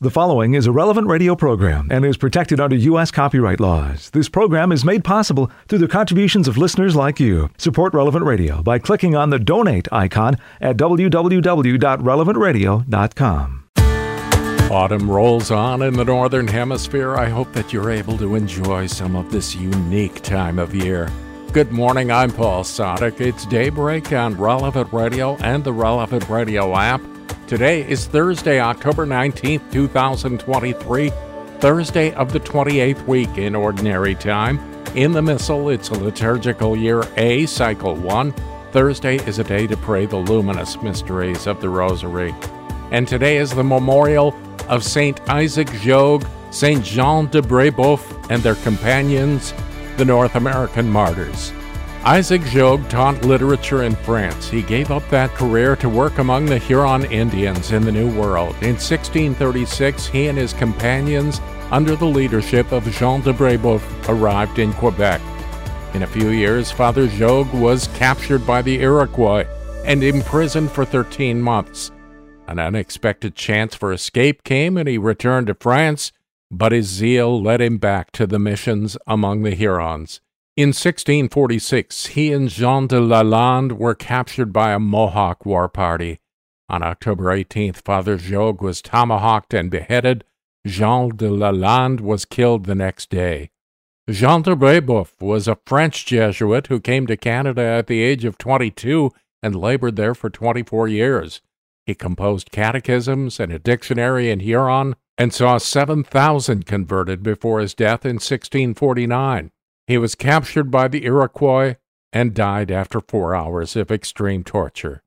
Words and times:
The 0.00 0.10
following 0.10 0.54
is 0.54 0.68
a 0.68 0.70
relevant 0.70 1.08
radio 1.08 1.34
program 1.34 1.88
and 1.90 2.04
is 2.04 2.16
protected 2.16 2.60
under 2.60 2.76
U.S. 2.76 3.10
copyright 3.10 3.58
laws. 3.58 4.10
This 4.10 4.28
program 4.28 4.70
is 4.70 4.84
made 4.84 5.02
possible 5.02 5.50
through 5.66 5.80
the 5.80 5.88
contributions 5.88 6.46
of 6.46 6.56
listeners 6.56 6.94
like 6.94 7.18
you. 7.18 7.50
Support 7.58 7.94
Relevant 7.94 8.24
Radio 8.24 8.62
by 8.62 8.78
clicking 8.78 9.16
on 9.16 9.30
the 9.30 9.40
donate 9.40 9.88
icon 9.90 10.36
at 10.60 10.76
www.relevantradio.com. 10.76 13.64
Autumn 14.70 15.10
rolls 15.10 15.50
on 15.50 15.82
in 15.82 15.94
the 15.94 16.04
Northern 16.04 16.46
Hemisphere. 16.46 17.16
I 17.16 17.28
hope 17.28 17.52
that 17.54 17.72
you're 17.72 17.90
able 17.90 18.16
to 18.18 18.36
enjoy 18.36 18.86
some 18.86 19.16
of 19.16 19.32
this 19.32 19.56
unique 19.56 20.22
time 20.22 20.60
of 20.60 20.76
year. 20.76 21.10
Good 21.52 21.72
morning, 21.72 22.12
I'm 22.12 22.30
Paul 22.30 22.62
Sadek. 22.62 23.20
It's 23.20 23.46
daybreak 23.46 24.12
on 24.12 24.36
Relevant 24.36 24.92
Radio 24.92 25.34
and 25.38 25.64
the 25.64 25.72
Relevant 25.72 26.28
Radio 26.28 26.76
app. 26.76 27.00
Today 27.46 27.88
is 27.88 28.06
Thursday, 28.06 28.60
October 28.60 29.06
19th, 29.06 29.72
2023, 29.72 31.10
Thursday 31.58 32.12
of 32.14 32.32
the 32.32 32.40
28th 32.40 33.06
week 33.06 33.38
in 33.38 33.54
Ordinary 33.54 34.14
Time. 34.14 34.58
In 34.94 35.12
the 35.12 35.22
Missal, 35.22 35.70
it's 35.70 35.88
a 35.90 35.94
liturgical 35.94 36.76
year 36.76 37.04
A, 37.16 37.46
Cycle 37.46 37.94
1. 37.94 38.32
Thursday 38.72 39.16
is 39.26 39.38
a 39.38 39.44
day 39.44 39.66
to 39.66 39.76
pray 39.76 40.06
the 40.06 40.16
luminous 40.16 40.80
mysteries 40.82 41.46
of 41.46 41.60
the 41.60 41.68
Rosary. 41.68 42.34
And 42.90 43.08
today 43.08 43.38
is 43.38 43.50
the 43.54 43.64
memorial 43.64 44.34
of 44.68 44.84
Saint 44.84 45.20
Isaac 45.28 45.68
Jogues, 45.80 46.26
Saint 46.50 46.84
Jean 46.84 47.26
de 47.26 47.42
Brebeuf, 47.42 48.30
and 48.30 48.42
their 48.42 48.56
companions, 48.56 49.54
the 49.96 50.04
North 50.04 50.34
American 50.34 50.88
martyrs. 50.88 51.52
Isaac 52.08 52.40
Jogues 52.40 52.88
taught 52.88 53.22
literature 53.22 53.82
in 53.82 53.94
France. 53.94 54.48
He 54.48 54.62
gave 54.62 54.90
up 54.90 55.06
that 55.10 55.28
career 55.34 55.76
to 55.76 55.90
work 55.90 56.16
among 56.16 56.46
the 56.46 56.56
Huron 56.56 57.04
Indians 57.12 57.72
in 57.72 57.84
the 57.84 57.92
New 57.92 58.08
World. 58.18 58.54
In 58.62 58.76
1636, 58.76 60.06
he 60.06 60.28
and 60.28 60.38
his 60.38 60.54
companions, 60.54 61.42
under 61.70 61.96
the 61.96 62.06
leadership 62.06 62.72
of 62.72 62.90
Jean 62.92 63.20
de 63.20 63.34
Brebeuf, 63.34 63.84
arrived 64.08 64.58
in 64.58 64.72
Quebec. 64.72 65.20
In 65.92 66.02
a 66.02 66.06
few 66.06 66.30
years, 66.30 66.70
Father 66.70 67.08
Jogues 67.08 67.52
was 67.52 67.88
captured 67.88 68.46
by 68.46 68.62
the 68.62 68.80
Iroquois 68.80 69.44
and 69.84 70.02
imprisoned 70.02 70.72
for 70.72 70.86
13 70.86 71.42
months. 71.42 71.90
An 72.46 72.58
unexpected 72.58 73.34
chance 73.34 73.74
for 73.74 73.92
escape 73.92 74.44
came 74.44 74.78
and 74.78 74.88
he 74.88 74.96
returned 74.96 75.48
to 75.48 75.54
France, 75.54 76.12
but 76.50 76.72
his 76.72 76.86
zeal 76.86 77.42
led 77.42 77.60
him 77.60 77.76
back 77.76 78.12
to 78.12 78.26
the 78.26 78.38
missions 78.38 78.96
among 79.06 79.42
the 79.42 79.54
Hurons. 79.54 80.22
In 80.58 80.70
1646, 80.70 82.06
he 82.06 82.32
and 82.32 82.48
Jean 82.48 82.88
de 82.88 82.96
Lalande 82.96 83.74
were 83.74 83.94
captured 83.94 84.52
by 84.52 84.72
a 84.72 84.80
Mohawk 84.80 85.46
war 85.46 85.68
party. 85.68 86.18
On 86.68 86.82
October 86.82 87.26
18th, 87.26 87.84
Father 87.84 88.16
Jogues 88.16 88.60
was 88.60 88.82
tomahawked 88.82 89.54
and 89.54 89.70
beheaded. 89.70 90.24
Jean 90.66 91.10
de 91.14 91.28
Lalande 91.28 92.00
was 92.00 92.24
killed 92.24 92.66
the 92.66 92.74
next 92.74 93.08
day. 93.08 93.50
Jean 94.10 94.42
de 94.42 94.56
Brebeuf 94.56 95.12
was 95.22 95.46
a 95.46 95.58
French 95.64 96.04
Jesuit 96.06 96.66
who 96.66 96.80
came 96.80 97.06
to 97.06 97.16
Canada 97.16 97.62
at 97.62 97.86
the 97.86 98.02
age 98.02 98.24
of 98.24 98.36
22 98.36 99.12
and 99.40 99.54
labored 99.54 99.94
there 99.94 100.16
for 100.16 100.28
24 100.28 100.88
years. 100.88 101.40
He 101.86 101.94
composed 101.94 102.50
catechisms 102.50 103.38
and 103.38 103.52
a 103.52 103.60
dictionary 103.60 104.28
in 104.28 104.40
Huron 104.40 104.96
and 105.16 105.32
saw 105.32 105.58
7,000 105.58 106.66
converted 106.66 107.22
before 107.22 107.60
his 107.60 107.74
death 107.74 108.04
in 108.04 108.16
1649. 108.16 109.52
He 109.88 109.96
was 109.96 110.14
captured 110.14 110.70
by 110.70 110.88
the 110.88 111.06
Iroquois 111.06 111.76
and 112.12 112.34
died 112.34 112.70
after 112.70 113.00
four 113.00 113.34
hours 113.34 113.74
of 113.74 113.90
extreme 113.90 114.44
torture. 114.44 115.02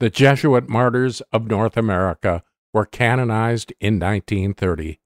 The 0.00 0.08
Jesuit 0.08 0.66
martyrs 0.66 1.20
of 1.30 1.46
North 1.46 1.76
America 1.76 2.42
were 2.72 2.86
canonized 2.86 3.74
in 3.80 3.98
1930. 4.00 4.98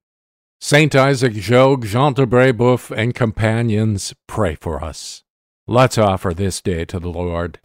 Saint 0.61 0.95
Isaac 0.95 1.33
Jogues, 1.33 1.91
Jean 1.91 2.13
de 2.13 2.27
Brebeuf, 2.27 2.97
and 2.97 3.13
companions, 3.13 4.15
pray 4.29 4.55
for 4.55 4.85
us. 4.85 5.25
Let's 5.67 5.99
offer 5.99 6.33
this 6.33 6.61
day 6.61 6.85
to 6.85 7.01
the 7.01 7.11
Lord. 7.11 7.59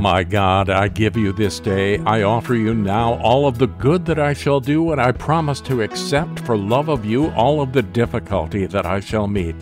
My 0.00 0.22
God, 0.22 0.70
I 0.70 0.86
give 0.86 1.16
you 1.16 1.32
this 1.32 1.58
day. 1.58 1.98
I 1.98 2.22
offer 2.22 2.54
you 2.54 2.74
now 2.74 3.14
all 3.14 3.48
of 3.48 3.58
the 3.58 3.66
good 3.66 4.06
that 4.06 4.20
I 4.20 4.34
shall 4.34 4.60
do, 4.60 4.92
and 4.92 5.00
I 5.00 5.10
promise 5.10 5.60
to 5.62 5.82
accept 5.82 6.38
for 6.40 6.56
love 6.56 6.88
of 6.88 7.04
you 7.04 7.30
all 7.30 7.60
of 7.60 7.72
the 7.72 7.82
difficulty 7.82 8.66
that 8.66 8.86
I 8.86 9.00
shall 9.00 9.26
meet. 9.26 9.56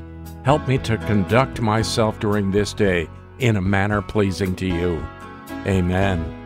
Help 0.44 0.69
me 0.69 0.77
to 0.78 0.99
conduct 0.99 1.60
myself 1.60 2.21
during 2.21 2.50
this 2.50 2.75
day 2.75 3.09
in 3.38 3.56
a 3.56 3.62
manner 3.62 4.03
pleasing 4.03 4.55
to 4.56 4.66
you. 4.66 5.05
Amen. 5.66 6.41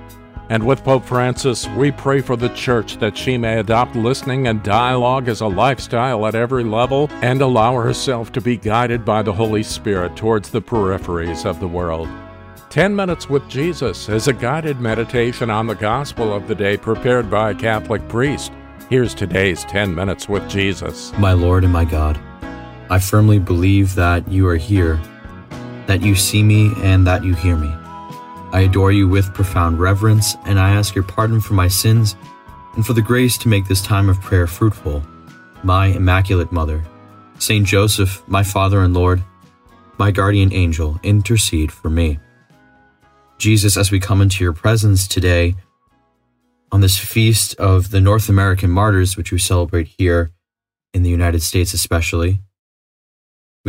And 0.51 0.65
with 0.65 0.85
Pope 0.85 1.05
Francis, 1.05 1.69
we 1.77 1.91
pray 1.91 2.23
for 2.23 2.37
the 2.37 2.49
Church 2.51 2.97
that 2.99 3.19
she 3.19 3.37
may 3.37 3.59
adopt 3.59 3.97
listening 3.97 4.47
and 4.47 4.63
dialogue 4.63 5.29
as 5.29 5.43
a 5.43 5.47
lifestyle 5.47 6.27
at 6.27 6.35
every 6.35 6.65
level 6.65 7.11
and 7.23 7.43
allow 7.43 7.75
herself 7.75 8.33
to 8.33 8.41
be 8.41 8.57
guided 8.57 9.05
by 9.05 9.21
the 9.21 9.33
Holy 9.33 9.63
Spirit 9.63 10.17
towards 10.17 10.49
the 10.49 10.63
peripheries 10.63 11.45
of 11.45 11.61
the 11.61 11.69
world. 11.69 12.09
10 12.71 12.95
Minutes 12.95 13.29
with 13.29 13.47
Jesus 13.49 14.09
is 14.09 14.29
a 14.29 14.33
guided 14.33 14.81
meditation 14.81 15.51
on 15.51 15.67
the 15.67 15.75
gospel 15.75 16.33
of 16.33 16.47
the 16.47 16.55
day 16.55 16.77
prepared 16.77 17.31
by 17.31 17.51
a 17.51 17.55
Catholic 17.55 18.07
priest. 18.09 18.53
Here's 18.89 19.15
today's 19.15 19.65
10 19.65 19.95
Minutes 19.95 20.29
with 20.29 20.49
Jesus. 20.49 21.13
My 21.19 21.33
Lord 21.33 21.65
and 21.65 21.73
my 21.73 21.85
God, 21.85 22.19
I 22.91 22.99
firmly 22.99 23.39
believe 23.39 23.95
that 23.97 24.27
you 24.29 24.49
are 24.49 24.57
here, 24.57 25.01
that 25.87 26.03
you 26.03 26.15
see 26.15 26.43
me, 26.43 26.73
and 26.79 27.07
that 27.07 27.23
you 27.23 27.35
hear 27.35 27.57
me. 27.57 27.69
I 28.51 28.61
adore 28.61 28.93
you 28.93 29.07
with 29.09 29.35
profound 29.35 29.79
reverence, 29.79 30.37
and 30.47 30.59
I 30.59 30.71
ask 30.71 30.95
your 30.95 31.05
pardon 31.05 31.41
for 31.41 31.53
my 31.53 31.69
sins 31.69 32.17
and 32.75 32.87
for 32.87 32.95
the 32.95 33.03
grace 33.03 33.37
to 33.39 33.49
make 33.49 33.67
this 33.67 33.83
time 33.83 34.09
of 34.09 34.21
prayer 34.23 34.47
fruitful. 34.47 35.03
My 35.63 35.87
Immaculate 35.87 36.51
Mother, 36.51 36.83
Saint 37.39 37.67
Joseph, 37.67 38.23
my 38.27 38.43
Father 38.43 38.81
and 38.83 38.95
Lord, 38.95 39.23
my 39.99 40.11
guardian 40.11 40.53
angel, 40.53 40.99
intercede 41.03 41.71
for 41.71 41.91
me. 41.91 42.19
Jesus, 43.37 43.77
as 43.77 43.91
we 43.91 44.01
come 44.01 44.23
into 44.23 44.43
your 44.43 44.53
presence 44.53 45.07
today, 45.07 45.57
on 46.73 46.81
this 46.81 46.99
feast 46.99 47.55
of 47.57 47.91
the 47.91 48.01
North 48.01 48.29
American 48.29 48.71
martyrs, 48.71 49.17
which 49.17 49.33
we 49.33 49.39
celebrate 49.39 49.89
here 49.99 50.33
in 50.95 51.03
the 51.03 51.11
United 51.11 51.43
States 51.43 51.75
especially, 51.75 52.41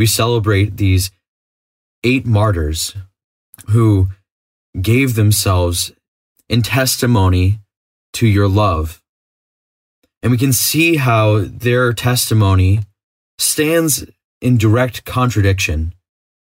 we 0.00 0.06
celebrate 0.06 0.78
these 0.78 1.10
eight 2.04 2.24
martyrs 2.24 2.96
who 3.68 4.08
gave 4.80 5.14
themselves 5.14 5.92
in 6.48 6.62
testimony 6.62 7.58
to 8.14 8.26
your 8.26 8.48
love. 8.48 9.02
And 10.22 10.32
we 10.32 10.38
can 10.38 10.54
see 10.54 10.96
how 10.96 11.40
their 11.40 11.92
testimony 11.92 12.80
stands 13.38 14.06
in 14.40 14.56
direct 14.56 15.04
contradiction 15.04 15.92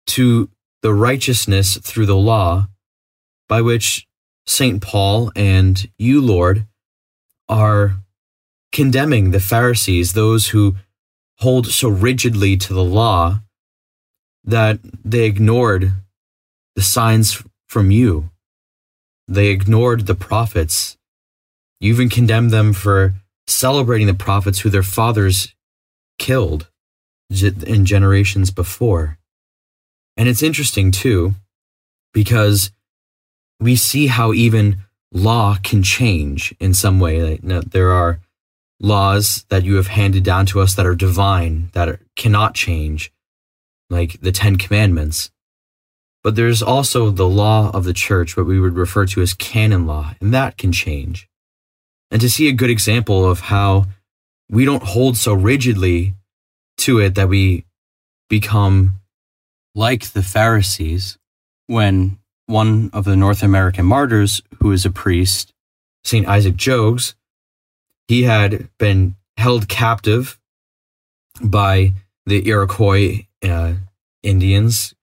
to 0.07 0.49
the 0.81 0.93
righteousness 0.93 1.77
through 1.77 2.07
the 2.07 2.17
law 2.17 2.67
by 3.47 3.61
which 3.61 4.09
St. 4.45 4.81
Paul 4.81 5.31
and 5.37 5.89
you, 5.97 6.19
Lord, 6.19 6.67
are 7.47 7.95
condemning 8.73 9.31
the 9.31 9.39
Pharisees, 9.39 10.11
those 10.11 10.49
who 10.49 10.75
hold 11.39 11.67
so 11.67 11.89
rigidly 11.89 12.57
to 12.57 12.73
the 12.73 12.83
law 12.83 13.41
that 14.43 14.79
they 15.03 15.25
ignored 15.25 15.91
the 16.75 16.81
signs 16.81 17.43
from 17.67 17.91
you. 17.91 18.29
They 19.27 19.47
ignored 19.47 20.07
the 20.07 20.15
prophets. 20.15 20.97
You 21.79 21.93
even 21.93 22.09
condemned 22.09 22.51
them 22.51 22.73
for 22.73 23.13
celebrating 23.45 24.07
the 24.07 24.13
prophets 24.13 24.59
who 24.59 24.69
their 24.69 24.83
fathers 24.83 25.53
killed 26.17 26.69
in 27.29 27.85
generations 27.85 28.51
before. 28.51 29.17
And 30.15 30.27
it's 30.27 30.41
interesting 30.41 30.91
too, 30.91 31.35
because 32.13 32.71
we 33.59 33.75
see 33.75 34.07
how 34.07 34.33
even 34.33 34.79
law 35.11 35.57
can 35.61 35.83
change 35.83 36.55
in 36.59 36.73
some 36.73 36.99
way. 36.99 37.39
There 37.43 37.91
are 37.91 38.19
laws 38.79 39.45
that 39.49 39.63
you 39.63 39.75
have 39.75 39.87
handed 39.87 40.23
down 40.23 40.45
to 40.47 40.59
us 40.59 40.75
that 40.75 40.85
are 40.85 40.95
divine, 40.95 41.69
that 41.73 41.89
are, 41.89 41.99
cannot 42.15 42.53
change, 42.53 43.11
like 43.89 44.19
the 44.21 44.31
Ten 44.31 44.57
Commandments. 44.57 45.31
But 46.23 46.35
there's 46.35 46.61
also 46.61 47.09
the 47.09 47.27
law 47.27 47.71
of 47.73 47.85
the 47.85 47.93
church, 47.93 48.35
what 48.35 48.45
we 48.45 48.59
would 48.59 48.75
refer 48.75 49.05
to 49.07 49.21
as 49.21 49.33
canon 49.33 49.85
law, 49.85 50.13
and 50.19 50.33
that 50.33 50.57
can 50.57 50.71
change. 50.71 51.27
And 52.11 52.21
to 52.21 52.29
see 52.29 52.47
a 52.47 52.53
good 52.53 52.69
example 52.69 53.29
of 53.29 53.41
how 53.41 53.85
we 54.49 54.65
don't 54.65 54.83
hold 54.83 55.17
so 55.17 55.33
rigidly 55.33 56.15
to 56.79 56.99
it 56.99 57.15
that 57.15 57.29
we 57.29 57.65
become 58.29 58.99
like 59.75 60.09
the 60.09 60.23
Pharisees 60.23 61.17
when 61.67 62.17
one 62.45 62.89
of 62.93 63.05
the 63.05 63.15
North 63.15 63.43
American 63.43 63.85
martyrs, 63.85 64.41
who 64.59 64.71
is 64.71 64.85
a 64.85 64.89
priest, 64.89 65.53
St. 66.03 66.27
Isaac 66.27 66.55
Jogues, 66.55 67.13
he 68.07 68.23
had 68.23 68.69
been 68.77 69.15
held 69.37 69.67
captive 69.67 70.39
by 71.41 71.93
the 72.25 72.47
Iroquois 72.47 73.27
uh, 73.43 73.73
Indians, 74.23 74.93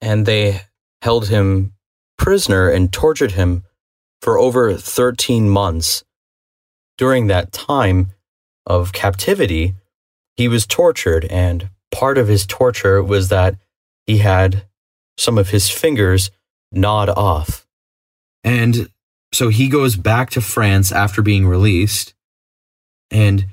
and 0.00 0.26
they 0.26 0.62
held 1.02 1.28
him 1.28 1.72
prisoner 2.16 2.68
and 2.68 2.92
tortured 2.92 3.32
him 3.32 3.64
for 4.20 4.38
over 4.38 4.74
13 4.74 5.48
months. 5.48 6.04
during 6.98 7.28
that 7.28 7.52
time 7.52 8.10
of 8.66 8.92
captivity, 8.92 9.74
he 10.36 10.48
was 10.48 10.66
tortured, 10.66 11.24
and 11.26 11.70
part 11.92 12.18
of 12.18 12.26
his 12.26 12.44
torture 12.44 13.00
was 13.00 13.28
that 13.28 13.54
he 14.04 14.18
had 14.18 14.66
some 15.16 15.38
of 15.38 15.50
his 15.50 15.70
fingers 15.70 16.32
gnawed 16.72 17.08
off. 17.08 17.66
And 18.42 18.90
so 19.32 19.48
he 19.48 19.68
goes 19.68 19.96
back 19.96 20.30
to 20.30 20.40
France 20.40 20.90
after 20.92 21.22
being 21.22 21.46
released 21.46 22.14
and 23.10 23.46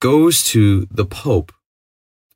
goes 0.00 0.44
to 0.44 0.86
the 0.90 1.04
Pope 1.04 1.52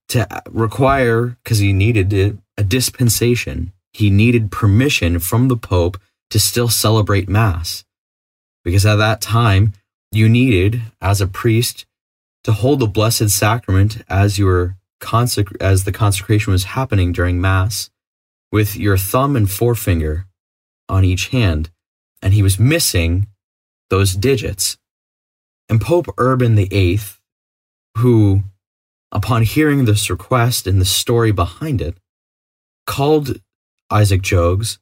to 0.09 0.27
require, 0.51 1.37
because 1.43 1.59
he 1.59 1.73
needed 1.73 2.13
it, 2.13 2.37
a 2.57 2.63
dispensation. 2.63 3.73
He 3.93 4.11
needed 4.11 4.53
permission 4.53 5.19
from 5.19 5.49
the 5.49 5.57
Pope 5.57 5.99
to 6.31 6.39
still 6.39 6.69
celebrate 6.69 7.29
Mass. 7.29 7.85
Because 8.63 8.87
at 8.87 8.97
that 8.97 9.21
time, 9.21 9.73
you 10.13 10.29
needed, 10.29 10.83
as 11.01 11.21
a 11.21 11.27
priest, 11.27 11.87
to 12.45 12.53
hold 12.53 12.79
the 12.81 12.87
Blessed 12.87 13.31
Sacrament 13.31 14.03
as 14.09 14.39
your 14.39 14.77
consec- 15.01 15.61
as 15.61 15.85
the 15.85 15.93
consecration 15.93 16.53
was 16.53 16.65
happening 16.65 17.13
during 17.13 17.41
Mass, 17.41 17.91
with 18.53 18.77
your 18.77 18.97
thumb 18.97 19.35
and 19.35 19.51
forefinger 19.51 20.27
on 20.89 21.05
each 21.05 21.29
hand, 21.29 21.71
and 22.27 22.35
he 22.35 22.43
was 22.43 22.59
missing 22.59 23.29
those 23.89 24.17
digits. 24.17 24.77
And 25.69 25.81
Pope 25.81 26.07
Urban 26.19 26.57
VIII, 26.57 26.99
who, 27.99 28.43
upon 29.13 29.45
hearing 29.45 29.85
this 29.85 30.11
request 30.11 30.67
and 30.67 30.81
the 30.81 30.85
story 30.85 31.31
behind 31.31 31.81
it, 31.81 31.97
called 32.85 33.41
Isaac 33.93 34.23
Jogues 34.23 34.81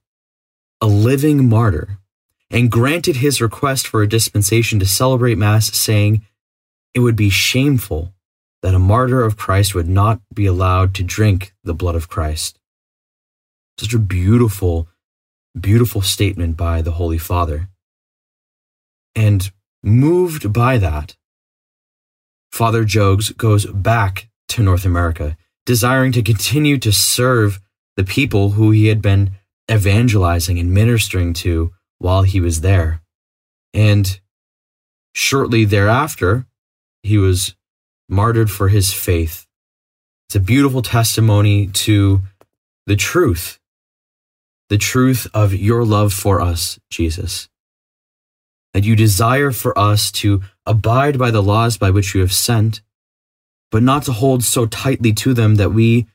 a 0.80 0.86
living 0.86 1.46
martyr 1.46 1.98
and 2.50 2.70
granted 2.70 3.16
his 3.16 3.42
request 3.42 3.86
for 3.86 4.02
a 4.02 4.08
dispensation 4.08 4.78
to 4.78 4.86
celebrate 4.86 5.36
Mass, 5.36 5.66
saying 5.76 6.24
it 6.94 7.00
would 7.00 7.14
be 7.14 7.28
shameful 7.28 8.14
that 8.62 8.74
a 8.74 8.78
martyr 8.78 9.22
of 9.22 9.36
Christ 9.36 9.74
would 9.74 9.88
not 9.88 10.22
be 10.32 10.46
allowed 10.46 10.94
to 10.94 11.02
drink 11.02 11.52
the 11.62 11.74
blood 11.74 11.94
of 11.94 12.08
Christ. 12.08 12.58
Such 13.76 13.92
a 13.92 13.98
beautiful, 13.98 14.88
beautiful 15.58 16.02
statement 16.02 16.56
by 16.56 16.82
the 16.82 16.92
Holy 16.92 17.18
Father. 17.18 17.68
And 19.14 19.50
moved 19.82 20.52
by 20.52 20.78
that, 20.78 21.16
Father 22.50 22.84
Jogues 22.84 23.36
goes 23.36 23.66
back 23.66 24.28
to 24.48 24.62
North 24.62 24.84
America, 24.84 25.36
desiring 25.66 26.12
to 26.12 26.22
continue 26.22 26.78
to 26.78 26.92
serve 26.92 27.60
the 27.96 28.04
people 28.04 28.50
who 28.50 28.70
he 28.70 28.86
had 28.86 29.02
been 29.02 29.32
evangelizing 29.70 30.58
and 30.58 30.72
ministering 30.72 31.32
to 31.32 31.72
while 31.98 32.22
he 32.22 32.40
was 32.40 32.60
there. 32.60 33.00
And 33.72 34.20
shortly 35.14 35.64
thereafter, 35.64 36.46
he 37.02 37.18
was 37.18 37.54
martyred 38.08 38.50
for 38.50 38.68
his 38.68 38.92
faith. 38.92 39.46
It's 40.28 40.36
a 40.36 40.40
beautiful 40.40 40.82
testimony 40.82 41.68
to 41.68 42.22
the 42.86 42.96
truth, 42.96 43.58
the 44.68 44.78
truth 44.78 45.26
of 45.34 45.54
your 45.54 45.84
love 45.84 46.12
for 46.12 46.40
us, 46.40 46.78
Jesus. 46.90 47.48
That 48.72 48.84
you 48.84 48.96
desire 48.96 49.50
for 49.50 49.78
us 49.78 50.10
to 50.12 50.42
abide 50.66 51.18
by 51.18 51.30
the 51.30 51.42
laws 51.42 51.76
by 51.76 51.90
which 51.90 52.14
you 52.14 52.20
have 52.20 52.32
sent, 52.32 52.82
but 53.70 53.82
not 53.82 54.04
to 54.04 54.12
hold 54.12 54.42
so 54.42 54.66
tightly 54.66 55.12
to 55.12 55.34
them 55.34 55.56
that 55.56 55.70
we 55.72 56.06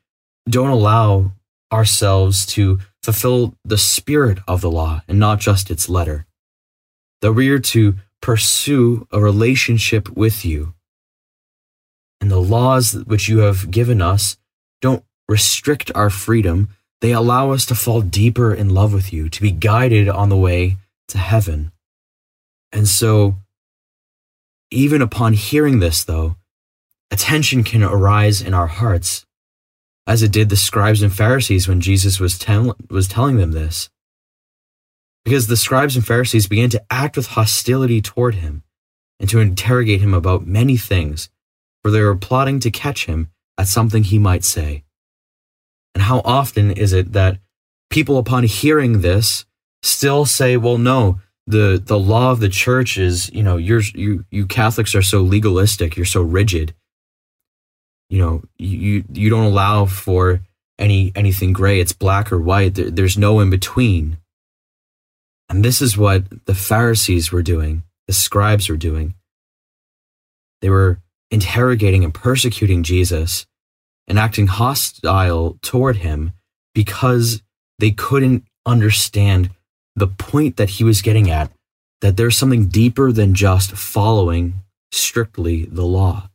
don't 0.49 0.69
allow 0.69 1.33
ourselves 1.71 2.45
to 2.47 2.79
fulfill 3.03 3.55
the 3.63 3.77
spirit 3.77 4.39
of 4.47 4.61
the 4.61 4.71
law 4.71 5.01
and 5.07 5.19
not 5.19 5.39
just 5.39 5.69
its 5.69 5.87
letter. 5.87 6.25
That 7.21 7.33
we 7.33 7.49
are 7.49 7.59
to 7.59 7.95
pursue 8.21 9.07
a 9.11 9.19
relationship 9.19 10.09
with 10.09 10.43
you. 10.43 10.73
And 12.21 12.29
the 12.29 12.41
laws 12.41 12.93
which 12.93 13.29
you 13.29 13.39
have 13.39 13.71
given 13.71 14.01
us 14.01 14.37
don't 14.81 15.03
restrict 15.27 15.91
our 15.95 16.09
freedom, 16.09 16.69
they 17.01 17.11
allow 17.11 17.51
us 17.51 17.65
to 17.67 17.75
fall 17.75 18.01
deeper 18.01 18.53
in 18.53 18.69
love 18.69 18.93
with 18.93 19.13
you, 19.13 19.29
to 19.29 19.41
be 19.41 19.51
guided 19.51 20.09
on 20.09 20.29
the 20.29 20.37
way 20.37 20.77
to 21.07 21.17
heaven. 21.17 21.71
And 22.71 22.87
so, 22.87 23.35
even 24.71 25.01
upon 25.01 25.33
hearing 25.33 25.79
this, 25.79 26.03
though, 26.03 26.35
attention 27.09 27.63
can 27.63 27.83
arise 27.83 28.41
in 28.41 28.53
our 28.53 28.67
hearts 28.67 29.25
as 30.05 30.23
it 30.23 30.31
did 30.31 30.49
the 30.49 30.55
scribes 30.55 31.01
and 31.01 31.13
Pharisees 31.13 31.67
when 31.67 31.81
Jesus 31.81 32.19
was, 32.19 32.37
tell- 32.37 32.75
was 32.89 33.07
telling 33.07 33.37
them 33.37 33.51
this. 33.51 33.89
Because 35.23 35.47
the 35.47 35.57
scribes 35.57 35.95
and 35.95 36.05
Pharisees 36.05 36.47
began 36.47 36.69
to 36.69 36.83
act 36.89 37.15
with 37.15 37.27
hostility 37.27 38.01
toward 38.01 38.35
him 38.35 38.63
and 39.19 39.29
to 39.29 39.39
interrogate 39.39 40.01
him 40.01 40.13
about 40.13 40.47
many 40.47 40.77
things, 40.77 41.29
for 41.81 41.91
they 41.91 42.01
were 42.01 42.15
plotting 42.15 42.59
to 42.61 42.71
catch 42.71 43.05
him 43.05 43.29
at 43.57 43.67
something 43.67 44.03
he 44.03 44.17
might 44.17 44.43
say. 44.43 44.83
And 45.95 46.03
how 46.03 46.21
often 46.24 46.71
is 46.71 46.94
it 46.94 47.13
that 47.13 47.39
people, 47.89 48.18
upon 48.18 48.44
hearing 48.44 49.01
this, 49.01 49.45
still 49.81 50.25
say, 50.25 50.57
well, 50.57 50.77
no, 50.77 51.19
the, 51.47 51.81
the 51.83 52.00
law 52.00 52.31
of 52.31 52.39
the 52.39 52.50
church 52.50 52.97
is, 52.97 53.31
you 53.33 53.44
know, 53.44 53.57
you're, 53.57 53.81
you, 53.81 54.25
you 54.30 54.45
Catholics 54.45 54.94
are 54.94 55.01
so 55.01 55.21
legalistic, 55.21 55.97
you're 55.97 56.06
so 56.06 56.21
rigid. 56.21 56.74
You 58.09 58.18
know 58.18 58.41
you 58.57 59.03
you 59.13 59.30
don't 59.30 59.45
allow 59.45 59.86
for 59.86 60.41
any 60.80 61.12
anything 61.15 61.53
gray. 61.53 61.80
It's 61.80 61.94
black 61.94 62.31
or 62.31 62.39
white. 62.39 62.74
There, 62.74 62.89
there's 62.89 63.19
no 63.19 63.39
in 63.39 63.51
between. 63.51 64.18
And 65.47 65.63
this 65.63 65.80
is 65.80 65.95
what 65.95 66.24
the 66.45 66.56
pharisees 66.56 67.31
were 67.31 67.44
doing 67.44 67.83
the 68.07 68.13
scribes 68.13 68.68
were 68.69 68.75
doing. 68.75 69.13
They 70.62 70.69
were 70.71 71.00
interrogating 71.30 72.03
and 72.03 72.12
persecuting 72.12 72.81
jesus 72.81 73.45
and 74.09 74.19
acting 74.19 74.47
hostile 74.47 75.57
toward 75.61 75.97
him 75.97 76.33
because 76.73 77.41
they 77.77 77.91
couldn't 77.91 78.44
understand 78.65 79.51
the 79.95 80.07
point 80.07 80.57
that 80.57 80.71
he 80.71 80.83
was 80.83 81.01
getting 81.01 81.29
at 81.29 81.51
that 82.01 82.17
there's 82.17 82.38
something 82.38 82.67
deeper 82.67 83.11
than 83.11 83.33
just 83.33 83.71
following 83.71 84.53
strictly 84.91 85.65
the 85.65 85.85
law 85.85 86.29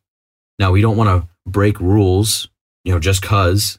now 0.59 0.71
we 0.71 0.81
don't 0.81 0.97
want 0.97 1.09
to 1.09 1.29
break 1.47 1.81
rules, 1.81 2.49
you 2.85 2.93
know, 2.93 3.01
just 3.01 3.23
cuz. 3.23 3.79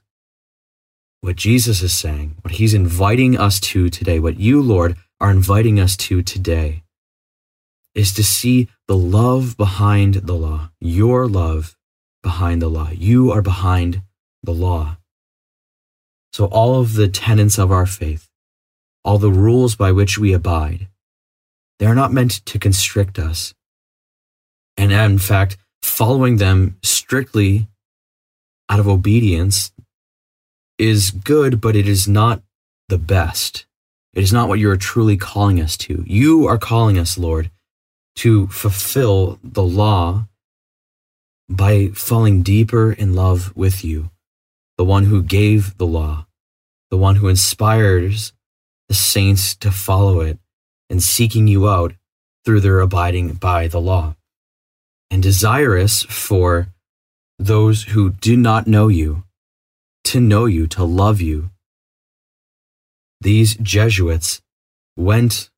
What 1.21 1.35
Jesus 1.35 1.81
is 1.81 1.93
saying, 1.93 2.35
what 2.41 2.55
he's 2.55 2.73
inviting 2.73 3.37
us 3.37 3.59
to 3.61 3.89
today, 3.89 4.19
what 4.19 4.39
you, 4.39 4.61
Lord, 4.61 4.95
are 5.19 5.31
inviting 5.31 5.79
us 5.79 5.97
to 5.97 6.21
today, 6.21 6.83
is 7.95 8.13
to 8.13 8.23
see 8.23 8.67
the 8.87 8.97
love 8.97 9.57
behind 9.57 10.15
the 10.15 10.35
law, 10.35 10.69
your 10.79 11.27
love 11.27 11.74
behind 12.25 12.59
the 12.59 12.67
law. 12.67 12.89
You 12.91 13.31
are 13.31 13.43
behind 13.43 14.01
the 14.41 14.57
law. 14.67 14.97
So, 16.33 16.45
all 16.45 16.81
of 16.81 16.95
the 16.95 17.07
tenets 17.07 17.57
of 17.59 17.71
our 17.71 17.85
faith, 17.85 18.27
all 19.03 19.19
the 19.19 19.37
rules 19.47 19.75
by 19.75 19.91
which 19.91 20.17
we 20.17 20.33
abide, 20.33 20.87
they 21.77 21.85
are 21.85 21.99
not 22.01 22.11
meant 22.11 22.43
to 22.47 22.57
constrict 22.57 23.19
us. 23.19 23.53
And 24.75 24.91
in 24.91 25.19
fact, 25.19 25.57
following 25.83 26.37
them 26.37 26.77
strictly 26.83 27.67
out 28.69 28.79
of 28.79 28.87
obedience 28.87 29.71
is 30.79 31.11
good, 31.11 31.61
but 31.61 31.75
it 31.75 31.87
is 31.87 32.07
not 32.07 32.41
the 32.89 32.97
best. 32.97 33.67
It 34.15 34.23
is 34.23 34.33
not 34.33 34.49
what 34.49 34.59
you 34.59 34.69
are 34.71 34.77
truly 34.91 35.15
calling 35.15 35.61
us 35.61 35.77
to. 35.85 36.03
You 36.07 36.47
are 36.47 36.57
calling 36.57 36.97
us, 36.97 37.19
Lord, 37.19 37.51
to 38.17 38.47
fulfill 38.47 39.39
the 39.43 39.63
law 39.63 40.27
by 41.49 41.87
falling 41.93 42.41
deeper 42.41 42.91
in 42.91 43.13
love 43.13 43.55
with 43.55 43.83
you, 43.83 44.09
the 44.77 44.85
one 44.85 45.05
who 45.05 45.21
gave 45.21 45.77
the 45.77 45.85
law, 45.85 46.25
the 46.89 46.97
one 46.97 47.17
who 47.17 47.27
inspires 47.27 48.33
the 48.87 48.95
saints 48.95 49.55
to 49.55 49.71
follow 49.71 50.21
it 50.21 50.39
and 50.89 51.01
seeking 51.01 51.47
you 51.47 51.67
out 51.67 51.93
through 52.43 52.59
their 52.59 52.79
abiding 52.79 53.33
by 53.33 53.67
the 53.67 53.81
law 53.81 54.15
and 55.09 55.23
desirous 55.23 56.03
for 56.03 56.67
those 57.39 57.83
who 57.83 58.11
do 58.11 58.37
not 58.37 58.67
know 58.67 58.87
you 58.87 59.23
to 60.05 60.19
know 60.19 60.45
you, 60.45 60.67
to 60.67 60.83
love 60.83 61.19
you. 61.19 61.49
These 63.21 63.55
Jesuits 63.55 64.41
went 64.95 65.49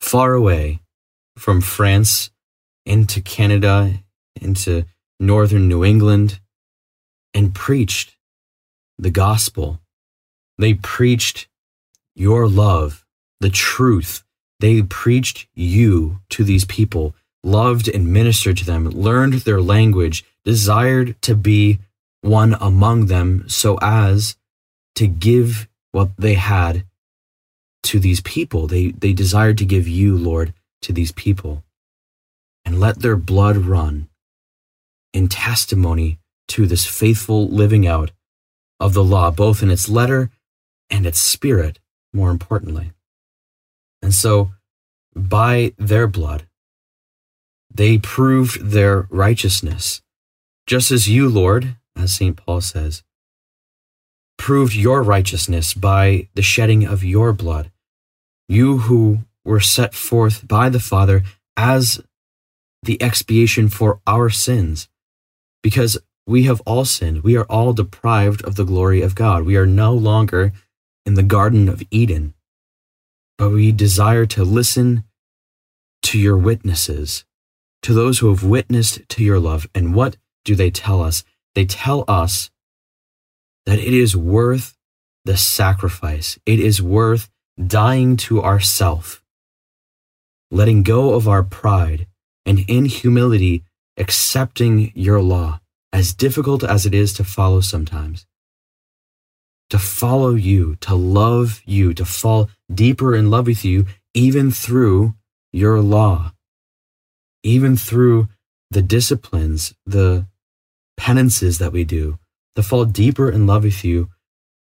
far 0.00 0.34
away 0.34 0.80
from 1.36 1.60
France 1.60 2.30
into 2.84 3.20
Canada, 3.20 3.94
into 4.40 4.84
northern 5.20 5.68
New 5.68 5.84
England, 5.84 6.40
and 7.34 7.54
preached 7.54 8.16
the 8.98 9.10
gospel. 9.10 9.80
They 10.58 10.74
preached 10.74 11.48
your 12.14 12.48
love, 12.48 13.04
the 13.40 13.50
truth. 13.50 14.24
They 14.60 14.82
preached 14.82 15.48
you 15.54 16.20
to 16.30 16.44
these 16.44 16.64
people 16.64 17.14
loved 17.44 17.88
and 17.88 18.12
ministered 18.12 18.56
to 18.58 18.64
them, 18.64 18.90
learned 18.90 19.34
their 19.34 19.62
language, 19.62 20.24
desired 20.44 21.20
to 21.22 21.34
be 21.36 21.78
one 22.20 22.56
among 22.60 23.06
them 23.06 23.48
so 23.48 23.78
as 23.80 24.36
to 24.96 25.06
give 25.06 25.68
what 25.92 26.10
they 26.18 26.34
had 26.34 26.84
to 27.84 28.00
these 28.00 28.20
people. 28.20 28.66
They, 28.66 28.90
they 28.90 29.12
desired 29.12 29.58
to 29.58 29.64
give 29.64 29.86
you, 29.86 30.16
Lord, 30.16 30.52
to 30.82 30.92
these 30.92 31.12
people. 31.12 31.62
and 32.64 32.80
let 32.80 32.98
their 32.98 33.16
blood 33.16 33.56
run 33.56 34.08
in 35.12 35.28
testimony 35.28 36.18
to 36.48 36.66
this 36.66 36.84
faithful 36.84 37.48
living 37.48 37.86
out 37.86 38.10
of 38.78 38.94
the 38.94 39.04
law, 39.04 39.30
both 39.30 39.62
in 39.62 39.70
its 39.70 39.88
letter 39.88 40.30
and 40.90 41.06
its 41.06 41.18
spirit, 41.18 41.78
more 42.12 42.30
importantly. 42.30 42.92
And 44.02 44.14
so, 44.14 44.52
by 45.14 45.72
their 45.78 46.06
blood, 46.06 46.46
they 47.72 47.98
proved 47.98 48.70
their 48.70 49.06
righteousness, 49.10 50.02
just 50.66 50.90
as 50.90 51.08
you, 51.08 51.28
Lord, 51.28 51.76
as 51.96 52.14
St. 52.14 52.36
Paul 52.36 52.60
says, 52.60 53.02
proved 54.38 54.74
your 54.74 55.02
righteousness 55.02 55.74
by 55.74 56.28
the 56.34 56.42
shedding 56.42 56.84
of 56.84 57.02
your 57.02 57.32
blood. 57.32 57.70
You 58.48 58.78
who 58.78 59.20
were 59.44 59.60
set 59.60 59.94
forth 59.94 60.46
by 60.46 60.68
the 60.68 60.80
Father 60.80 61.24
as 61.56 62.00
the 62.82 63.00
expiation 63.02 63.68
for 63.68 64.00
our 64.06 64.30
sins, 64.30 64.88
because 65.62 65.98
we 66.26 66.44
have 66.44 66.60
all 66.62 66.84
sinned. 66.84 67.22
We 67.22 67.36
are 67.36 67.44
all 67.44 67.72
deprived 67.72 68.42
of 68.42 68.56
the 68.56 68.64
glory 68.64 69.02
of 69.02 69.14
God. 69.14 69.44
We 69.44 69.56
are 69.56 69.66
no 69.66 69.92
longer 69.92 70.52
in 71.04 71.14
the 71.14 71.22
Garden 71.22 71.68
of 71.68 71.82
Eden, 71.90 72.34
but 73.38 73.50
we 73.50 73.70
desire 73.72 74.26
to 74.26 74.44
listen 74.44 75.04
to 76.02 76.18
your 76.18 76.36
witnesses, 76.36 77.24
to 77.82 77.92
those 77.92 78.18
who 78.18 78.28
have 78.28 78.42
witnessed 78.42 79.08
to 79.08 79.22
your 79.24 79.38
love. 79.38 79.68
And 79.74 79.94
what 79.94 80.16
do 80.44 80.54
they 80.54 80.70
tell 80.70 81.02
us? 81.02 81.24
They 81.54 81.64
tell 81.64 82.04
us 82.08 82.50
that 83.64 83.78
it 83.78 83.94
is 83.94 84.16
worth 84.16 84.76
the 85.24 85.36
sacrifice. 85.36 86.38
It 86.46 86.60
is 86.60 86.82
worth 86.82 87.28
dying 87.64 88.16
to 88.16 88.42
ourself, 88.42 89.22
letting 90.50 90.82
go 90.82 91.14
of 91.14 91.28
our 91.28 91.42
pride, 91.42 92.06
and 92.44 92.60
in 92.68 92.84
humility 92.84 93.64
accepting 93.96 94.92
your 94.94 95.20
law, 95.20 95.60
as 95.92 96.12
difficult 96.12 96.62
as 96.62 96.86
it 96.86 96.94
is 96.94 97.12
to 97.14 97.24
follow 97.24 97.60
sometimes. 97.60 98.26
To 99.70 99.78
follow 99.78 100.34
you, 100.34 100.76
to 100.80 100.94
love 100.94 101.62
you, 101.64 101.92
to 101.94 102.04
fall 102.04 102.50
deeper 102.72 103.16
in 103.16 103.30
love 103.30 103.46
with 103.46 103.64
you, 103.64 103.86
even 104.14 104.50
through 104.50 105.14
your 105.52 105.80
law, 105.80 106.32
even 107.42 107.76
through 107.76 108.28
the 108.70 108.82
disciplines, 108.82 109.74
the 109.84 110.26
penances 110.96 111.58
that 111.58 111.72
we 111.72 111.84
do, 111.84 112.18
to 112.54 112.62
fall 112.62 112.84
deeper 112.84 113.30
in 113.30 113.46
love 113.46 113.64
with 113.64 113.84
you 113.84 114.10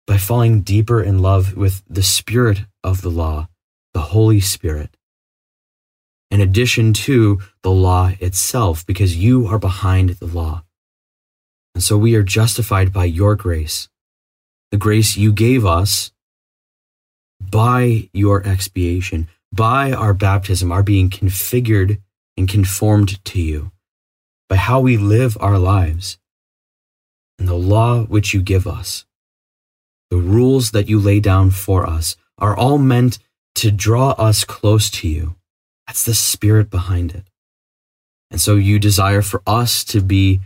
by 0.07 0.17
falling 0.17 0.61
deeper 0.63 1.03
in 1.03 1.19
love 1.19 1.57
with 1.57 1.83
the 1.89 2.03
Spirit 2.03 2.61
of 2.85 3.03
the 3.03 3.11
law, 3.11 3.49
the 3.95 4.01
Holy 4.01 4.41
Spirit, 4.41 4.97
in 6.31 6.41
addition 6.41 6.93
to 6.93 7.41
the 7.63 7.71
law 7.71 8.13
itself, 8.21 8.85
because 8.87 9.17
you 9.17 9.47
are 9.47 9.59
behind 9.59 10.11
the 10.11 10.27
law. 10.27 10.65
And 11.75 11.83
so 11.83 11.97
we 11.97 12.15
are 12.15 12.23
justified 12.23 12.93
by 12.93 13.05
your 13.05 13.37
grace, 13.37 13.89
the 14.71 14.77
grace 14.77 15.17
you 15.17 15.33
gave 15.33 15.65
us 15.65 16.11
by 17.41 18.09
your 18.13 18.47
expiation, 18.47 19.29
by 19.53 19.93
our 19.93 20.15
baptism, 20.15 20.73
our 20.73 20.83
being 20.83 21.11
configured 21.11 22.01
and 22.37 22.49
conformed 22.49 23.25
to 23.27 23.41
you, 23.41 23.73
by 24.49 24.57
how 24.57 24.81
we 24.81 24.97
live 24.97 25.37
our 25.41 25.59
lives 25.59 26.19
and 27.39 27.47
the 27.47 27.55
law 27.55 28.03
which 28.05 28.33
you 28.33 28.41
give 28.41 28.67
us, 28.67 29.05
the 30.11 30.17
rules 30.17 30.71
that 30.71 30.89
you 30.89 30.99
lay 30.99 31.21
down 31.21 31.51
for 31.51 31.87
us, 31.87 32.17
are 32.39 32.57
all 32.57 32.79
meant 32.79 33.19
to 33.55 33.71
draw 33.71 34.11
us 34.13 34.45
close 34.45 34.91
to 34.91 35.09
you. 35.09 35.37
That's 35.87 36.05
the 36.05 36.15
spirit 36.15 36.71
behind 36.71 37.15
it. 37.15 37.25
And 38.31 38.41
so 38.41 38.57
you 38.57 38.79
desire 38.79 39.23
for 39.23 39.43
us 39.47 39.85
to 39.85 40.01
be 40.01 40.41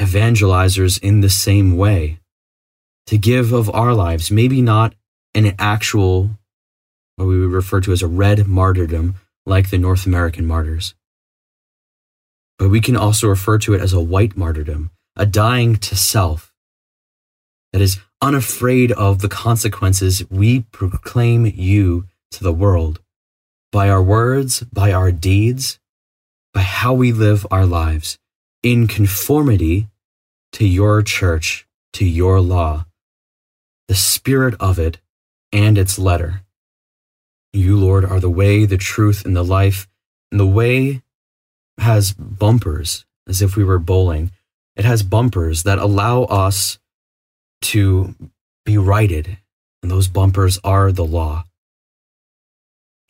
evangelizers 0.00 1.02
in 1.02 1.20
the 1.20 1.30
same 1.30 1.76
way, 1.76 2.20
to 3.06 3.18
give 3.18 3.52
of 3.52 3.68
our 3.70 3.94
lives, 3.94 4.30
maybe 4.30 4.62
not 4.62 4.94
an 5.34 5.54
actual, 5.58 6.38
what 7.16 7.26
we 7.26 7.40
would 7.40 7.50
refer 7.50 7.80
to 7.80 7.92
as 7.92 8.02
a 8.02 8.06
red 8.06 8.46
martyrdom, 8.46 9.16
like 9.44 9.70
the 9.70 9.78
North 9.78 10.06
American 10.06 10.46
martyrs. 10.46 10.94
But 12.58 12.70
we 12.70 12.80
can 12.80 12.96
also 12.96 13.28
refer 13.28 13.58
to 13.58 13.74
it 13.74 13.80
as 13.80 13.92
a 13.92 14.00
white 14.00 14.36
martyrdom, 14.36 14.90
a 15.16 15.26
dying 15.26 15.76
to 15.76 15.96
self 15.96 16.52
that 17.72 17.82
is 17.82 18.00
unafraid 18.20 18.92
of 18.92 19.20
the 19.20 19.28
consequences, 19.28 20.24
we 20.30 20.60
proclaim 20.72 21.46
you 21.46 22.06
to 22.30 22.44
the 22.44 22.52
world 22.52 23.00
by 23.72 23.88
our 23.88 24.02
words, 24.02 24.60
by 24.72 24.92
our 24.92 25.10
deeds, 25.10 25.80
by 26.54 26.60
how 26.60 26.92
we 26.92 27.10
live 27.10 27.44
our 27.50 27.66
lives 27.66 28.18
in 28.62 28.86
conformity 28.86 29.88
to 30.52 30.64
your 30.64 31.02
church, 31.02 31.66
to 31.94 32.04
your 32.04 32.40
law, 32.40 32.84
the 33.88 33.94
spirit 33.96 34.54
of 34.60 34.78
it 34.78 34.98
and 35.50 35.76
its 35.76 35.98
letter. 35.98 36.42
You, 37.52 37.76
Lord, 37.76 38.04
are 38.04 38.20
the 38.20 38.30
way, 38.30 38.64
the 38.66 38.76
truth, 38.76 39.24
and 39.24 39.34
the 39.34 39.42
life, 39.42 39.88
and 40.30 40.38
the 40.38 40.46
way 40.46 41.02
has 41.78 42.12
bumpers 42.12 43.04
as 43.26 43.42
if 43.42 43.56
we 43.56 43.64
were 43.64 43.78
bowling 43.80 44.30
it 44.76 44.84
has 44.84 45.02
bumpers 45.02 45.64
that 45.64 45.78
allow 45.78 46.22
us 46.24 46.78
to 47.62 48.14
be 48.64 48.78
righted, 48.78 49.38
and 49.82 49.90
those 49.90 50.08
bumpers 50.08 50.58
are 50.64 50.92
the 50.92 51.04
law. 51.04 51.44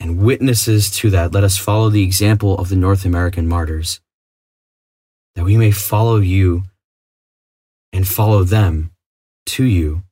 And 0.03 0.19
witnesses 0.19 0.91
to 0.97 1.09
that, 1.11 1.31
let 1.31 1.45
us 1.45 1.57
follow 1.57 1.89
the 1.89 2.03
example 2.03 2.57
of 2.57 2.67
the 2.67 2.75
North 2.75 3.05
American 3.05 3.47
martyrs, 3.47 4.01
that 5.35 5.45
we 5.45 5.55
may 5.55 5.71
follow 5.71 6.17
you 6.17 6.63
and 7.93 8.05
follow 8.05 8.43
them 8.43 8.91
to 9.45 9.63
you. 9.63 10.03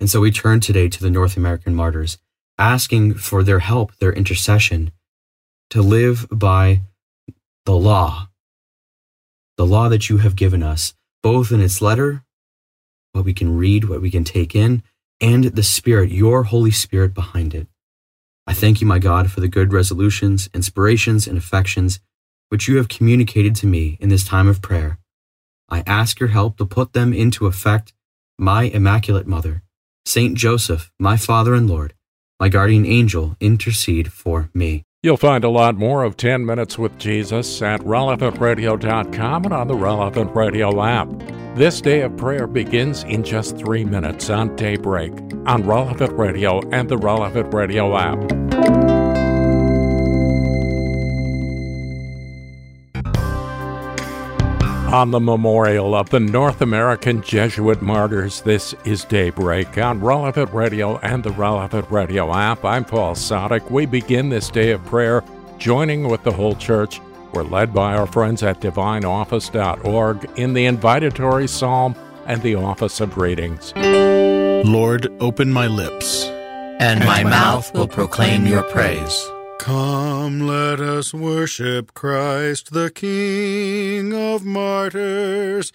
And 0.00 0.10
so 0.10 0.20
we 0.20 0.32
turn 0.32 0.58
today 0.58 0.88
to 0.88 1.00
the 1.00 1.10
North 1.10 1.36
American 1.36 1.76
martyrs, 1.76 2.18
asking 2.58 3.14
for 3.14 3.44
their 3.44 3.60
help, 3.60 3.94
their 3.98 4.12
intercession, 4.12 4.90
to 5.70 5.80
live 5.80 6.26
by 6.32 6.80
the 7.66 7.76
law 7.76 8.28
the 9.58 9.66
law 9.66 9.88
that 9.88 10.08
you 10.08 10.18
have 10.18 10.36
given 10.36 10.62
us, 10.62 10.94
both 11.22 11.50
in 11.50 11.60
its 11.60 11.82
letter, 11.82 12.24
what 13.12 13.24
we 13.24 13.34
can 13.34 13.58
read, 13.58 13.84
what 13.84 14.00
we 14.00 14.10
can 14.10 14.24
take 14.24 14.54
in, 14.54 14.82
and 15.20 15.44
the 15.44 15.64
Spirit, 15.64 16.10
your 16.10 16.44
Holy 16.44 16.70
Spirit 16.70 17.12
behind 17.12 17.54
it. 17.54 17.66
I 18.48 18.54
thank 18.54 18.80
you, 18.80 18.86
my 18.86 18.98
God, 18.98 19.30
for 19.30 19.40
the 19.40 19.46
good 19.46 19.74
resolutions, 19.74 20.48
inspirations, 20.54 21.26
and 21.26 21.36
affections 21.36 22.00
which 22.48 22.66
you 22.66 22.78
have 22.78 22.88
communicated 22.88 23.54
to 23.56 23.66
me 23.66 23.98
in 24.00 24.08
this 24.08 24.24
time 24.24 24.48
of 24.48 24.62
prayer. 24.62 24.98
I 25.68 25.82
ask 25.86 26.18
your 26.18 26.30
help 26.30 26.56
to 26.56 26.64
put 26.64 26.94
them 26.94 27.12
into 27.12 27.44
effect, 27.44 27.92
my 28.38 28.62
Immaculate 28.62 29.26
Mother, 29.26 29.64
Saint 30.06 30.34
Joseph, 30.34 30.90
my 30.98 31.18
Father 31.18 31.52
and 31.52 31.68
Lord, 31.68 31.92
my 32.40 32.48
guardian 32.48 32.86
angel, 32.86 33.36
intercede 33.38 34.14
for 34.14 34.48
me. 34.54 34.86
You'll 35.00 35.16
find 35.16 35.44
a 35.44 35.48
lot 35.48 35.76
more 35.76 36.02
of 36.02 36.16
10 36.16 36.44
Minutes 36.44 36.76
with 36.76 36.98
Jesus 36.98 37.62
at 37.62 37.80
relevantradio.com 37.82 39.44
and 39.44 39.54
on 39.54 39.68
the 39.68 39.76
Relevant 39.76 40.34
Radio 40.34 40.82
app. 40.82 41.08
This 41.54 41.80
day 41.80 42.00
of 42.00 42.16
prayer 42.16 42.48
begins 42.48 43.04
in 43.04 43.22
just 43.22 43.56
three 43.56 43.84
minutes 43.84 44.28
on 44.28 44.56
daybreak 44.56 45.12
on 45.46 45.64
Relevant 45.64 46.18
Radio 46.18 46.68
and 46.72 46.88
the 46.88 46.98
Relevant 46.98 47.54
Radio 47.54 47.96
app. 47.96 48.97
On 54.92 55.10
the 55.10 55.20
memorial 55.20 55.94
of 55.94 56.08
the 56.08 56.18
North 56.18 56.62
American 56.62 57.20
Jesuit 57.20 57.82
martyrs, 57.82 58.40
this 58.40 58.74
is 58.86 59.04
Daybreak 59.04 59.76
on 59.76 60.00
Relevant 60.00 60.50
Radio 60.54 60.96
and 61.00 61.22
the 61.22 61.30
Relevant 61.32 61.90
Radio 61.90 62.32
app. 62.34 62.64
I'm 62.64 62.86
Paul 62.86 63.14
Sadek. 63.14 63.70
We 63.70 63.84
begin 63.84 64.30
this 64.30 64.48
day 64.48 64.70
of 64.70 64.82
prayer 64.86 65.22
joining 65.58 66.08
with 66.08 66.22
the 66.22 66.32
whole 66.32 66.54
church. 66.54 67.02
We're 67.34 67.42
led 67.42 67.74
by 67.74 67.96
our 67.96 68.06
friends 68.06 68.42
at 68.42 68.62
divineoffice.org 68.62 70.30
in 70.38 70.54
the 70.54 70.64
invitatory 70.64 71.50
psalm 71.50 71.94
and 72.24 72.40
the 72.40 72.54
office 72.54 73.02
of 73.02 73.18
readings. 73.18 73.74
Lord, 73.76 75.12
open 75.20 75.52
my 75.52 75.66
lips, 75.66 76.24
and 76.80 77.04
my 77.04 77.24
mouth 77.24 77.74
will 77.74 77.88
proclaim 77.88 78.46
your 78.46 78.62
praise. 78.62 79.22
Come, 79.58 80.40
let 80.46 80.80
us 80.80 81.12
worship 81.12 81.92
Christ, 81.92 82.72
the 82.72 82.90
King 82.90 84.14
of 84.14 84.44
martyrs. 84.44 85.72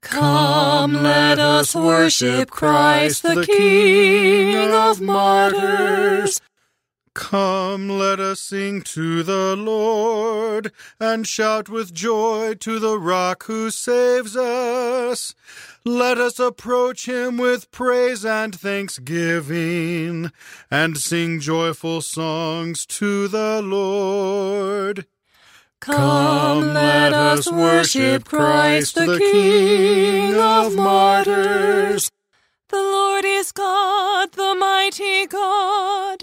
Come, 0.00 0.94
let 0.94 1.38
us 1.38 1.74
worship 1.74 2.50
Christ, 2.50 3.22
the 3.22 3.44
King 3.44 4.72
of 4.72 5.00
martyrs. 5.00 6.40
Come, 7.18 7.88
let 7.88 8.20
us 8.20 8.38
sing 8.38 8.80
to 8.82 9.24
the 9.24 9.56
Lord, 9.56 10.70
and 11.00 11.26
shout 11.26 11.68
with 11.68 11.92
joy 11.92 12.54
to 12.60 12.78
the 12.78 12.96
rock 12.96 13.44
who 13.46 13.70
saves 13.70 14.36
us. 14.36 15.34
Let 15.84 16.18
us 16.18 16.38
approach 16.38 17.06
him 17.06 17.36
with 17.36 17.72
praise 17.72 18.24
and 18.24 18.54
thanksgiving, 18.54 20.30
and 20.70 20.96
sing 20.96 21.40
joyful 21.40 22.02
songs 22.02 22.86
to 22.86 23.26
the 23.26 23.62
Lord. 23.62 25.04
Come, 25.80 26.72
let 26.72 27.12
us 27.12 27.50
worship 27.50 28.26
Christ, 28.26 28.94
the 28.94 29.18
King 29.18 30.36
of 30.36 30.76
martyrs. 30.76 32.10
The 32.68 32.76
Lord 32.76 33.24
is 33.24 33.50
God, 33.50 34.32
the 34.32 34.54
mighty 34.54 35.26
God, 35.26 36.22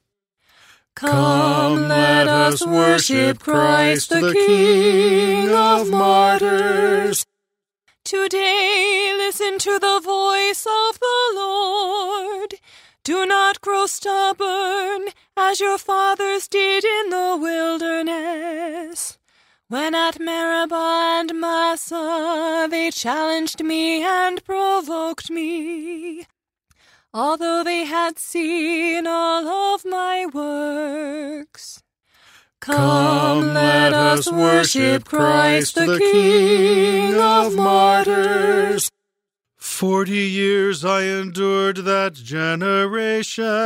Come, 0.95 1.87
let 1.87 2.27
us 2.27 2.65
worship 2.65 3.39
Christ, 3.39 4.09
the 4.09 4.33
King 4.33 5.49
of 5.49 5.89
martyrs. 5.89 7.25
Today, 8.03 9.13
listen 9.17 9.57
to 9.59 9.79
the 9.79 10.01
voice 10.03 10.65
of 10.65 10.99
the 10.99 11.31
Lord. 11.35 12.55
Do 13.03 13.25
not 13.25 13.61
grow 13.61 13.87
stubborn, 13.87 15.07
as 15.35 15.59
your 15.59 15.77
fathers 15.77 16.47
did 16.47 16.83
in 16.83 17.09
the 17.09 17.37
wilderness. 17.39 19.17
When 19.69 19.95
at 19.95 20.19
Meribah 20.19 21.19
and 21.19 21.39
Massah 21.39 22.67
they 22.69 22.91
challenged 22.91 23.63
me 23.63 24.03
and 24.03 24.43
provoked 24.43 25.29
me, 25.29 26.27
although 27.13 27.63
they 27.63 27.85
had 27.85 28.17
seen 28.17 29.05
all 29.07 29.47
of 29.47 29.85
my 29.85 30.25
works. 30.25 31.83
Come, 32.59 33.53
let 33.53 33.93
us 33.93 34.31
worship 34.31 35.05
Christ, 35.05 35.75
the 35.75 35.97
King 35.97 37.15
of 37.19 37.55
martyrs. 37.55 38.91
Forty 39.57 40.19
years 40.27 40.85
I 40.85 41.03
endured 41.03 41.77
that 41.77 42.13
generation. 42.13 43.57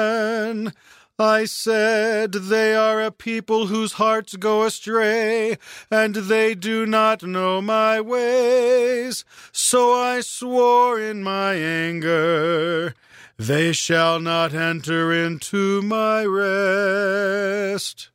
I 1.17 1.45
said, 1.45 2.33
They 2.33 2.75
are 2.75 3.01
a 3.01 3.11
people 3.11 3.67
whose 3.67 3.93
hearts 3.93 4.35
go 4.35 4.63
astray, 4.63 5.57
and 5.89 6.15
they 6.15 6.55
do 6.55 6.85
not 6.85 7.23
know 7.23 7.61
my 7.61 8.01
ways. 8.01 9.23
So 9.53 9.93
I 9.93 10.19
swore 10.19 10.99
in 10.99 11.23
my 11.23 11.53
anger, 11.53 12.93
They 13.37 13.73
shall 13.73 14.19
not 14.21 14.53
enter 14.53 15.11
into 15.11 15.81
my 15.81 16.23
rest. 16.23 18.09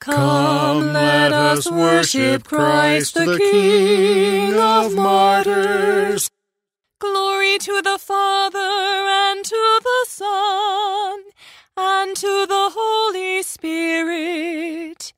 Come, 0.00 0.94
let 0.94 1.32
us 1.32 1.70
worship 1.70 2.42
Christ, 2.44 3.14
the 3.14 3.38
King 3.38 4.54
of 4.58 4.94
martyrs. 4.94 6.30
Glory 6.98 7.58
to 7.58 7.82
the 7.82 7.98
Father, 7.98 8.58
and 8.58 9.44
to 9.44 9.80
the 9.82 10.06
Son, 10.08 11.20
and 11.76 12.16
to 12.16 12.46
the 12.46 12.70
Holy 12.72 13.42
Spirit, 13.42 15.12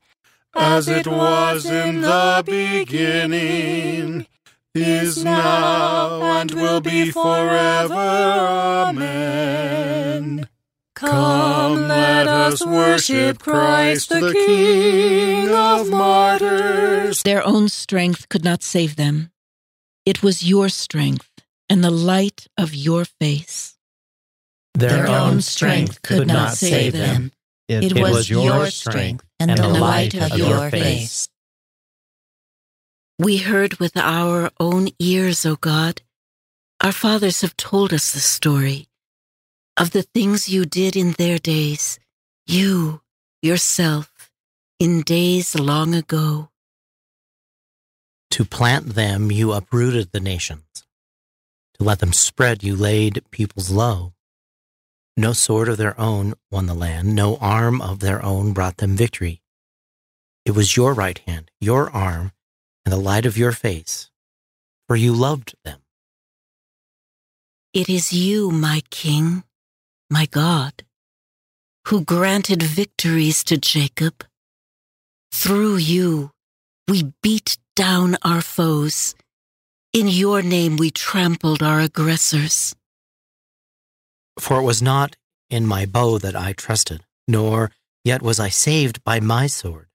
as 0.56 0.88
it 0.88 1.06
was 1.06 1.64
in 1.64 2.00
the 2.00 2.42
beginning, 2.44 4.26
is 4.74 5.22
now, 5.22 6.40
and 6.40 6.50
will 6.50 6.80
be 6.80 7.10
forever. 7.10 7.94
Amen. 8.88 10.48
Come, 10.94 11.88
let 11.88 12.28
us 12.28 12.64
worship 12.64 13.38
Christ, 13.38 14.08
the 14.08 14.32
King 14.32 15.50
of 15.50 15.90
martyrs. 15.90 17.22
Their 17.22 17.46
own 17.46 17.68
strength 17.68 18.28
could 18.28 18.44
not 18.44 18.62
save 18.62 18.96
them. 18.96 19.30
It 20.06 20.22
was 20.22 20.42
your 20.48 20.68
strength 20.68 21.30
and 21.68 21.82
the 21.82 21.90
light 21.90 22.46
of 22.56 22.74
your 22.74 23.04
face. 23.04 23.76
Their 24.74 25.06
own 25.06 25.40
strength 25.40 26.02
could 26.02 26.26
not 26.26 26.54
save 26.54 26.92
them. 26.92 27.32
It, 27.68 27.98
was 27.98 28.28
your 28.28 28.66
strength 28.66 29.24
and 29.40 29.56
the 29.56 29.68
light 29.68 30.14
of 30.14 30.36
your 30.36 30.68
face. 30.70 31.28
We 33.18 33.36
heard 33.36 33.74
with 33.74 33.96
our 33.96 34.50
own 34.58 34.88
ears, 34.98 35.46
O 35.46 35.54
God. 35.54 36.02
Our 36.82 36.90
fathers 36.90 37.42
have 37.42 37.56
told 37.56 37.92
us 37.92 38.10
the 38.10 38.18
story 38.18 38.88
of 39.76 39.92
the 39.92 40.02
things 40.02 40.48
you 40.48 40.66
did 40.66 40.96
in 40.96 41.12
their 41.12 41.38
days, 41.38 42.00
you, 42.44 43.02
yourself, 43.40 44.32
in 44.80 45.02
days 45.02 45.54
long 45.54 45.94
ago. 45.94 46.50
To 48.32 48.44
plant 48.44 48.94
them, 48.96 49.30
you 49.30 49.52
uprooted 49.52 50.10
the 50.10 50.18
nations. 50.18 50.84
To 51.78 51.84
let 51.84 52.00
them 52.00 52.12
spread, 52.12 52.64
you 52.64 52.74
laid 52.74 53.22
peoples 53.30 53.70
low. 53.70 54.12
No 55.16 55.32
sword 55.32 55.68
of 55.68 55.76
their 55.76 55.98
own 56.00 56.34
won 56.50 56.66
the 56.66 56.74
land, 56.74 57.14
no 57.14 57.36
arm 57.36 57.80
of 57.80 58.00
their 58.00 58.20
own 58.24 58.52
brought 58.52 58.78
them 58.78 58.96
victory. 58.96 59.40
It 60.44 60.50
was 60.50 60.76
your 60.76 60.94
right 60.94 61.18
hand, 61.20 61.52
your 61.60 61.88
arm, 61.90 62.32
and 62.84 62.92
the 62.92 62.98
light 62.98 63.26
of 63.26 63.38
your 63.38 63.52
face, 63.52 64.10
for 64.86 64.96
you 64.96 65.12
loved 65.12 65.54
them. 65.64 65.80
It 67.72 67.88
is 67.88 68.12
you, 68.12 68.50
my 68.50 68.82
King, 68.90 69.42
my 70.10 70.26
God, 70.26 70.84
who 71.88 72.04
granted 72.04 72.62
victories 72.62 73.42
to 73.44 73.56
Jacob. 73.56 74.24
Through 75.32 75.76
you, 75.76 76.30
we 76.86 77.12
beat 77.22 77.58
down 77.74 78.16
our 78.22 78.42
foes. 78.42 79.14
In 79.92 80.08
your 80.08 80.42
name, 80.42 80.76
we 80.76 80.90
trampled 80.90 81.62
our 81.62 81.80
aggressors. 81.80 82.74
For 84.38 84.60
it 84.60 84.64
was 84.64 84.82
not 84.82 85.16
in 85.50 85.66
my 85.66 85.86
bow 85.86 86.18
that 86.18 86.36
I 86.36 86.52
trusted, 86.52 87.04
nor 87.26 87.70
yet 88.04 88.22
was 88.22 88.38
I 88.38 88.48
saved 88.48 89.02
by 89.04 89.20
my 89.20 89.46
sword. 89.46 89.88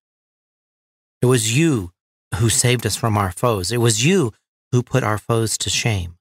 It 1.21 1.27
was 1.27 1.57
you 1.57 1.91
who 2.35 2.49
saved 2.49 2.85
us 2.85 2.95
from 2.95 3.17
our 3.17 3.31
foes. 3.31 3.71
It 3.71 3.77
was 3.77 4.05
you 4.05 4.31
who 4.71 4.83
put 4.83 5.03
our 5.03 5.17
foes 5.17 5.57
to 5.59 5.69
shame. 5.69 6.15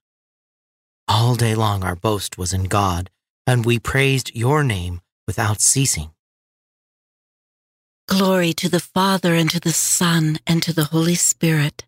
All 1.06 1.34
day 1.34 1.54
long 1.54 1.84
our 1.84 1.96
boast 1.96 2.38
was 2.38 2.52
in 2.52 2.64
God, 2.64 3.10
and 3.46 3.64
we 3.64 3.78
praised 3.78 4.34
your 4.34 4.62
name 4.62 5.00
without 5.26 5.60
ceasing. 5.60 6.10
Glory 8.06 8.52
to 8.54 8.68
the 8.68 8.80
Father, 8.80 9.34
and 9.34 9.50
to 9.50 9.60
the 9.60 9.72
Son, 9.72 10.38
and 10.46 10.62
to 10.62 10.72
the 10.72 10.84
Holy 10.84 11.14
Spirit. 11.14 11.84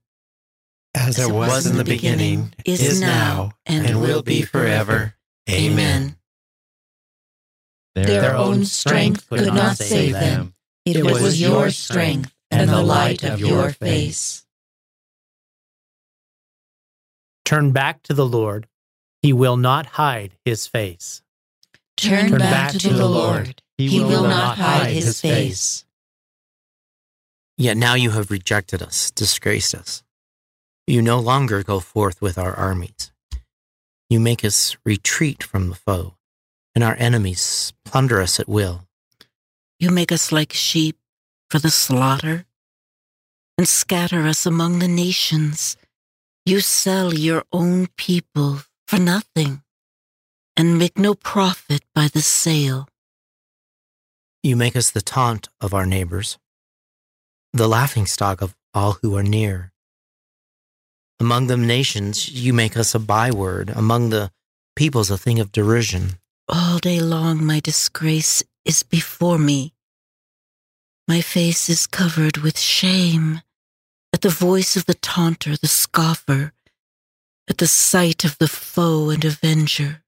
As, 0.95 1.19
it 1.19 1.33
was, 1.33 1.67
in 1.67 1.77
the 1.77 1.85
beginning, 1.85 2.53
is, 2.65 3.01
now, 3.01 3.53
and, 3.65 4.01
will 4.01 4.23
be 4.23 4.43
forever. 4.43 5.15
Amen. 5.49 6.17
Their 7.95 8.37
own 8.37 8.65
strength 8.65 9.29
could 9.29 9.55
not 9.55 9.77
save 9.77 10.13
them. 10.13 10.55
It 10.85 11.05
was 11.05 11.41
your 11.41 11.71
strength 11.71 12.35
and 12.51 12.69
the 12.69 12.83
light 12.83 13.23
of 13.23 13.41
your 13.41 13.71
face. 13.71 14.45
Turn 17.45 17.73
back 17.73 18.03
to 18.05 18.15
the 18.15 18.27
Lord. 18.27 18.69
He 19.23 19.33
will 19.33 19.57
not 19.57 19.87
hide 19.87 20.33
his 20.45 20.67
face. 20.67 21.23
Turn, 21.97 22.39
back, 22.39 22.73
to 22.73 22.89
the 22.89 23.07
Lord. 23.07 23.61
He 23.77 24.01
will 24.01 24.23
not 24.23 24.57
hide 24.57 24.93
his 24.93 25.21
face. 25.21 25.85
Yet 27.59 27.77
now 27.77 27.95
you 27.95 28.11
have 28.13 28.31
rejected 28.31 28.83
us, 28.83 29.11
disgraced 29.11 29.75
us. 29.75 30.03
You 30.87 31.03
no 31.03 31.19
longer 31.19 31.63
go 31.63 31.79
forth 31.79 32.23
with 32.23 32.39
our 32.39 32.55
armies. 32.55 33.13
You 34.09 34.19
make 34.19 34.45
us 34.45 34.77
retreat 34.85 35.43
from 35.43 35.69
the 35.69 35.75
foe, 35.75 36.15
and 36.75 36.83
our 36.83 36.97
enemies 36.99 37.75
plunder 37.85 38.23
us 38.23 38.41
at 38.41 38.49
will. 38.49 38.87
You 39.79 39.91
make 39.91 40.11
us 40.11 40.33
like 40.33 40.53
sheep 40.53 41.00
for 41.51 41.59
the 41.59 41.71
slaughter 41.71 42.47
and 43.59 43.69
scatter 43.69 44.27
us 44.27 44.47
among 44.47 44.79
the 44.79 44.89
nations. 44.89 45.77
You 46.47 46.61
sell 46.61 47.13
your 47.13 47.45
own 47.53 47.89
people 47.97 48.61
for 48.87 48.99
nothing 48.99 49.63
and 50.57 50.79
make 50.79 50.97
no 50.99 51.15
profit 51.15 51.83
by 51.95 52.09
the 52.09 52.23
sale. 52.23 52.89
You 54.43 54.57
make 54.57 54.77
us 54.77 54.91
the 54.91 55.03
taunt 55.03 55.49
of 55.61 55.75
our 55.75 55.85
neighbors, 55.85 56.39
the 57.53 57.69
laughing 57.69 58.07
stock 58.07 58.41
of 58.41 58.55
all 58.73 58.99
who 59.03 59.17
are 59.17 59.23
near. 59.23 59.73
Among 61.19 61.49
the 61.49 61.59
nations, 61.59 62.31
you 62.31 62.55
make 62.55 62.77
us 62.77 62.95
a 62.95 62.99
byword, 62.99 63.69
among 63.69 64.09
the 64.09 64.31
peoples, 64.75 65.11
a 65.11 65.19
thing 65.19 65.39
of 65.39 65.53
derision. 65.53 66.19
All 66.49 66.79
day 66.79 67.01
long, 67.01 67.45
my 67.45 67.61
disgrace 67.61 68.43
is 68.65 68.83
before 68.83 69.39
me. 69.39 69.75
My 71.11 71.23
face 71.23 71.69
is 71.69 71.89
covered 71.89 72.37
with 72.37 72.57
shame 72.57 73.43
at 74.13 74.21
the 74.21 74.29
voice 74.29 74.77
of 74.77 74.87
the 74.87 74.95
taunter, 74.95 75.57
the 75.57 75.67
scoffer, 75.67 76.53
at 77.49 77.59
the 77.59 77.67
sight 77.67 78.25
of 78.25 78.39
the 78.39 78.47
foe 78.47 79.11
and 79.11 79.25
avenger. 79.25 80.05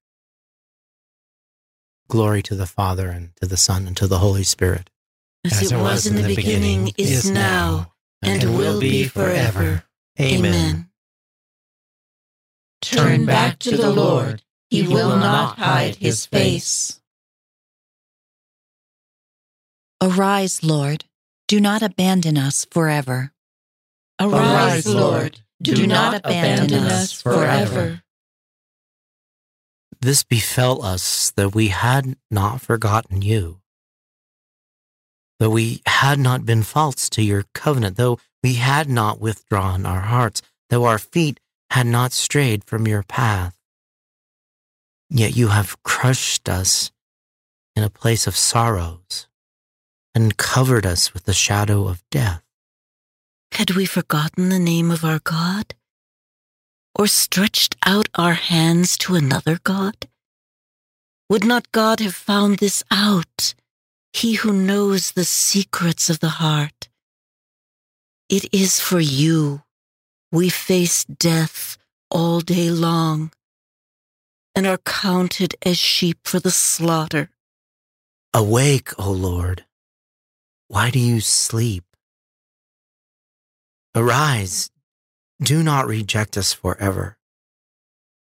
Glory 2.07 2.41
to 2.43 2.55
the 2.55 2.65
Father, 2.65 3.09
and 3.09 3.35
to 3.41 3.45
the 3.45 3.57
Son, 3.57 3.85
and 3.85 3.97
to 3.97 4.07
the 4.07 4.19
Holy 4.19 4.45
Spirit. 4.45 4.89
As, 5.43 5.61
As 5.61 5.73
it, 5.73 5.75
was, 5.75 5.83
was 5.83 6.07
in 6.07 6.15
the 6.15 6.35
beginning, 6.37 6.85
beginning 6.85 6.93
is 6.95 7.29
now, 7.29 7.91
and, 8.21 8.41
and 8.41 8.57
will 8.57 8.79
be 8.79 9.03
forever. 9.03 9.83
Amen. 10.21 10.87
Turn 12.81 13.25
back 13.25 13.59
to 13.59 13.75
the 13.75 13.91
Lord. 13.91 14.41
He 14.69 14.87
will 14.87 15.17
not 15.17 15.59
hide 15.59 15.97
his 15.97 16.25
face. 16.25 17.01
Arise, 20.03 20.61
Lord. 20.61 21.05
Do 21.47 21.61
not 21.61 21.81
abandon 21.81 22.37
us 22.37 22.65
forever. 22.69 23.31
Arise, 24.19 24.85
Lord. 24.85 25.39
Do 25.61 25.87
not 25.87 26.15
abandon 26.15 26.73
us 26.73 27.13
forever. 27.13 28.03
This 30.01 30.23
befell 30.23 30.83
us 30.83 31.31
that 31.37 31.55
we 31.55 31.69
had 31.69 32.17
not 32.29 32.59
forgotten 32.59 33.21
you, 33.21 33.61
that 35.39 35.51
we 35.51 35.81
had 35.85 36.19
not 36.19 36.45
been 36.45 36.63
false 36.63 37.09
to 37.11 37.23
your 37.23 37.45
covenant, 37.53 37.95
though 37.95 38.19
we 38.43 38.55
had 38.55 38.89
not 38.89 39.21
withdrawn 39.21 39.85
our 39.85 40.01
hearts, 40.01 40.41
though 40.69 40.83
our 40.83 40.99
feet 40.99 41.39
had 41.69 41.87
not 41.87 42.11
strayed 42.11 42.65
from 42.65 42.87
your 42.87 43.03
path. 43.03 43.55
Yet 45.09 45.37
you 45.37 45.47
have 45.47 45.81
crushed 45.83 46.49
us 46.49 46.91
in 47.73 47.83
a 47.83 47.89
place 47.89 48.27
of 48.27 48.35
sorrows 48.35 49.27
and 50.15 50.37
covered 50.37 50.85
us 50.85 51.13
with 51.13 51.25
the 51.25 51.33
shadow 51.33 51.87
of 51.87 52.03
death. 52.09 52.43
Had 53.53 53.71
we 53.71 53.85
forgotten 53.85 54.49
the 54.49 54.59
name 54.59 54.91
of 54.91 55.03
our 55.03 55.19
God? 55.19 55.75
Or 56.95 57.07
stretched 57.07 57.75
out 57.85 58.09
our 58.15 58.33
hands 58.33 58.97
to 58.99 59.15
another 59.15 59.59
God? 59.63 60.07
Would 61.29 61.43
not 61.43 61.71
God 61.71 61.99
have 61.99 62.15
found 62.15 62.59
this 62.59 62.83
out, 62.91 63.55
He 64.11 64.33
who 64.35 64.53
knows 64.53 65.11
the 65.11 65.25
secrets 65.25 66.09
of 66.09 66.19
the 66.19 66.37
heart? 66.41 66.89
It 68.29 68.53
is 68.53 68.79
for 68.79 68.99
you 68.99 69.63
we 70.31 70.49
face 70.49 71.05
death 71.05 71.77
all 72.09 72.41
day 72.41 72.71
long 72.71 73.31
and 74.55 74.65
are 74.65 74.79
counted 74.79 75.55
as 75.63 75.77
sheep 75.77 76.17
for 76.23 76.39
the 76.39 76.51
slaughter. 76.51 77.29
Awake, 78.33 78.89
O 78.99 79.11
Lord. 79.11 79.65
Why 80.67 80.89
do 80.89 80.99
you 80.99 81.19
sleep? 81.19 81.83
Arise, 83.95 84.71
do 85.41 85.61
not 85.61 85.87
reject 85.87 86.37
us 86.37 86.53
forever. 86.53 87.17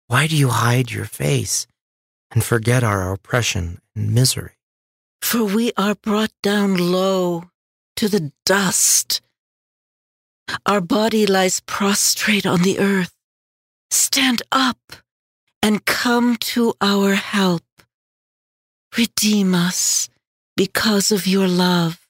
Why 0.08 0.28
do 0.28 0.38
you 0.38 0.50
hide 0.50 0.92
your 0.92 1.06
face 1.06 1.68
and 2.32 2.44
forget 2.44 2.84
our 2.84 3.12
oppression 3.12 3.80
and 3.96 4.14
misery? 4.14 4.54
For 5.22 5.44
we 5.44 5.74
are 5.78 5.96
brought 5.96 6.32
down 6.42 6.78
low 6.78 7.50
to 7.98 8.08
the 8.08 8.32
dust. 8.46 9.22
Our 10.66 10.80
body 10.80 11.26
lies 11.26 11.60
prostrate 11.60 12.46
on 12.46 12.62
the 12.62 12.80
earth. 12.80 13.14
Stand 13.92 14.42
up 14.52 14.78
and 15.62 15.84
come 15.86 16.38
to 16.38 16.74
our 16.80 17.16
help. 17.16 17.64
Redeem 18.98 19.54
us 19.54 20.08
because 20.56 21.12
of 21.12 21.28
your 21.28 21.48
love. 21.48 22.07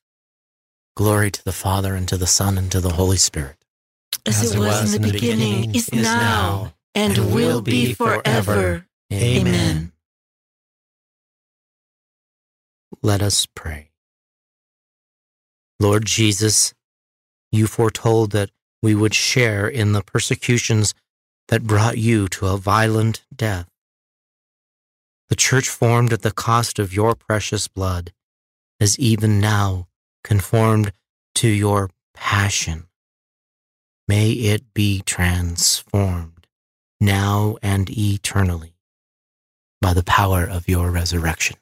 Glory 0.97 1.29
to 1.29 1.43
the 1.45 1.51
Father, 1.51 1.93
and 1.93 2.07
to 2.07 2.17
the 2.17 2.25
Son, 2.25 2.57
and 2.57 2.71
to 2.71 2.79
the 2.79 2.93
Holy 2.93 3.17
Spirit. 3.17 3.57
As, 4.25 4.41
As 4.41 4.55
it, 4.55 4.57
was, 4.57 4.67
was 4.67 4.95
in 4.95 5.03
the 5.03 5.12
beginning, 5.12 5.55
beginning 5.57 5.75
is, 5.75 5.89
is 5.89 6.01
now, 6.01 6.73
and, 6.95 7.15
and 7.15 7.36
will 7.36 7.62
be 7.62 7.93
forever. 7.93 8.88
Amen. 9.13 9.91
Let 13.03 13.21
us 13.21 13.45
pray. 13.45 13.91
Lord 15.79 16.07
Jesus, 16.07 16.73
you 17.51 17.67
foretold 17.67 18.31
that 18.31 18.49
we 18.81 18.95
would 18.95 19.13
share 19.13 19.67
in 19.67 19.91
the 19.91 20.01
persecutions 20.01 20.95
that 21.49 21.67
brought 21.67 21.99
you 21.99 22.27
to 22.29 22.47
a 22.47 22.57
violent 22.57 23.23
death. 23.36 23.69
The 25.29 25.36
church 25.36 25.69
formed 25.69 26.12
at 26.12 26.23
the 26.23 26.31
cost 26.31 26.79
of 26.79 26.91
your 26.91 27.13
precious 27.13 27.67
blood, 27.67 28.13
as 28.79 28.97
even 28.97 29.39
now 29.39 29.88
conformed 30.23 30.91
to 31.36 31.47
your 31.47 31.89
passion. 32.13 32.88
May 34.08 34.32
it 34.32 34.73
be 34.73 35.01
transformed 35.01 36.47
now 36.99 37.58
and 37.62 37.89
eternally 37.89 38.73
by 39.82 39.93
the 39.93 40.03
power 40.03 40.43
of 40.43 40.67
your 40.67 40.89
resurrection. 40.91 41.58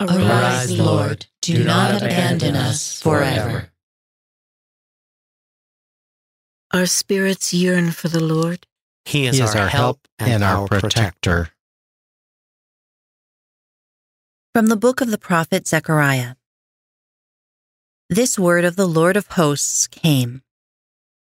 Arise, 0.00 0.78
Lord, 0.78 1.26
do 1.40 1.64
not 1.64 1.96
abandon 1.96 2.54
us 2.54 3.00
forever. 3.00 3.70
Our 6.72 6.86
spirits 6.86 7.54
yearn 7.54 7.92
for 7.92 8.08
the 8.08 8.22
Lord. 8.22 8.66
He 9.04 9.26
is, 9.26 9.36
he 9.38 9.42
is 9.42 9.54
our, 9.54 9.62
our, 9.62 9.68
help 9.68 10.08
and, 10.18 10.32
and 10.32 10.44
our 10.44 10.66
protector. 10.66 11.50
From 14.54 14.66
the 14.66 14.76
book 14.76 15.00
of 15.00 15.10
the 15.10 15.18
prophet 15.18 15.66
Zechariah. 15.66 16.34
This 18.08 18.38
word 18.38 18.64
of 18.64 18.76
the 18.76 18.86
Lord 18.86 19.16
of 19.16 19.26
hosts 19.26 19.88
came. 19.88 20.42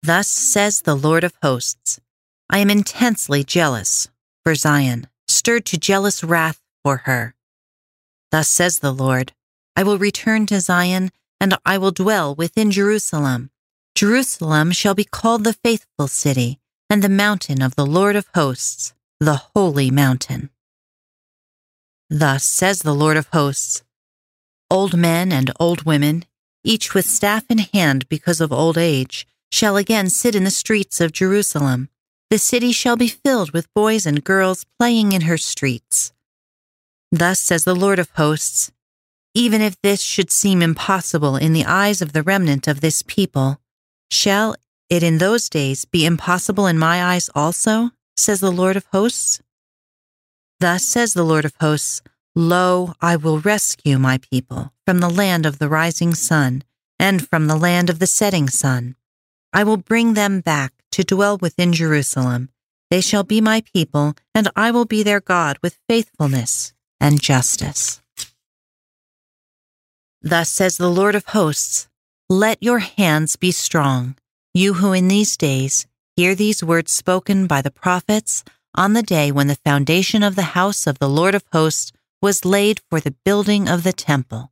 Thus 0.03 0.27
says 0.27 0.81
the 0.81 0.95
Lord 0.95 1.23
of 1.23 1.35
hosts 1.43 2.01
I 2.49 2.61
am 2.61 2.71
intensely 2.71 3.45
jealous 3.45 4.09
for 4.43 4.55
Zion, 4.55 5.09
stirred 5.29 5.67
to 5.67 5.77
jealous 5.77 6.25
wrath 6.25 6.63
for 6.83 7.03
her. 7.05 7.35
Thus 8.31 8.49
says 8.49 8.79
the 8.79 8.91
Lord 8.91 9.35
I 9.77 9.83
will 9.83 9.99
return 9.99 10.47
to 10.47 10.61
Zion, 10.61 11.11
and 11.39 11.59
I 11.67 11.77
will 11.77 11.91
dwell 11.91 12.35
within 12.35 12.71
Jerusalem. 12.71 13.51
Jerusalem 13.95 14.73
shall 14.73 14.95
be 14.95 15.05
called 15.05 15.45
the 15.45 15.53
faithful 15.53 16.09
city, 16.09 16.59
and 16.89 17.05
the 17.05 17.11
mountain 17.11 17.61
of 17.61 17.75
the 17.75 17.87
Lord 17.87 18.17
of 18.17 18.31
hosts, 18.35 18.95
the 19.21 19.43
holy 19.55 19.91
mountain. 19.91 20.49
Thus 22.09 22.45
says 22.45 22.79
the 22.79 22.95
Lord 22.95 23.19
of 23.19 23.29
hosts 23.29 23.83
Old 24.71 24.97
men 24.97 25.33
and 25.33 25.53
old 25.61 25.83
women, 25.83 26.25
each 26.65 26.95
with 26.95 27.07
staff 27.07 27.45
in 27.49 27.59
hand 27.59 28.09
because 28.09 28.41
of 28.41 28.53
old 28.53 28.79
age, 28.79 29.27
shall 29.51 29.77
again 29.77 30.09
sit 30.09 30.35
in 30.35 30.45
the 30.45 30.51
streets 30.51 31.01
of 31.01 31.13
Jerusalem. 31.13 31.89
The 32.31 32.39
city 32.39 32.73
shall 32.73 32.97
be 32.97 33.09
filled 33.09 33.53
with 33.53 33.73
boys 33.75 34.07
and 34.07 34.25
girls 34.25 34.65
playing 34.79 35.13
in 35.13 35.23
her 35.23 35.37
streets. 35.37 36.13
Thus 37.11 37.41
says 37.41 37.65
the 37.65 37.75
Lord 37.75 37.99
of 37.99 38.11
hosts 38.11 38.73
Even 39.35 39.61
if 39.61 39.81
this 39.83 40.01
should 40.01 40.31
seem 40.31 40.63
impossible 40.63 41.37
in 41.37 41.53
the 41.53 41.67
eyes 41.67 42.01
of 42.01 42.13
the 42.13 42.23
remnant 42.23 42.67
of 42.67 42.81
this 42.81 43.03
people, 43.03 43.61
shall 44.11 44.57
it 44.89 45.03
in 45.03 45.19
those 45.19 45.49
days 45.49 45.85
be 45.85 46.07
impossible 46.07 46.67
in 46.67 46.79
my 46.79 47.05
eyes 47.05 47.29
also? 47.35 47.91
says 48.17 48.41
the 48.41 48.53
Lord 48.53 48.77
of 48.77 48.87
hosts. 48.93 49.43
Thus 50.61 50.85
says 50.85 51.13
the 51.13 51.25
Lord 51.25 51.45
of 51.45 51.55
hosts 51.61 52.03
Lo, 52.35 52.95
I 53.01 53.17
will 53.17 53.41
rescue 53.41 53.99
my 53.99 54.17
people 54.19 54.72
from 54.87 54.99
the 54.99 55.11
land 55.11 55.47
of 55.47 55.59
the 55.59 55.69
rising 55.69 56.15
sun 56.15 56.63
and 56.99 57.27
from 57.27 57.47
the 57.47 57.57
land 57.57 57.91
of 57.91 57.99
the 57.99 58.07
setting 58.07 58.49
sun. 58.49 58.97
I 59.53 59.65
will 59.65 59.77
bring 59.77 60.15
them 60.15 60.41
back 60.41 60.73
to 60.93 61.05
dwell 61.05 61.39
within 61.39 61.73
Jerusalem. 61.73 62.51
They 62.91 63.01
shall 63.01 63.25
be 63.25 63.41
my 63.41 63.63
people, 63.75 64.15
and 64.35 64.49
I 64.55 64.71
will 64.71 64.85
be 64.85 65.03
their 65.03 65.21
God 65.21 65.59
with 65.63 65.79
faithfulness 65.89 66.73
and 67.01 67.21
justice. 67.21 68.01
Thus 70.23 70.49
says 70.49 70.77
the 70.77 70.91
Lord 70.91 71.15
of 71.15 71.27
hosts 71.27 71.89
Let 72.29 72.63
your 72.63 72.79
hands 72.79 73.37
be 73.37 73.51
strong, 73.51 74.17
you 74.55 74.75
who 74.75 74.93
in 74.93 75.09
these 75.09 75.37
days 75.37 75.87
hear 76.17 76.35
these 76.35 76.63
words 76.63 76.93
spoken 76.93 77.47
by 77.47 77.63
the 77.63 77.71
prophets 77.71 78.45
on 78.75 78.93
the 78.93 79.03
day 79.03 79.33
when 79.33 79.49
the 79.49 79.57
foundation 79.57 80.23
of 80.23 80.37
the 80.37 80.55
house 80.55 80.87
of 80.87 80.99
the 80.99 81.09
Lord 81.09 81.35
of 81.35 81.45
hosts 81.53 81.93
was 82.21 82.45
laid 82.45 82.81
for 82.89 83.01
the 83.01 83.17
building 83.25 83.69
of 83.69 83.83
the 83.83 83.93
temple. 83.93 84.52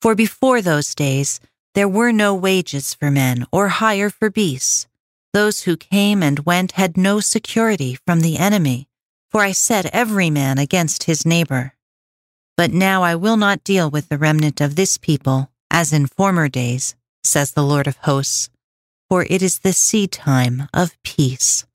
For 0.00 0.14
before 0.14 0.62
those 0.62 0.94
days 0.94 1.40
there 1.74 1.88
were 1.88 2.12
no 2.12 2.34
wages 2.34 2.94
for 2.94 3.10
men 3.10 3.46
or 3.52 3.68
hire 3.68 4.10
for 4.10 4.30
beasts. 4.30 4.86
Those 5.32 5.62
who 5.62 5.76
came 5.76 6.22
and 6.22 6.46
went 6.46 6.72
had 6.72 6.96
no 6.96 7.20
security 7.20 7.98
from 8.06 8.20
the 8.20 8.38
enemy, 8.38 8.88
for 9.30 9.42
I 9.42 9.52
set 9.52 9.86
every 9.86 10.30
man 10.30 10.58
against 10.58 11.04
his 11.04 11.26
neighbor. 11.26 11.74
But 12.56 12.72
now 12.72 13.02
I 13.02 13.14
will 13.14 13.36
not 13.36 13.64
deal 13.64 13.90
with 13.90 14.08
the 14.08 14.16
remnant 14.16 14.62
of 14.62 14.76
this 14.76 14.96
people 14.96 15.50
as 15.70 15.92
in 15.92 16.06
former 16.06 16.48
days, 16.48 16.94
says 17.22 17.52
the 17.52 17.62
Lord 17.62 17.86
of 17.86 17.98
hosts, 17.98 18.48
for 19.10 19.26
it 19.28 19.42
is 19.42 19.58
the 19.58 19.74
seed 19.74 20.12
time 20.12 20.68
of 20.72 20.96
peace. 21.02 21.66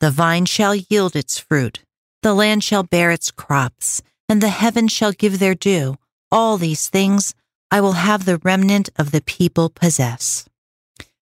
The 0.00 0.10
vine 0.10 0.44
shall 0.44 0.74
yield 0.74 1.16
its 1.16 1.38
fruit, 1.38 1.80
the 2.22 2.34
land 2.34 2.62
shall 2.62 2.82
bear 2.82 3.10
its 3.10 3.30
crops, 3.30 4.02
and 4.28 4.42
the 4.42 4.48
heavens 4.48 4.92
shall 4.92 5.12
give 5.12 5.38
their 5.38 5.54
due. 5.54 5.96
All 6.32 6.56
these 6.58 6.88
things 6.88 7.34
I 7.72 7.80
will 7.80 7.92
have 7.92 8.24
the 8.24 8.38
remnant 8.38 8.88
of 8.96 9.10
the 9.10 9.20
people 9.20 9.68
possess. 9.68 10.48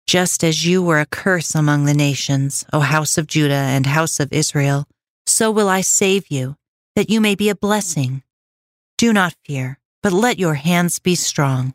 Just 0.07 0.43
as 0.43 0.67
you 0.67 0.83
were 0.83 1.01
a 1.01 1.07
curse 1.07 1.55
among 1.55 1.85
the 1.85 1.95
nations, 1.95 2.65
O 2.73 2.81
house 2.81 3.19
of 3.19 3.27
Judah 3.27 3.55
and 3.55 3.87
house 3.87 4.21
of 4.21 4.33
Israel, 4.33 4.87
so 5.27 5.51
will 5.51 5.69
I 5.69 5.81
save 5.81 6.31
you, 6.31 6.57
that 6.97 7.11
you 7.11 7.21
may 7.21 7.35
be 7.35 7.49
a 7.49 7.55
blessing. 7.55 8.23
Do 8.97 9.13
not 9.13 9.35
fear, 9.45 9.79
but 10.03 10.13
let 10.13 10.39
your 10.39 10.55
hands 10.55 10.99
be 10.99 11.15
strong. 11.15 11.75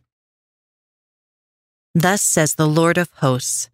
Thus 1.94 2.22
says 2.22 2.56
the 2.56 2.68
Lord 2.68 2.98
of 2.98 3.12
hosts 3.16 3.70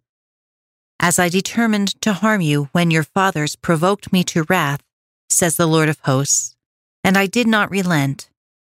As 0.98 1.18
I 1.18 1.28
determined 1.28 2.00
to 2.02 2.14
harm 2.14 2.40
you 2.40 2.68
when 2.72 2.90
your 2.90 3.04
fathers 3.04 3.56
provoked 3.56 4.12
me 4.12 4.24
to 4.24 4.44
wrath, 4.48 4.82
says 5.30 5.56
the 5.56 5.68
Lord 5.68 5.88
of 5.88 6.00
hosts, 6.00 6.56
and 7.04 7.16
I 7.16 7.26
did 7.26 7.46
not 7.46 7.70
relent, 7.70 8.30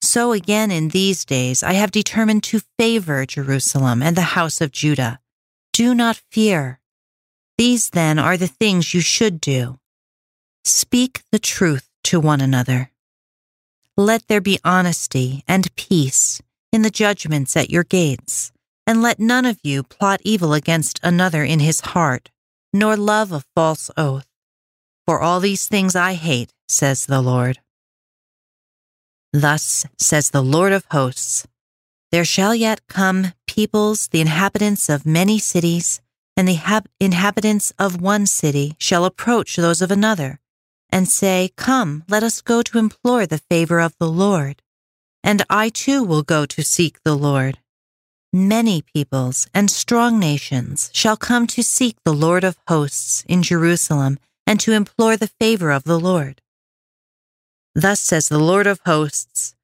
so 0.01 0.33
again 0.33 0.71
in 0.71 0.89
these 0.89 1.25
days 1.25 1.63
I 1.63 1.75
have 1.75 1.91
determined 1.91 2.43
to 2.45 2.63
favor 2.79 3.27
Jerusalem 3.27 4.03
and 4.03 4.17
the 4.17 4.37
house 4.37 4.61
of 4.61 4.73
Judah. 4.73 5.21
Do 5.73 5.95
not 5.95 6.23
fear. 6.31 6.81
These 7.59 7.91
then 7.91 8.19
are 8.19 8.37
the 8.37 8.47
things 8.47 8.95
you 8.95 9.01
should 9.01 9.41
do. 9.41 9.79
Speak 10.65 11.23
the 11.33 11.39
truth 11.39 11.89
to 12.05 12.21
one 12.21 12.41
another. 12.41 12.91
Let 13.97 14.29
there 14.29 14.41
be 14.41 14.59
honesty 14.65 15.43
and 15.49 15.75
peace 15.77 16.43
in 16.73 16.83
the 16.83 16.91
judgments 16.91 17.57
at 17.57 17.71
your 17.71 17.85
gates, 17.85 18.53
and 18.87 19.01
let 19.01 19.19
none 19.19 19.47
of 19.47 19.59
you 19.63 19.83
plot 19.83 20.21
evil 20.23 20.53
against 20.53 21.01
another 21.03 21.43
in 21.43 21.61
his 21.61 21.81
heart, 21.81 22.31
nor 22.73 22.97
love 22.97 23.33
a 23.33 23.45
false 23.55 23.91
oath. 23.97 24.27
For 25.07 25.21
all 25.21 25.41
these 25.41 25.67
things 25.67 25.97
I 25.97 26.15
hate, 26.15 26.53
says 26.69 27.07
the 27.07 27.23
Lord. 27.23 27.61
Thus 29.41 29.85
says 29.99 30.31
the 30.31 30.43
Lord 30.43 30.73
of 30.73 30.87
hosts 30.91 31.47
There 32.11 32.25
shall 32.25 32.55
yet 32.55 32.81
come 32.89 33.35
peoples, 33.47 34.09
the 34.09 34.23
inhabitants 34.23 34.89
of 34.89 35.05
many 35.05 35.39
cities, 35.39 36.01
and 36.39 36.49
the 36.49 36.55
hab- 36.55 36.89
inhabitants 36.99 37.71
of 37.79 38.01
one 38.01 38.25
city 38.25 38.77
shall 38.79 39.05
approach 39.05 39.57
those 39.57 39.83
of 39.83 39.91
another, 39.91 40.41
and 40.89 41.07
say, 41.07 41.51
Come, 41.55 42.03
let 42.09 42.23
us 42.23 42.41
go 42.41 42.63
to 42.63 42.79
implore 42.79 43.27
the 43.27 43.43
favor 43.51 43.79
of 43.79 43.93
the 44.01 44.09
Lord. 44.09 44.63
And 45.23 45.43
I 45.51 45.69
too 45.69 46.03
will 46.03 46.23
go 46.23 46.47
to 46.47 46.63
seek 46.63 47.03
the 47.03 47.15
Lord. 47.15 47.59
Many 48.33 48.81
peoples 48.81 49.49
and 49.53 49.71
strong 49.71 50.19
nations 50.19 50.89
shall 50.95 51.19
come 51.19 51.47
to 51.49 51.63
seek 51.63 51.97
the 52.07 52.15
Lord 52.15 52.43
of 52.43 52.57
hosts 52.69 53.23
in 53.29 53.43
Jerusalem 53.43 54.19
and 54.47 54.59
to 54.61 54.73
implore 54.73 55.19
the 55.19 55.33
favor 55.39 55.73
of 55.73 55.85
the 55.85 56.01
Lord. 56.01 56.41
Thus 57.77 58.01
says 58.01 58.31
the 58.31 58.39
Lord 58.39 58.67
of 58.67 58.81
hosts 58.87 59.55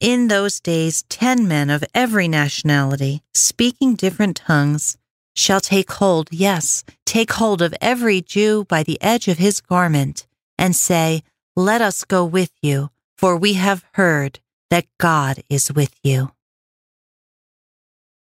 in 0.00 0.26
those 0.26 0.58
days, 0.58 1.04
ten 1.04 1.46
men 1.46 1.70
of 1.70 1.84
every 1.94 2.26
nationality, 2.26 3.22
speaking 3.32 3.94
different 3.94 4.38
tongues, 4.38 4.98
shall 5.36 5.60
take 5.60 5.92
hold, 5.92 6.30
yes, 6.32 6.82
take 7.06 7.30
hold 7.30 7.62
of 7.62 7.72
every 7.80 8.22
Jew 8.22 8.64
by 8.64 8.82
the 8.82 9.00
edge 9.00 9.28
of 9.28 9.38
his 9.38 9.60
garment, 9.60 10.26
and 10.58 10.74
say, 10.74 11.22
Let 11.54 11.80
us 11.80 12.04
go 12.04 12.24
with 12.24 12.50
you, 12.60 12.90
for 13.16 13.36
we 13.36 13.52
have 13.52 13.84
heard 13.92 14.40
that 14.70 14.86
God 14.98 15.44
is 15.48 15.72
with 15.72 15.94
you. 16.02 16.32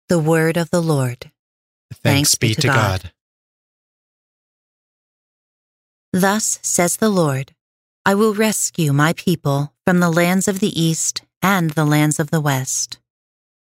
The 0.10 0.20
word 0.20 0.58
of 0.58 0.70
the 0.70 0.82
Lord. 0.82 1.32
Thanks, 1.92 2.36
be, 2.36 2.54
to 2.54 2.68
God. 2.68 2.76
God. 2.76 3.12
Thus 6.12 6.60
says 6.62 6.98
the 6.98 7.10
Lord 7.10 7.56
I 8.06 8.16
will 8.16 8.34
rescue 8.34 8.92
my 8.92 9.14
people 9.14 9.74
from 9.86 10.02
the 10.02 10.12
lands 10.12 10.50
of 10.50 10.60
the 10.60 10.78
east 10.80 11.22
and 11.42 11.70
the 11.72 11.86
lands 11.86 12.20
of 12.20 12.32
the 12.32 12.42
west. 12.42 13.00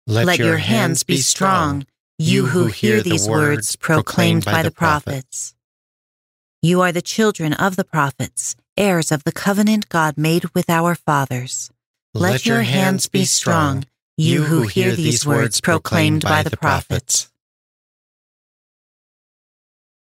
Let, 0.08 0.28
Let 0.28 0.39
your 0.39 0.58
hands 0.58 1.04
be 1.04 1.17
strong, 1.17 1.86
you 2.17 2.45
who 2.45 2.67
hear 2.67 3.02
these 3.02 3.28
words 3.28 3.75
proclaimed 3.75 4.45
by 4.45 4.63
the 4.63 4.71
prophets. 4.71 5.56
You 6.62 6.80
are 6.80 6.93
the 6.93 7.02
children 7.02 7.52
of 7.52 7.75
the 7.75 7.84
prophets, 7.84 8.56
heirs 8.78 9.12
of 9.12 9.25
the 9.25 9.34
covenant 9.34 9.89
God 9.89 10.17
made 10.17 10.45
with 10.56 10.69
our 10.69 10.95
fathers. 10.95 11.69
Let 12.13 12.45
your 12.45 12.62
hands 12.62 13.08
be 13.08 13.25
strong, 13.25 13.88
you 14.15 14.43
who 14.43 14.63
hear 14.63 14.95
these 14.95 15.25
words 15.25 15.60
proclaimed 15.60 16.23
by 16.23 16.43
the 16.43 16.56
prophets. 16.56 17.30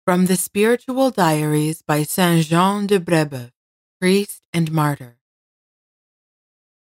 From 0.04 0.26
the 0.26 0.36
Spiritual 0.36 1.10
Diaries 1.10 1.82
by 1.82 2.04
Saint 2.04 2.46
Jean 2.46 2.86
de 2.86 3.00
Brebeuf, 3.00 3.50
priest 4.00 4.42
and 4.52 4.72
martyr. 4.72 5.18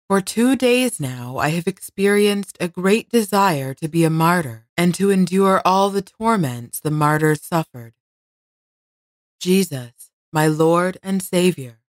For 0.09 0.19
two 0.19 0.55
days 0.55 0.99
now, 0.99 1.37
I 1.37 1.49
have 1.49 1.67
experienced 1.67 2.57
a 2.59 2.67
great 2.67 3.09
desire 3.09 3.73
to 3.75 3.87
be 3.87 4.03
a 4.03 4.09
martyr 4.09 4.65
and 4.75 4.93
to 4.95 5.11
endure 5.11 5.61
all 5.63 5.89
the 5.89 6.01
torments 6.01 6.79
the 6.79 6.91
martyrs 6.91 7.41
suffered. 7.41 7.93
Jesus, 9.39 10.11
my 10.31 10.47
Lord 10.47 10.97
and 11.03 11.21
Savior, 11.21 11.79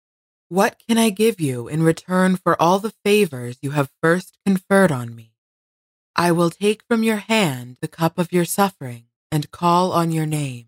what 0.48 0.76
can 0.86 0.98
I 0.98 1.08
give 1.08 1.40
you 1.40 1.68
in 1.68 1.82
return 1.82 2.36
for 2.36 2.60
all 2.60 2.78
the 2.78 2.94
favors 3.04 3.58
you 3.62 3.70
have 3.70 3.90
first 4.02 4.36
conferred 4.44 4.92
on 4.92 5.14
me? 5.14 5.32
I 6.14 6.32
will 6.32 6.50
take 6.50 6.82
from 6.86 7.02
your 7.02 7.16
hand 7.16 7.78
the 7.80 7.88
cup 7.88 8.18
of 8.18 8.32
your 8.32 8.44
suffering 8.44 9.06
and 9.32 9.50
call 9.50 9.90
on 9.92 10.12
your 10.12 10.26
name. 10.26 10.66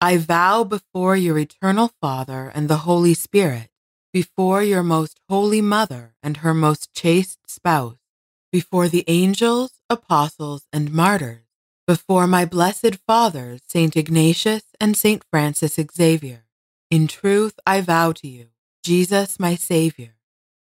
I 0.00 0.16
vow 0.16 0.64
before 0.64 1.16
your 1.16 1.38
eternal 1.38 1.92
Father 2.00 2.50
and 2.54 2.68
the 2.68 2.78
Holy 2.78 3.14
Spirit 3.14 3.70
before 4.12 4.62
your 4.62 4.82
most 4.82 5.20
holy 5.28 5.60
mother 5.60 6.14
and 6.22 6.38
her 6.38 6.54
most 6.54 6.92
chaste 6.94 7.38
spouse, 7.46 7.98
before 8.50 8.88
the 8.88 9.04
angels, 9.06 9.72
apostles, 9.88 10.66
and 10.72 10.92
martyrs, 10.92 11.44
before 11.86 12.26
my 12.26 12.44
blessed 12.44 12.96
fathers, 13.06 13.60
St. 13.66 13.96
Ignatius 13.96 14.64
and 14.80 14.96
St. 14.96 15.22
Francis 15.30 15.78
Xavier. 15.94 16.44
In 16.90 17.06
truth, 17.06 17.58
I 17.66 17.80
vow 17.80 18.12
to 18.12 18.28
you, 18.28 18.48
Jesus, 18.82 19.38
my 19.38 19.54
Savior, 19.54 20.14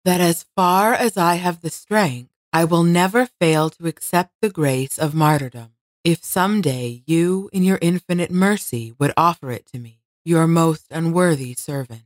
that 0.04 0.20
as 0.20 0.46
far 0.56 0.94
as 0.94 1.16
I 1.16 1.34
have 1.34 1.60
the 1.60 1.70
strength, 1.70 2.30
I 2.52 2.64
will 2.64 2.84
never 2.84 3.28
fail 3.40 3.68
to 3.70 3.86
accept 3.86 4.32
the 4.40 4.48
grace 4.50 4.96
of 4.96 5.14
martyrdom, 5.14 5.73
if 6.04 6.22
some 6.22 6.60
day 6.60 7.02
you, 7.06 7.48
in 7.52 7.64
your 7.64 7.78
infinite 7.80 8.30
mercy, 8.30 8.92
would 8.98 9.12
offer 9.16 9.50
it 9.50 9.66
to 9.72 9.78
me, 9.78 10.02
your 10.24 10.46
most 10.46 10.86
unworthy 10.90 11.54
servant. 11.54 12.02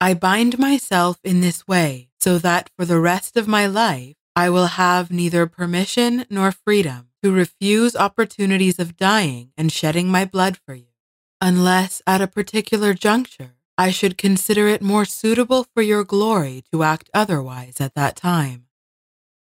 I 0.00 0.14
bind 0.14 0.58
myself 0.58 1.18
in 1.24 1.40
this 1.40 1.66
way 1.66 2.10
so 2.20 2.38
that 2.38 2.70
for 2.76 2.84
the 2.84 3.00
rest 3.00 3.36
of 3.36 3.48
my 3.48 3.66
life 3.66 4.14
I 4.36 4.50
will 4.50 4.66
have 4.66 5.10
neither 5.10 5.46
permission 5.46 6.26
nor 6.30 6.52
freedom 6.52 7.08
to 7.22 7.32
refuse 7.32 7.96
opportunities 7.96 8.78
of 8.78 8.96
dying 8.96 9.52
and 9.56 9.72
shedding 9.72 10.08
my 10.08 10.24
blood 10.24 10.58
for 10.64 10.74
you, 10.74 10.92
unless 11.40 12.02
at 12.06 12.20
a 12.20 12.28
particular 12.28 12.94
juncture 12.94 13.56
I 13.76 13.90
should 13.90 14.16
consider 14.16 14.68
it 14.68 14.82
more 14.82 15.04
suitable 15.04 15.66
for 15.74 15.82
your 15.82 16.04
glory 16.04 16.62
to 16.70 16.84
act 16.84 17.10
otherwise 17.12 17.80
at 17.80 17.94
that 17.94 18.14
time. 18.14 18.66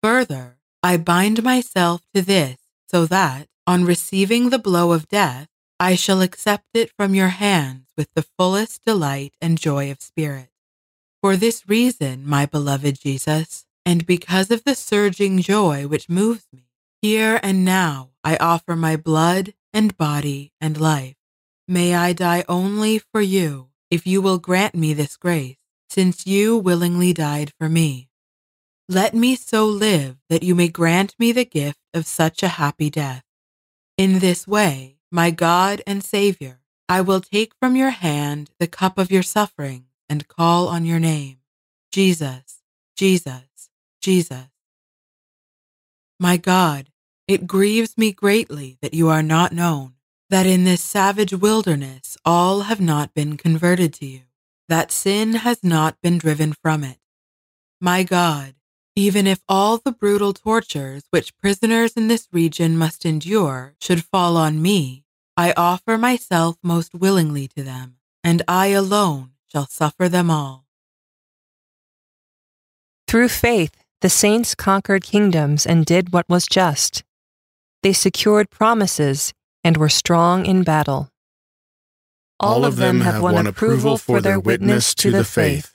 Further, 0.02 0.58
I 0.82 0.96
bind 0.96 1.42
myself 1.42 2.02
to 2.14 2.22
this 2.22 2.56
so 2.92 3.06
that, 3.06 3.48
on 3.66 3.84
receiving 3.84 4.50
the 4.50 4.58
blow 4.58 4.92
of 4.92 5.08
death, 5.08 5.48
I 5.80 5.94
shall 5.94 6.20
accept 6.20 6.66
it 6.74 6.92
from 6.96 7.14
your 7.14 7.28
hands 7.28 7.88
with 7.96 8.08
the 8.14 8.26
fullest 8.38 8.84
delight 8.84 9.34
and 9.40 9.58
joy 9.58 9.90
of 9.90 10.02
spirit. 10.02 10.50
For 11.22 11.36
this 11.36 11.68
reason, 11.68 12.24
my 12.26 12.46
beloved 12.46 13.00
Jesus, 13.00 13.66
and 13.86 14.06
because 14.06 14.50
of 14.50 14.64
the 14.64 14.74
surging 14.74 15.40
joy 15.40 15.86
which 15.86 16.08
moves 16.08 16.46
me, 16.52 16.68
here 17.00 17.40
and 17.42 17.64
now 17.64 18.10
I 18.22 18.36
offer 18.36 18.76
my 18.76 18.96
blood 18.96 19.54
and 19.72 19.96
body 19.96 20.52
and 20.60 20.80
life. 20.80 21.16
May 21.66 21.94
I 21.94 22.12
die 22.12 22.44
only 22.48 22.98
for 22.98 23.20
you, 23.20 23.70
if 23.90 24.06
you 24.06 24.20
will 24.20 24.38
grant 24.38 24.74
me 24.74 24.94
this 24.94 25.16
grace, 25.16 25.56
since 25.88 26.26
you 26.26 26.56
willingly 26.58 27.12
died 27.12 27.52
for 27.58 27.68
me. 27.68 28.08
Let 28.88 29.14
me 29.14 29.36
so 29.36 29.66
live 29.66 30.16
that 30.28 30.42
you 30.42 30.54
may 30.54 30.68
grant 30.68 31.14
me 31.18 31.32
the 31.32 31.44
gift 31.44 31.78
of 31.94 32.06
such 32.06 32.42
a 32.42 32.48
happy 32.48 32.90
death. 32.90 33.24
In 33.96 34.18
this 34.18 34.46
way, 34.48 34.96
my 35.10 35.30
God 35.30 35.82
and 35.86 36.02
Savior, 36.02 36.60
I 36.88 37.00
will 37.00 37.20
take 37.20 37.52
from 37.60 37.76
your 37.76 37.90
hand 37.90 38.50
the 38.58 38.66
cup 38.66 38.98
of 38.98 39.10
your 39.10 39.22
suffering 39.22 39.86
and 40.08 40.28
call 40.28 40.68
on 40.68 40.84
your 40.84 40.98
name. 40.98 41.38
Jesus, 41.90 42.62
Jesus, 42.96 43.70
Jesus. 44.00 44.48
My 46.18 46.36
God, 46.36 46.88
it 47.28 47.46
grieves 47.46 47.96
me 47.96 48.12
greatly 48.12 48.78
that 48.80 48.94
you 48.94 49.08
are 49.08 49.22
not 49.22 49.52
known, 49.52 49.94
that 50.30 50.46
in 50.46 50.64
this 50.64 50.82
savage 50.82 51.32
wilderness 51.32 52.16
all 52.24 52.62
have 52.62 52.80
not 52.80 53.14
been 53.14 53.36
converted 53.36 53.92
to 53.94 54.06
you, 54.06 54.22
that 54.68 54.90
sin 54.90 55.34
has 55.34 55.62
not 55.62 56.00
been 56.02 56.18
driven 56.18 56.52
from 56.52 56.84
it. 56.84 56.98
My 57.80 58.02
God, 58.02 58.54
Even 58.94 59.26
if 59.26 59.40
all 59.48 59.78
the 59.78 59.92
brutal 59.92 60.34
tortures 60.34 61.04
which 61.08 61.36
prisoners 61.38 61.94
in 61.94 62.08
this 62.08 62.28
region 62.30 62.76
must 62.76 63.06
endure 63.06 63.74
should 63.80 64.04
fall 64.04 64.36
on 64.36 64.60
me, 64.60 65.04
I 65.34 65.54
offer 65.56 65.96
myself 65.96 66.56
most 66.62 66.94
willingly 66.94 67.48
to 67.56 67.62
them, 67.62 67.96
and 68.22 68.42
I 68.46 68.66
alone 68.66 69.30
shall 69.50 69.66
suffer 69.66 70.10
them 70.10 70.30
all. 70.30 70.66
Through 73.08 73.28
faith, 73.28 73.72
the 74.02 74.10
saints 74.10 74.54
conquered 74.54 75.04
kingdoms 75.04 75.64
and 75.64 75.86
did 75.86 76.12
what 76.12 76.28
was 76.28 76.46
just. 76.46 77.02
They 77.82 77.94
secured 77.94 78.50
promises 78.50 79.32
and 79.64 79.78
were 79.78 79.88
strong 79.88 80.44
in 80.44 80.64
battle. 80.64 81.10
All 82.38 82.66
of 82.66 82.76
them 82.76 83.00
have 83.00 83.22
won 83.22 83.46
approval 83.46 83.96
for 83.96 84.20
their 84.20 84.38
witness 84.38 84.94
to 84.96 85.10
the 85.10 85.24
faith. 85.24 85.71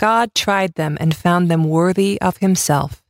God 0.00 0.34
tried 0.34 0.76
them 0.76 0.96
and 0.98 1.14
found 1.14 1.50
them 1.50 1.64
worthy 1.64 2.18
of 2.22 2.38
himself. 2.38 3.02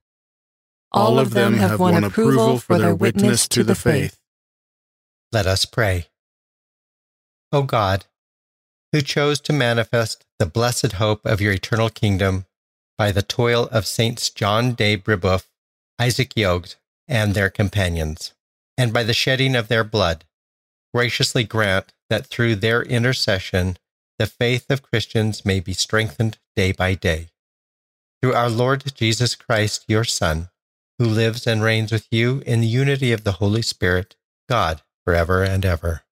All 0.91 1.21
of 1.21 1.31
them 1.31 1.55
have 1.55 1.79
won 1.79 2.03
approval 2.03 2.59
for 2.59 2.79
their 2.79 2.97
witness 2.97 3.47
to 3.47 3.63
the 3.63 3.77
faith. 3.77 4.19
Let 5.31 5.47
us 5.47 5.65
pray. 5.65 6.07
O 7.53 7.63
God, 7.63 8.07
who 8.91 9.03
chose 9.03 9.39
to 9.43 9.53
manifest 9.53 10.27
the 10.41 10.47
blessed 10.47 10.95
hope 10.95 11.25
of 11.25 11.41
your 11.41 11.53
eternal 11.53 11.91
kingdom 11.91 12.47
by 12.99 13.13
the 13.13 13.23
toil 13.23 13.69
of 13.71 13.87
Saints 13.87 14.29
John 14.29 14.75
de 14.75 14.97
Brebeuf, 14.97 15.47
Isaac 16.01 16.35
Jogues, 16.35 16.75
and 17.07 17.35
their 17.35 17.51
companions, 17.51 18.33
and 18.77 18.93
by 18.93 19.05
the 19.05 19.15
shedding 19.15 19.55
of 19.55 19.69
their 19.69 19.85
blood, 19.85 20.25
graciously 20.93 21.45
grant 21.45 21.93
that 22.09 22.27
through 22.27 22.57
their 22.57 22.83
intercession 22.83 23.77
the 24.21 24.27
faith 24.27 24.71
of 24.71 24.83
Christians 24.83 25.47
may 25.47 25.61
be 25.61 25.73
strengthened 25.73 26.37
day 26.55 26.73
by 26.73 26.93
day. 26.93 27.29
Through 28.21 28.35
our 28.35 28.51
Lord 28.51 28.85
Jesus 28.95 29.35
Christ, 29.35 29.87
your 29.89 30.05
Son, 30.05 30.51
who 30.99 31.07
lives 31.07 31.47
and 31.47 31.63
reigns 31.63 31.91
with 31.91 32.07
you 32.11 32.43
in 32.45 32.61
the 32.61 32.67
unity 32.67 33.15
of 33.15 33.25
the 33.25 33.33
Holy 33.41 33.63
Spirit, 33.63 34.17
God, 34.47 34.83
forever 35.07 35.43
and 35.43 35.65
ever. 35.65 36.03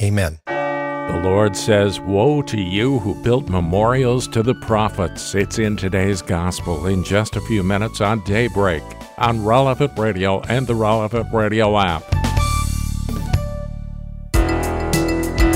Amen. 0.00 0.38
The 0.46 1.20
Lord 1.24 1.56
says, 1.56 1.98
Woe 1.98 2.42
to 2.42 2.60
you 2.60 3.00
who 3.00 3.20
built 3.24 3.48
memorials 3.48 4.28
to 4.28 4.44
the 4.44 4.54
prophets. 4.54 5.34
It's 5.34 5.58
in 5.58 5.76
today's 5.76 6.22
gospel 6.22 6.86
in 6.86 7.02
just 7.02 7.34
a 7.34 7.40
few 7.40 7.64
minutes 7.64 8.00
on 8.00 8.22
Daybreak 8.22 8.84
on 9.18 9.44
Relevant 9.44 9.98
Radio 9.98 10.42
and 10.42 10.64
the 10.68 10.76
Relevant 10.76 11.26
Radio 11.34 11.76
app. 11.76 12.04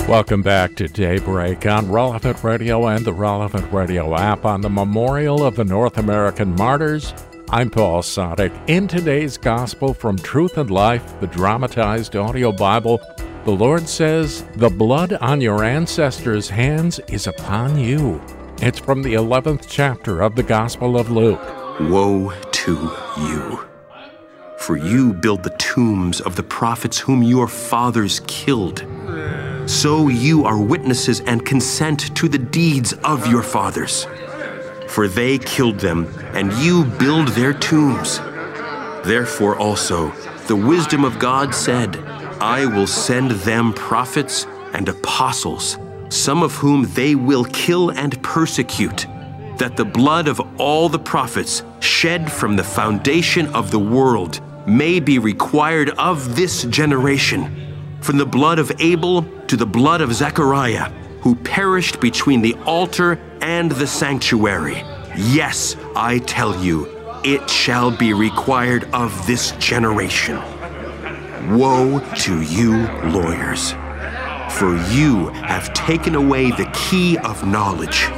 Welcome 0.09 0.43
back 0.43 0.77
to 0.77 0.87
Daybreak 0.87 1.67
on 1.67 1.91
Relevant 1.91 2.45
Radio 2.45 2.87
and 2.87 3.05
the 3.05 3.13
Relevant 3.13 3.73
Radio 3.73 4.15
app 4.15 4.45
on 4.45 4.61
the 4.61 4.71
Memorial 4.71 5.45
of 5.45 5.57
the 5.57 5.65
North 5.65 5.99
American 5.99 6.55
Martyrs. 6.55 7.13
I'm 7.51 7.71
Paul 7.71 8.03
Sadek. 8.03 8.53
In 8.69 8.87
today's 8.87 9.37
Gospel 9.37 9.93
from 9.93 10.17
Truth 10.17 10.59
and 10.59 10.71
Life, 10.71 11.19
the 11.19 11.27
dramatized 11.27 12.15
audio 12.15 12.53
Bible, 12.53 13.01
the 13.45 13.51
Lord 13.51 13.89
says, 13.89 14.45
The 14.55 14.71
blood 14.71 15.15
on 15.15 15.41
your 15.41 15.65
ancestors' 15.65 16.51
hands 16.51 17.01
is 17.09 17.27
upon 17.27 17.77
you. 17.77 18.23
It's 18.63 18.79
from 18.79 19.03
the 19.03 19.15
11th 19.15 19.67
chapter 19.69 20.23
of 20.23 20.37
the 20.37 20.45
Gospel 20.45 20.97
of 20.97 21.11
Luke. 21.11 21.43
Woe 21.81 22.33
to 22.53 22.97
you! 23.19 23.67
For 24.59 24.77
you 24.77 25.15
build 25.15 25.43
the 25.43 25.57
tombs 25.59 26.21
of 26.21 26.37
the 26.37 26.45
prophets 26.45 26.97
whom 26.97 27.25
your 27.25 27.49
fathers 27.49 28.21
killed. 28.29 28.87
So 29.67 30.07
you 30.07 30.45
are 30.45 30.61
witnesses 30.61 31.21
and 31.21 31.45
consent 31.45 32.15
to 32.17 32.29
the 32.29 32.39
deeds 32.39 32.93
of 33.05 33.27
your 33.27 33.43
fathers. 33.43 34.07
For 34.87 35.09
they 35.09 35.39
killed 35.39 35.81
them, 35.81 36.07
and 36.35 36.53
you 36.55 36.85
build 36.85 37.29
their 37.29 37.53
tombs. 37.53 38.19
Therefore 39.05 39.57
also, 39.57 40.11
the 40.47 40.55
wisdom 40.55 41.05
of 41.05 41.19
God 41.19 41.53
said, 41.53 41.97
I 42.41 42.65
will 42.65 42.87
send 42.87 43.33
them 43.33 43.73
prophets 43.73 44.47
and 44.73 44.89
apostles, 44.89 45.79
some 46.11 46.45
of 46.45 46.55
whom 46.55 46.85
they 46.95 47.17
will 47.17 47.45
kill 47.47 47.91
and 47.91 48.23
persecute, 48.23 49.07
that 49.59 49.77
the 49.77 49.85
blood 49.85 50.29
of 50.29 50.41
all 50.61 50.89
the 50.89 50.99
prophets 50.99 51.65
shed 51.81 52.31
from 52.31 52.55
the 52.55 52.65
foundation 52.65 53.49
of 53.49 53.73
the 53.73 53.81
world 53.81 54.41
may 54.69 55.01
be 55.01 55.19
required 55.19 55.91
of 55.91 56.37
this 56.37 56.63
generation 56.65 57.99
from 58.01 58.19
the 58.19 58.27
blood 58.27 58.61
of 58.61 58.71
Abel 58.79 59.27
to 59.49 59.57
the 59.57 59.67
blood 59.67 60.01
of 60.01 60.13
Zechariah, 60.13 60.91
who 61.21 61.35
perished 61.35 62.01
between 62.01 62.43
the 62.43 62.55
altar 62.65 63.19
and 63.41 63.71
the 63.73 63.87
sanctuary. 63.87 64.83
Yes, 65.17 65.77
I 65.95 66.19
tell 66.19 66.63
you, 66.63 66.87
it 67.25 67.49
shall 67.49 67.91
be 67.91 68.13
required 68.13 68.85
of 68.93 69.27
this 69.27 69.53
generation. 69.53 70.37
Woe 71.57 72.01
to 72.19 72.43
you, 72.43 72.87
lawyers, 73.11 73.73
for 74.51 74.77
you 74.91 75.29
have 75.29 75.73
taken 75.75 76.15
away 76.15 76.51
the 76.51 76.71
key 76.73 77.19
of 77.19 77.47
knowledge. 77.47 78.09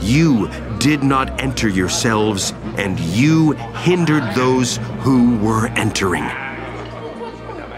You 0.00 0.48
did 0.78 1.02
not 1.02 1.40
enter 1.40 1.68
yourselves, 1.68 2.52
and 2.78 2.98
you 3.00 3.52
hindered 3.52 4.24
those 4.34 4.78
who 5.00 5.36
were 5.38 5.66
entering. 5.68 6.24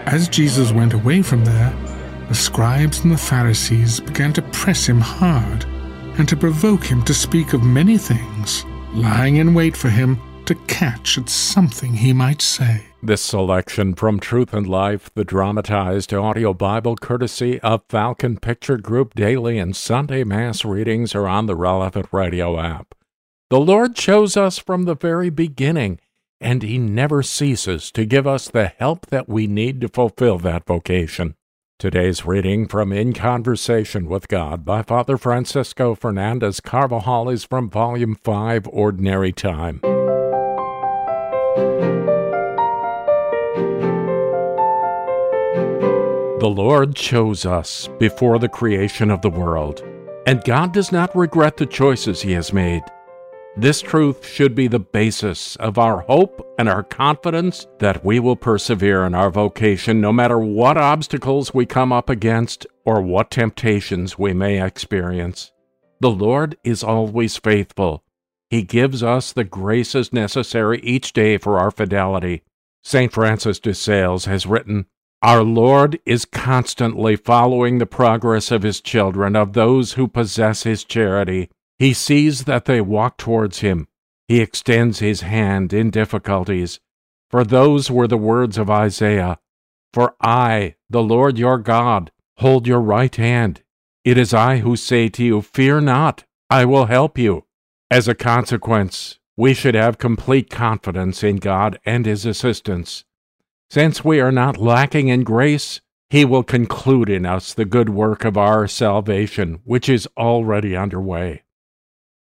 As 0.05 0.29
Jesus 0.29 0.71
went 0.71 0.93
away 0.93 1.21
from 1.21 1.43
there, 1.43 1.73
the 2.33 2.39
scribes 2.39 3.03
and 3.03 3.11
the 3.13 3.17
Pharisees 3.17 3.99
began 3.99 4.33
to 4.33 4.41
press 4.41 4.87
him 4.87 4.99
hard 4.99 5.65
and 6.17 6.27
to 6.27 6.35
provoke 6.35 6.83
him 6.83 7.03
to 7.03 7.13
speak 7.13 7.53
of 7.53 7.61
many 7.61 7.95
things, 7.95 8.65
lying 8.95 9.35
in 9.35 9.53
wait 9.53 9.77
for 9.77 9.89
him 9.89 10.19
to 10.45 10.55
catch 10.65 11.19
at 11.19 11.29
something 11.29 11.93
he 11.93 12.11
might 12.11 12.41
say. 12.41 12.85
This 13.03 13.21
selection 13.21 13.93
from 13.93 14.19
Truth 14.19 14.51
and 14.51 14.65
Life, 14.65 15.11
the 15.13 15.23
dramatized 15.23 16.11
audio 16.11 16.55
Bible 16.55 16.95
courtesy 16.95 17.59
of 17.59 17.83
Falcon 17.87 18.39
Picture 18.39 18.77
Group 18.77 19.13
daily 19.13 19.59
and 19.59 19.75
Sunday 19.75 20.23
Mass 20.23 20.65
readings 20.65 21.13
are 21.13 21.27
on 21.27 21.45
the 21.45 21.55
relevant 21.55 22.07
radio 22.11 22.59
app. 22.59 22.95
The 23.51 23.59
Lord 23.59 23.95
chose 23.95 24.35
us 24.35 24.57
from 24.57 24.85
the 24.85 24.95
very 24.95 25.29
beginning 25.29 25.99
and 26.41 26.63
He 26.63 26.79
never 26.79 27.21
ceases 27.21 27.91
to 27.91 28.05
give 28.05 28.25
us 28.25 28.49
the 28.49 28.69
help 28.79 29.05
that 29.11 29.29
we 29.29 29.45
need 29.45 29.81
to 29.81 29.87
fulfill 29.87 30.39
that 30.39 30.65
vocation. 30.65 31.35
Today's 31.83 32.25
reading 32.25 32.65
from 32.69 32.93
In 32.93 33.11
Conversation 33.11 34.07
with 34.07 34.29
God 34.29 34.63
by 34.63 34.83
Father 34.83 35.17
Francisco 35.17 35.95
Fernandez 35.95 36.61
Carvajal 36.61 37.27
is 37.27 37.43
from 37.43 37.69
Volume 37.69 38.15
5, 38.15 38.69
Ordinary 38.69 39.33
Time. 39.33 39.81
The 46.39 46.49
Lord 46.49 46.95
chose 46.95 47.45
us 47.45 47.89
before 47.99 48.39
the 48.39 48.47
creation 48.47 49.11
of 49.11 49.21
the 49.21 49.29
world, 49.29 49.83
and 50.25 50.41
God 50.45 50.71
does 50.71 50.93
not 50.93 51.13
regret 51.13 51.57
the 51.57 51.65
choices 51.65 52.21
He 52.21 52.31
has 52.31 52.53
made. 52.53 52.83
This 53.55 53.81
truth 53.81 54.25
should 54.25 54.55
be 54.55 54.67
the 54.67 54.79
basis 54.79 55.55
of 55.57 55.77
our 55.77 55.99
hope 56.01 56.55
and 56.57 56.67
our 56.67 56.81
confidence 56.81 57.67
that 57.77 58.03
we 58.03 58.19
will 58.19 58.35
persevere 58.35 59.05
in 59.05 59.13
our 59.13 59.29
vocation 59.29 60.01
no 60.01 60.11
matter 60.11 60.39
what 60.39 60.75
obstacles 60.75 61.53
we 61.53 61.67
come 61.67 61.93
up 61.93 62.09
against 62.09 62.65
or 62.83 62.99
what 62.99 63.29
temptations 63.29 64.17
we 64.17 64.33
may 64.33 64.63
experience. 64.63 65.51
The 65.99 66.09
Lord 66.09 66.57
is 66.63 66.83
always 66.83 67.37
faithful. 67.37 68.03
He 68.49 68.63
gives 68.63 69.03
us 69.03 69.31
the 69.31 69.43
graces 69.43 70.11
necessary 70.11 70.79
each 70.81 71.13
day 71.13 71.37
for 71.37 71.59
our 71.59 71.69
fidelity. 71.69 72.41
St. 72.83 73.13
Francis 73.13 73.59
de 73.59 73.75
Sales 73.75 74.25
has 74.25 74.47
written, 74.47 74.87
Our 75.21 75.43
Lord 75.43 75.99
is 76.07 76.25
constantly 76.25 77.15
following 77.15 77.77
the 77.77 77.85
progress 77.85 78.49
of 78.49 78.63
His 78.63 78.81
children, 78.81 79.35
of 79.35 79.53
those 79.53 79.93
who 79.93 80.07
possess 80.07 80.63
His 80.63 80.83
charity. 80.83 81.51
He 81.83 81.91
sees 81.91 82.45
that 82.45 82.63
they 82.63 82.79
walk 82.79 83.17
towards 83.17 83.59
him. 83.59 83.89
He 84.29 84.39
extends 84.39 84.99
his 84.99 85.19
hand 85.19 85.73
in 85.73 85.89
difficulties. 85.89 86.79
For 87.29 87.43
those 87.43 87.91
were 87.91 88.07
the 88.07 88.15
words 88.15 88.57
of 88.57 88.69
Isaiah 88.69 89.37
For 89.91 90.15
I, 90.21 90.75
the 90.89 91.03
Lord 91.03 91.37
your 91.37 91.57
God, 91.57 92.09
hold 92.37 92.67
your 92.67 92.79
right 92.79 93.13
hand. 93.13 93.63
It 94.05 94.17
is 94.17 94.33
I 94.33 94.59
who 94.59 94.77
say 94.77 95.09
to 95.09 95.25
you, 95.25 95.41
Fear 95.41 95.81
not, 95.81 96.23
I 96.49 96.63
will 96.63 96.85
help 96.85 97.17
you. 97.17 97.47
As 97.91 98.07
a 98.07 98.15
consequence, 98.15 99.19
we 99.35 99.53
should 99.53 99.75
have 99.75 99.97
complete 99.97 100.49
confidence 100.49 101.21
in 101.21 101.35
God 101.35 101.77
and 101.85 102.05
His 102.05 102.25
assistance. 102.25 103.03
Since 103.69 104.05
we 104.05 104.21
are 104.21 104.31
not 104.31 104.55
lacking 104.57 105.09
in 105.09 105.25
grace, 105.25 105.81
He 106.09 106.23
will 106.23 106.43
conclude 106.43 107.09
in 107.09 107.25
us 107.25 107.53
the 107.53 107.65
good 107.65 107.89
work 107.89 108.23
of 108.23 108.37
our 108.37 108.69
salvation, 108.69 109.59
which 109.65 109.89
is 109.89 110.07
already 110.15 110.77
underway. 110.77 111.42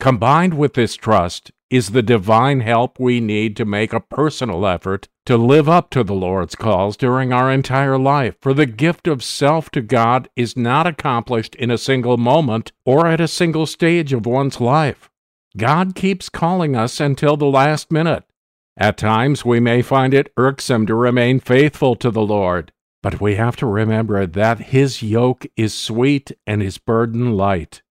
Combined 0.01 0.55
with 0.55 0.73
this 0.73 0.97
trust 0.97 1.53
is 1.69 1.91
the 1.91 2.03
divine 2.03 2.61
help 2.61 2.99
we 2.99 3.21
need 3.21 3.55
to 3.59 3.67
make 3.67 3.93
a 3.93 4.01
personal 4.01 4.67
effort 4.67 5.09
to 5.27 5.37
live 5.37 5.69
up 5.69 5.91
to 5.91 6.03
the 6.03 6.15
Lord's 6.15 6.55
calls 6.55 6.97
during 6.97 7.35
our 7.35 7.53
entire 7.53 7.99
life, 7.99 8.35
for 8.41 8.55
the 8.55 8.65
gift 8.65 9.07
of 9.07 9.23
self 9.23 9.69
to 9.73 9.83
God 9.83 10.31
is 10.35 10.57
not 10.57 10.87
accomplished 10.87 11.55
in 11.55 11.71
a 11.71 11.77
single 11.77 12.17
moment 12.17 12.73
or 12.87 13.07
at 13.07 13.21
a 13.21 13.29
single 13.29 13.67
stage 13.67 14.15
of 14.15 14.25
one's 14.25 14.59
life. 14.59 15.11
God 15.59 15.95
keeps 15.95 16.31
calling 16.31 16.75
us 16.75 16.99
until 16.99 17.37
the 17.37 17.45
last 17.45 17.93
minute. 17.93 18.25
At 18.79 18.97
times 18.97 19.45
we 19.45 19.61
may 19.61 19.83
find 19.83 20.15
it 20.15 20.33
irksome 20.39 20.87
to 20.87 20.95
remain 20.95 21.41
faithful 21.41 21.95
to 21.97 22.11
the 22.11 22.23
Lord, 22.23 22.73
but 23.03 23.21
we 23.21 23.35
have 23.35 23.57
to 23.57 23.67
remember 23.67 24.25
that 24.25 24.61
His 24.61 25.03
yoke 25.03 25.45
is 25.59 25.75
sweet 25.75 26.33
and 26.47 26.63
His 26.63 26.79
burden 26.79 27.37
light. 27.37 27.83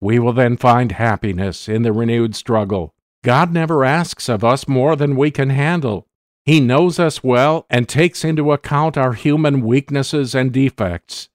We 0.00 0.18
will 0.18 0.32
then 0.32 0.56
find 0.56 0.92
happiness 0.92 1.68
in 1.68 1.82
the 1.82 1.92
renewed 1.92 2.34
struggle. 2.34 2.94
God 3.22 3.52
never 3.52 3.84
asks 3.84 4.28
of 4.28 4.42
us 4.42 4.66
more 4.66 4.96
than 4.96 5.16
we 5.16 5.30
can 5.30 5.50
handle. 5.50 6.06
He 6.44 6.58
knows 6.58 6.98
us 6.98 7.22
well 7.22 7.66
and 7.68 7.88
takes 7.88 8.24
into 8.24 8.52
account 8.52 8.96
our 8.96 9.12
human 9.12 9.60
weaknesses 9.60 10.34
and 10.34 10.52
defects. 10.52 11.28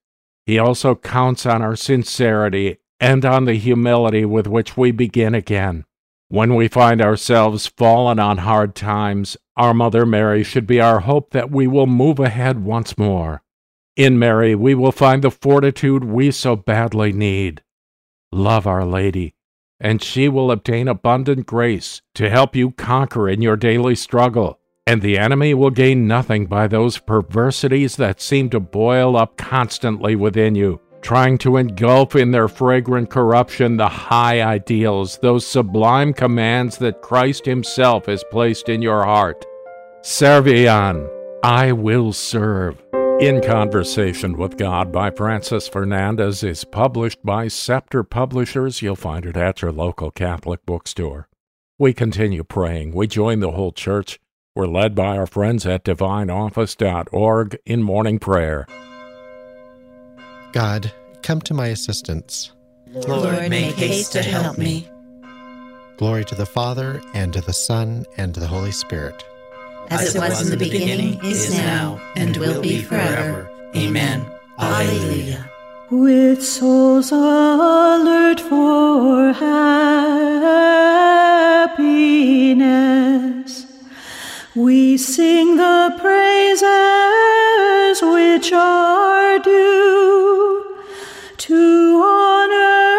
He 0.45 0.57
also 0.57 0.95
counts 0.95 1.45
on 1.45 1.61
our 1.61 1.75
sincerity 1.75 2.77
and 2.99 3.23
on 3.23 3.45
the 3.45 3.53
humility 3.53 4.25
with 4.25 4.47
which 4.47 4.75
we 4.75 4.91
begin 4.91 5.35
again. 5.35 5.85
When 6.27 6.55
we 6.55 6.67
find 6.67 7.01
ourselves 7.01 7.67
fallen 7.67 8.19
on 8.19 8.39
hard 8.39 8.73
times, 8.75 9.37
our 9.55 9.73
Mother 9.73 10.05
Mary 10.05 10.43
should 10.43 10.65
be 10.65 10.81
our 10.81 11.01
hope 11.01 11.31
that 11.31 11.51
we 11.51 11.67
will 11.67 11.87
move 11.87 12.19
ahead 12.19 12.63
once 12.63 12.97
more. 12.97 13.43
In 13.95 14.17
Mary, 14.17 14.55
we 14.55 14.73
will 14.73 14.91
find 14.91 15.23
the 15.23 15.31
fortitude 15.31 16.03
we 16.03 16.31
so 16.31 16.55
badly 16.55 17.13
need. 17.13 17.61
Love 18.35 18.67
Our 18.67 18.83
Lady, 18.85 19.33
and 19.79 20.03
she 20.03 20.27
will 20.27 20.51
obtain 20.51 20.87
abundant 20.87 21.45
grace 21.45 22.01
to 22.15 22.29
help 22.29 22.55
you 22.55 22.71
conquer 22.71 23.29
in 23.29 23.41
your 23.41 23.55
daily 23.55 23.95
struggle. 23.95 24.59
And 24.85 25.01
the 25.01 25.17
enemy 25.17 25.53
will 25.53 25.71
gain 25.71 26.05
nothing 26.05 26.45
by 26.45 26.67
those 26.67 26.99
perversities 26.99 27.95
that 27.95 28.21
seem 28.21 28.49
to 28.51 28.59
boil 28.59 29.15
up 29.15 29.37
constantly 29.37 30.15
within 30.15 30.53
you 30.53 30.81
trying 31.05 31.37
to 31.37 31.57
engulf 31.57 32.15
in 32.15 32.31
their 32.31 32.47
fragrant 32.47 33.11
corruption 33.11 33.77
the 33.77 33.87
high 33.87 34.41
ideals, 34.41 35.19
those 35.19 35.45
sublime 35.45 36.11
commands 36.11 36.79
that 36.79 37.03
Christ 37.03 37.45
Himself 37.45 38.07
has 38.07 38.23
placed 38.31 38.69
in 38.69 38.81
your 38.81 39.03
heart. 39.03 39.45
Serviam, 40.01 41.07
I 41.43 41.73
will 41.73 42.11
serve. 42.11 42.81
In 43.21 43.41
Conversation 43.41 44.35
with 44.35 44.57
God 44.57 44.91
by 44.91 45.09
Francis 45.09 45.69
Fernandez 45.69 46.43
is 46.43 46.65
published 46.65 47.23
by 47.23 47.47
Scepter 47.47 48.03
Publishers. 48.03 48.81
You'll 48.81 48.97
find 48.97 49.25
it 49.25 49.37
at 49.37 49.61
your 49.61 49.71
local 49.71 50.11
Catholic 50.11 50.65
bookstore. 50.65 51.29
We 51.79 51.93
continue 51.93 52.43
praying. 52.43 52.93
We 52.93 53.07
join 53.07 53.39
the 53.39 53.51
whole 53.51 53.71
church. 53.71 54.19
We're 54.53 54.67
led 54.67 54.95
by 54.95 55.17
our 55.17 55.27
friends 55.27 55.65
at 55.65 55.85
divineoffice.org 55.85 57.57
in 57.65 57.83
morning 57.83 58.19
prayer. 58.19 58.67
God, 60.51 60.91
come 61.23 61.39
to 61.41 61.53
my 61.53 61.67
assistance. 61.67 62.51
Lord, 62.91 63.49
make 63.49 63.75
haste 63.75 64.11
to 64.11 64.23
help 64.23 64.57
me. 64.57 64.89
Glory 65.95 66.25
to 66.25 66.35
the 66.35 66.45
Father, 66.45 67.01
and 67.13 67.31
to 67.31 67.39
the 67.39 67.53
Son, 67.53 68.05
and 68.17 68.33
to 68.33 68.41
the 68.41 68.47
Holy 68.47 68.73
Spirit. 68.73 69.23
As 69.89 70.15
it 70.15 70.19
was 70.19 70.41
in 70.41 70.49
the 70.49 70.57
beginning, 70.57 71.19
is 71.23 71.51
now, 71.53 71.99
and 72.15 72.35
will 72.37 72.61
be 72.61 72.81
forever. 72.81 73.49
Amen. 73.75 74.25
Alleluia. 74.57 75.49
With 75.91 76.41
souls 76.43 77.11
alert 77.11 78.39
for 78.41 79.33
happiness, 79.33 79.85
we 84.55 84.97
sing 84.97 85.57
the 85.57 85.95
praises 85.99 86.65
which 88.01 88.51
are 88.53 89.37
due 89.39 90.63
to 91.37 92.01
honor 92.03 92.97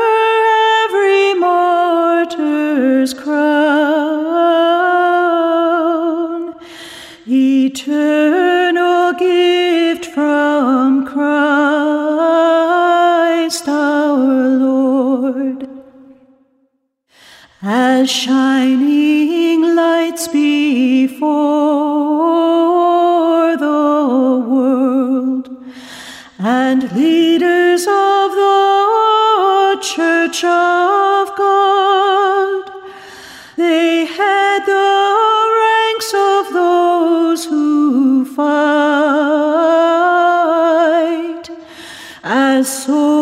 every 0.85 1.35
martyr's 1.35 3.13
crown, 3.15 4.36
shining 18.07 19.75
lights 19.75 20.29
before 20.29 21.27
the 23.57 24.45
world 24.49 25.49
and 26.39 26.93
leaders 26.93 27.83
of 27.83 28.31
the 28.33 29.79
Church 29.83 30.45
of 30.45 31.37
God. 31.37 32.71
They 33.57 34.05
head 34.05 34.63
the 34.67 35.55
ranks 35.63 36.15
of 36.15 36.53
those 36.53 37.45
who 37.45 38.25
fight 38.25 38.47
as 42.23 42.85
soldiers 42.85 43.16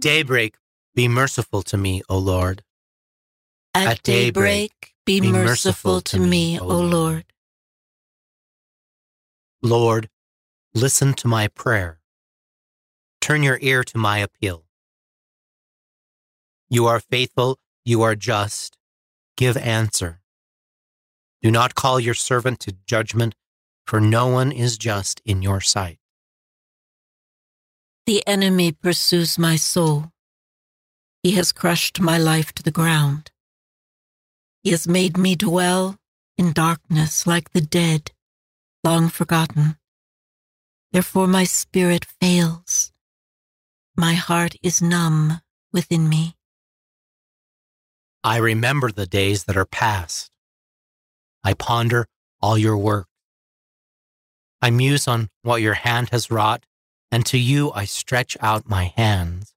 At 0.00 0.04
daybreak, 0.04 0.54
be 0.94 1.08
merciful 1.08 1.62
to 1.64 1.76
me, 1.76 2.00
O 2.08 2.16
Lord. 2.16 2.64
At, 3.74 4.02
daybreak, 4.02 4.94
be, 5.04 5.20
merciful 5.30 6.00
to 6.00 6.18
me, 6.18 6.58
O 6.58 6.66
Lord. 6.66 7.26
Lord, 9.60 10.08
listen 10.74 11.12
to 11.12 11.28
my 11.28 11.48
prayer. 11.48 12.00
Turn 13.20 13.42
your 13.42 13.58
ear 13.60 13.84
to 13.84 13.98
my 13.98 14.16
appeal. 14.20 14.64
You 16.70 16.86
are 16.86 17.00
faithful, 17.00 17.58
you 17.84 18.00
are 18.00 18.16
just. 18.16 18.78
Give 19.36 19.58
answer. 19.58 20.22
Do 21.42 21.50
not 21.50 21.74
call 21.74 22.00
your 22.00 22.14
servant 22.14 22.58
to 22.60 22.72
judgment, 22.86 23.34
for 23.86 24.00
no 24.00 24.28
one 24.28 24.50
is 24.50 24.78
just 24.78 25.20
in 25.26 25.42
your 25.42 25.60
sight. 25.60 25.99
The 28.10 28.26
enemy 28.26 28.72
pursues 28.72 29.38
my 29.38 29.54
soul. 29.54 30.10
He 31.22 31.30
has 31.36 31.52
crushed 31.52 32.00
my 32.00 32.18
life 32.18 32.52
to 32.54 32.62
the 32.64 32.72
ground. 32.72 33.30
He 34.64 34.72
has 34.72 34.88
made 34.88 35.16
me 35.16 35.36
dwell 35.36 35.96
in 36.36 36.52
darkness 36.52 37.24
like 37.24 37.52
the 37.52 37.60
dead, 37.60 38.10
long 38.82 39.10
forgotten. 39.10 39.76
Therefore 40.90 41.28
my 41.28 41.44
spirit 41.44 42.04
fails. 42.04 42.90
My 43.96 44.14
heart 44.14 44.56
is 44.60 44.82
numb 44.82 45.40
within 45.72 46.08
me. 46.08 46.34
I 48.24 48.38
remember 48.38 48.90
the 48.90 49.06
days 49.06 49.44
that 49.44 49.56
are 49.56 49.64
past. 49.64 50.32
I 51.44 51.54
ponder 51.54 52.08
all 52.42 52.58
your 52.58 52.76
work. 52.76 53.06
I 54.60 54.70
muse 54.70 55.06
on 55.06 55.28
what 55.42 55.62
your 55.62 55.74
hand 55.74 56.08
has 56.08 56.28
wrought, 56.28 56.66
and 57.10 57.26
to 57.26 57.38
you 57.38 57.72
I 57.72 57.84
stretch 57.84 58.36
out 58.40 58.68
my 58.68 58.92
hands. 58.96 59.54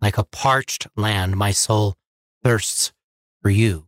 Like 0.00 0.18
a 0.18 0.24
parched 0.24 0.86
land, 0.96 1.36
my 1.36 1.52
soul 1.52 1.94
thirsts 2.42 2.92
for 3.42 3.50
you. 3.50 3.86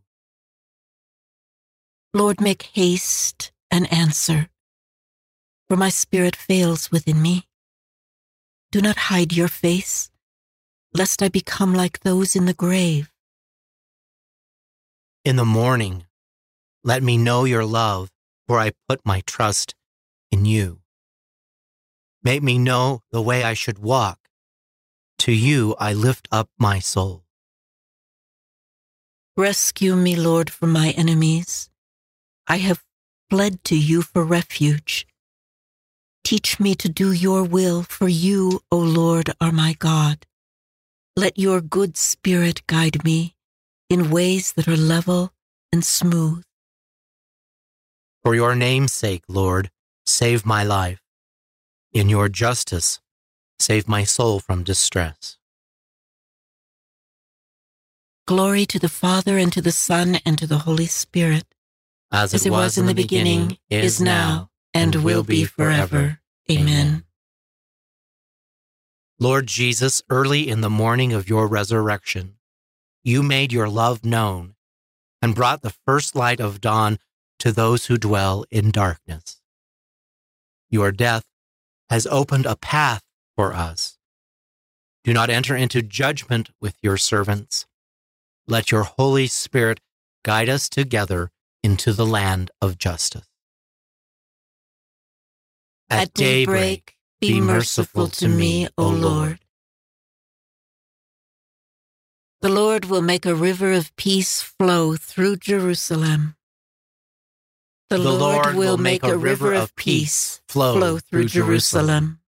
Lord, 2.13 2.41
make 2.41 2.63
haste 2.73 3.51
and 3.69 3.91
answer, 3.91 4.49
for 5.67 5.77
my 5.77 5.89
spirit 5.89 6.35
fails 6.35 6.89
within 6.91 7.21
me. 7.21 7.45
Do 8.71 8.81
not 8.81 8.97
hide 8.97 9.33
your 9.33 9.47
face, 9.47 10.09
lest 10.93 11.21
I 11.21 11.29
become 11.29 11.73
like 11.73 11.99
those 11.99 12.35
in 12.35 12.45
the 12.45 12.53
grave. 12.53 13.11
In 15.23 15.35
the 15.35 15.45
morning, 15.45 16.05
let 16.83 17.03
me 17.03 17.17
know 17.17 17.43
your 17.43 17.65
love, 17.65 18.09
for 18.47 18.59
I 18.59 18.71
put 18.87 19.05
my 19.05 19.21
trust 19.25 19.75
in 20.31 20.45
you. 20.45 20.79
Make 22.27 22.43
me 22.43 22.57
know 22.59 23.03
the 23.09 23.21
way 23.21 23.41
I 23.45 23.53
should 23.53 23.79
walk. 23.79 24.19
To 25.19 25.31
you 25.31 25.77
I 25.79 25.93
lift 25.93 26.27
up 26.29 26.49
my 26.59 26.79
soul. 26.79 27.23
Rescue 29.37 29.95
me, 29.95 30.17
Lord, 30.17 30.49
from 30.49 30.73
my 30.73 30.89
enemies. 30.97 31.69
I 32.45 32.57
have 32.57 32.83
fled 33.29 33.63
to 33.69 33.77
you 33.77 34.01
for 34.01 34.25
refuge. 34.25 35.07
Teach 36.25 36.59
me 36.59 36.75
to 36.75 36.89
do 36.89 37.13
your 37.13 37.43
will, 37.45 37.83
for 37.83 38.09
you, 38.09 38.59
O 38.73 38.77
Lord, 38.77 39.33
are 39.39 39.53
my 39.53 39.71
God. 39.79 40.25
Let 41.15 41.39
your 41.39 41.61
good 41.61 41.95
spirit 41.95 42.67
guide 42.67 43.05
me 43.05 43.37
in 43.89 44.11
ways 44.11 44.51
that 44.57 44.67
are 44.67 44.75
level 44.75 45.31
and 45.71 45.81
smooth. 45.85 46.43
For 48.21 48.35
your 48.35 48.53
name's 48.53 48.91
sake, 48.91 49.23
Lord, 49.29 49.71
save 50.05 50.45
my 50.45 50.65
life. 50.65 51.06
In 51.97 52.09
your 52.09 52.29
justice, 52.29 52.99
save 53.57 53.87
my 53.87 54.03
soul 54.03 54.39
from 54.39 54.63
distress. 54.63 55.39
Glory 58.27 58.67
to 58.67 58.77
the 58.77 58.87
Father, 58.87 59.39
and 59.39 59.51
to 59.51 59.63
the 59.63 59.71
Son, 59.71 60.19
and 60.23 60.37
to 60.37 60.45
the 60.45 60.59
Holy 60.59 60.85
Spirit. 60.85 61.45
As 62.11 62.35
it, 62.35 62.35
As 62.35 62.45
it 62.45 62.49
was, 62.51 62.59
was 62.59 62.77
in 62.77 62.85
the 62.85 62.93
beginning, 62.93 63.57
is 63.71 63.99
now, 63.99 64.51
and 64.75 64.93
will 64.97 65.23
be 65.23 65.43
forever. 65.45 66.19
Amen. 66.51 67.03
Lord 69.19 69.47
Jesus, 69.47 70.03
early 70.07 70.47
in 70.47 70.61
the 70.61 70.69
morning 70.69 71.13
of 71.13 71.27
your 71.27 71.47
resurrection, 71.47 72.35
you 73.03 73.23
made 73.23 73.51
your 73.51 73.69
love 73.69 74.05
known 74.05 74.53
and 75.19 75.33
brought 75.33 75.63
the 75.63 75.73
first 75.87 76.15
light 76.15 76.39
of 76.39 76.61
dawn 76.61 76.99
to 77.39 77.51
those 77.51 77.87
who 77.87 77.97
dwell 77.97 78.45
in 78.51 78.69
darkness. 78.69 79.41
Your 80.69 80.91
death 80.91 81.23
has 81.89 82.07
opened 82.07 82.45
a 82.45 82.55
path 82.55 83.03
for 83.35 83.53
us. 83.53 83.97
Do 85.03 85.13
not 85.13 85.29
enter 85.29 85.55
into 85.55 85.81
judgment 85.81 86.49
with 86.61 86.75
your 86.81 86.97
servants. 86.97 87.65
Let 88.47 88.71
your 88.71 88.83
Holy 88.83 89.27
Spirit 89.27 89.79
guide 90.23 90.49
us 90.49 90.69
together 90.69 91.31
into 91.63 91.93
the 91.93 92.05
land 92.05 92.51
of 92.61 92.77
justice. 92.77 93.27
At 95.89 96.13
daybreak, 96.13 96.95
be 97.19 97.41
merciful 97.41 98.07
to 98.07 98.27
me, 98.27 98.67
O 98.77 98.89
Lord. 98.89 99.39
The 102.41 102.49
Lord 102.49 102.85
will 102.85 103.01
make 103.01 103.25
a 103.25 103.35
river 103.35 103.73
of 103.73 103.95
peace 103.95 104.41
flow 104.41 104.95
through 104.95 105.37
Jerusalem. 105.37 106.36
The, 107.89 107.97
the 107.97 108.11
Lord, 108.11 108.45
Lord 108.45 108.55
will 108.57 108.77
make 108.77 109.03
a 109.03 109.17
river 109.17 109.53
of 109.53 109.73
peace 109.77 110.41
flow, 110.49 110.77
flow 110.77 110.99
through 110.99 111.27
Jerusalem. 111.27 112.19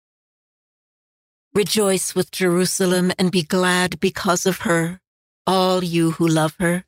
Rejoice 1.53 2.16
with 2.16 2.32
Jerusalem 2.32 3.12
and 3.20 3.30
be 3.30 3.43
glad 3.43 3.99
because 3.99 4.45
of 4.45 4.60
her, 4.60 5.01
all 5.45 5.84
you 5.84 6.12
who 6.12 6.26
love 6.26 6.55
her. 6.60 6.86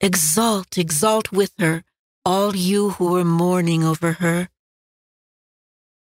Exalt, 0.00 0.76
exalt 0.76 1.30
with 1.30 1.52
her, 1.60 1.84
all 2.24 2.56
you 2.56 2.90
who 2.90 3.16
are 3.16 3.24
mourning 3.24 3.84
over 3.84 4.14
her. 4.14 4.48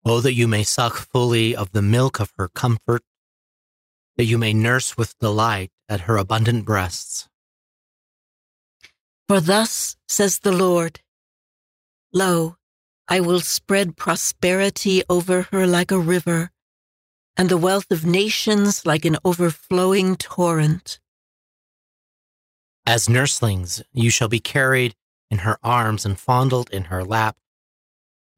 Oh, 0.04 0.20
that 0.22 0.34
you 0.34 0.48
may 0.48 0.64
suck 0.64 0.96
fully 0.96 1.56
of 1.56 1.74
the 1.74 1.84
milk 1.84 2.20
of 2.20 2.32
her 2.38 2.48
comfort, 2.48 3.04
that 4.16 4.26
you 4.26 4.40
may 4.40 4.54
nurse 4.54 4.98
with 4.98 5.20
delight 5.20 5.70
at 5.88 6.02
her 6.02 6.18
abundant 6.18 6.66
breasts. 6.66 7.30
For 9.28 9.40
thus 9.40 9.96
says 10.08 10.40
the 10.40 10.54
Lord 10.54 11.02
Lo, 12.14 12.56
I 13.08 13.20
will 13.20 13.40
spread 13.40 13.98
prosperity 13.98 15.04
over 15.10 15.48
her 15.52 15.68
like 15.68 15.92
a 15.92 16.00
river, 16.00 16.52
and 17.36 17.50
the 17.50 17.58
wealth 17.58 17.92
of 17.92 18.06
nations 18.06 18.86
like 18.86 19.06
an 19.06 19.18
overflowing 19.24 20.16
torrent. 20.16 21.00
As 22.86 23.08
nurslings, 23.08 23.82
you 23.92 24.10
shall 24.10 24.30
be 24.30 24.40
carried 24.40 24.96
in 25.30 25.40
her 25.40 25.58
arms 25.64 26.06
and 26.06 26.18
fondled 26.18 26.70
in 26.70 26.86
her 26.86 27.04
lap. 27.04 27.38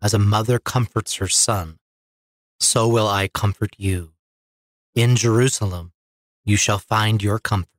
As 0.01 0.13
a 0.13 0.19
mother 0.19 0.59
comforts 0.59 1.15
her 1.15 1.27
son, 1.27 1.77
so 2.59 2.87
will 2.87 3.07
I 3.07 3.27
comfort 3.27 3.75
you. 3.77 4.13
In 4.95 5.15
Jerusalem, 5.15 5.93
you 6.45 6.57
shall 6.57 6.79
find 6.79 7.21
your 7.21 7.37
comfort. 7.37 7.69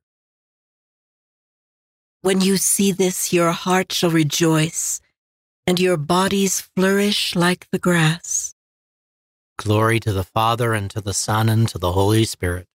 When 2.21 2.39
you 2.39 2.57
see 2.57 2.91
this, 2.91 3.33
your 3.33 3.51
heart 3.51 3.91
shall 3.91 4.11
rejoice 4.11 5.01
and 5.67 5.79
your 5.79 5.97
bodies 5.97 6.61
flourish 6.61 7.35
like 7.35 7.67
the 7.71 7.79
grass. 7.79 8.53
Glory 9.57 9.99
to 9.99 10.11
the 10.11 10.23
Father, 10.23 10.73
and 10.73 10.89
to 10.91 11.01
the 11.01 11.13
Son, 11.13 11.47
and 11.49 11.67
to 11.69 11.77
the 11.77 11.91
Holy 11.91 12.25
Spirit. 12.25 12.67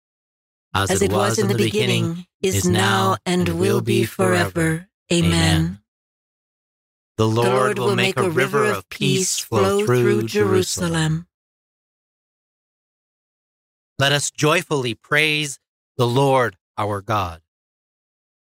As, 0.74 0.90
As 0.90 1.02
it, 1.02 1.10
was, 1.10 1.30
was 1.30 1.38
in 1.38 1.48
the 1.48 1.54
beginning, 1.54 2.02
beginning 2.02 2.26
is 2.42 2.68
now, 2.68 3.16
and 3.24 3.48
will 3.58 3.80
be 3.80 4.04
forever. 4.04 4.88
Amen. 5.12 5.32
Amen. 5.32 5.78
The 7.16 7.26
Lord, 7.26 7.46
the 7.46 7.50
Lord 7.50 7.78
will 7.78 7.96
make 7.96 8.18
a 8.18 8.30
river 8.30 8.66
of 8.66 8.88
peace 8.90 9.38
flow 9.38 9.86
through 9.86 10.24
Jerusalem. 10.24 11.26
Let 13.98 14.12
us 14.12 14.30
joyfully 14.30 14.94
praise 14.94 15.58
the 15.96 16.06
Lord 16.06 16.58
our 16.76 17.00
God. 17.00 17.40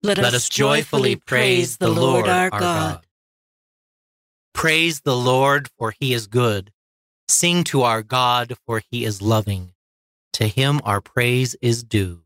Let 0.03 0.19
us, 0.19 0.23
Let 0.23 0.35
us 0.35 0.49
joyfully 0.49 1.17
praise 1.17 1.79
the 1.79 1.89
Lord 1.89 2.29
our 2.29 2.51
God. 2.51 3.08
Praise 4.59 5.03
the 5.03 5.17
Lord, 5.17 5.69
for 5.79 5.95
he 6.01 6.13
is 6.13 6.27
good. 6.27 6.73
Sing 7.29 7.63
to 7.71 7.83
our 7.83 8.03
God, 8.03 8.57
for 8.67 8.83
he 8.91 9.05
is 9.05 9.23
loving. 9.23 9.71
To 10.33 10.49
him 10.49 10.81
our 10.83 11.01
praise 11.01 11.55
is 11.63 11.85
due. 11.85 12.23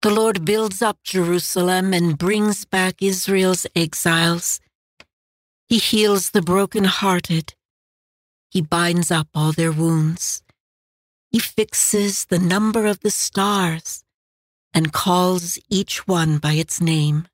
The 0.00 0.08
Lord 0.08 0.46
builds 0.46 0.80
up 0.80 0.96
Jerusalem 1.04 1.92
and 1.92 2.16
brings 2.16 2.64
back 2.64 3.02
Israel's 3.02 3.66
exiles. 3.76 4.60
He 5.68 5.76
heals 5.76 6.30
the 6.30 6.40
broken-hearted. 6.40 7.52
He 8.48 8.62
binds 8.62 9.10
up 9.10 9.28
all 9.34 9.52
their 9.52 9.72
wounds. 9.72 10.42
He 11.30 11.38
fixes 11.38 12.24
the 12.24 12.38
number 12.38 12.86
of 12.86 13.00
the 13.00 13.10
stars 13.10 14.04
and 14.72 14.90
calls 14.90 15.58
each 15.68 16.08
one 16.08 16.38
by 16.38 16.52
its 16.52 16.80
name. 16.80 17.28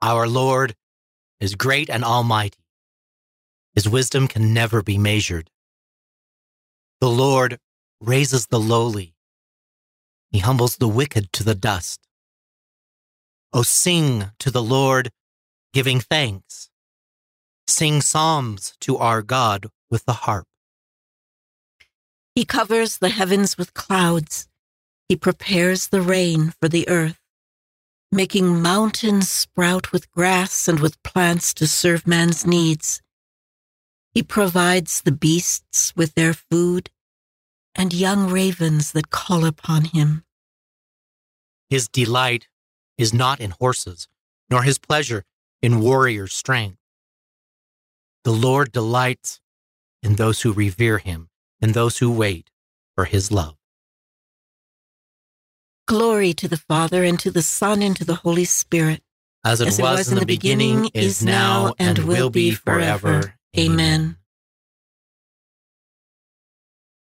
Our 0.00 0.26
Lord 0.26 0.74
is 1.40 1.54
great 1.54 1.90
and 1.90 2.04
almighty. 2.04 2.64
His 3.74 3.88
wisdom 3.88 4.28
can 4.28 4.54
never 4.54 4.82
be 4.82 4.98
measured. 4.98 5.50
The 7.00 7.10
Lord 7.10 7.58
raises 8.00 8.46
the 8.46 8.60
lowly. 8.60 9.14
He 10.30 10.38
humbles 10.38 10.76
the 10.76 10.88
wicked 10.88 11.32
to 11.32 11.44
the 11.44 11.54
dust. 11.54 12.00
O 13.52 13.62
sing 13.62 14.30
to 14.38 14.50
the 14.50 14.62
Lord, 14.62 15.10
giving 15.72 16.00
thanks. 16.00 16.70
Sing 17.66 18.00
psalms 18.00 18.74
to 18.80 18.96
our 18.98 19.22
God 19.22 19.66
with 19.90 20.04
the 20.04 20.12
harp. 20.24 20.46
He 22.34 22.44
covers 22.44 22.98
the 22.98 23.10
heavens 23.10 23.56
with 23.56 23.74
clouds. 23.74 24.48
He 25.08 25.16
prepares 25.16 25.88
the 25.88 26.02
rain 26.02 26.52
for 26.60 26.68
the 26.68 26.88
earth 26.88 27.23
making 28.14 28.62
mountains 28.62 29.28
sprout 29.28 29.90
with 29.92 30.10
grass 30.12 30.68
and 30.68 30.78
with 30.78 31.02
plants 31.02 31.52
to 31.54 31.66
serve 31.66 32.06
man's 32.06 32.46
needs. 32.46 33.02
He 34.12 34.22
provides 34.22 35.02
the 35.02 35.12
beasts 35.12 35.92
with 35.96 36.14
their 36.14 36.32
food 36.32 36.90
and 37.74 37.92
young 37.92 38.30
ravens 38.30 38.92
that 38.92 39.10
call 39.10 39.44
upon 39.44 39.86
him. 39.86 40.24
His 41.68 41.88
delight 41.88 42.46
is 42.96 43.12
not 43.12 43.40
in 43.40 43.50
horses, 43.50 44.06
nor 44.48 44.62
his 44.62 44.78
pleasure 44.78 45.24
in 45.60 45.80
warrior 45.80 46.28
strength. 46.28 46.78
The 48.22 48.32
Lord 48.32 48.70
delights 48.70 49.40
in 50.02 50.14
those 50.14 50.42
who 50.42 50.52
revere 50.52 50.98
him 50.98 51.30
and 51.60 51.74
those 51.74 51.98
who 51.98 52.12
wait 52.12 52.50
for 52.94 53.06
his 53.06 53.32
love. 53.32 53.56
Glory 55.86 56.32
to 56.34 56.48
the 56.48 56.56
Father, 56.56 57.04
and 57.04 57.18
to 57.20 57.30
the 57.30 57.42
Son, 57.42 57.82
and 57.82 57.96
to 57.96 58.04
the 58.04 58.16
Holy 58.16 58.44
Spirit. 58.44 59.02
As 59.44 59.60
it, 59.60 59.68
As 59.68 59.78
it 59.78 59.82
was, 59.82 59.98
was, 59.98 60.12
in 60.12 60.18
the 60.18 60.26
beginning, 60.26 60.84
beginning 60.84 60.90
is 60.94 61.22
now, 61.22 61.74
and, 61.78 61.98
and 61.98 62.08
will 62.08 62.30
be 62.30 62.52
forever. 62.52 63.22
forever. 63.22 63.34
Amen. 63.58 64.16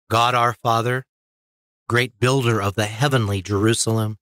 God 0.09 0.35
our 0.35 0.53
Father, 0.53 1.05
great 1.89 2.19
builder 2.19 2.61
of 2.61 2.75
the 2.75 2.85
heavenly 2.85 3.41
Jerusalem, 3.41 4.17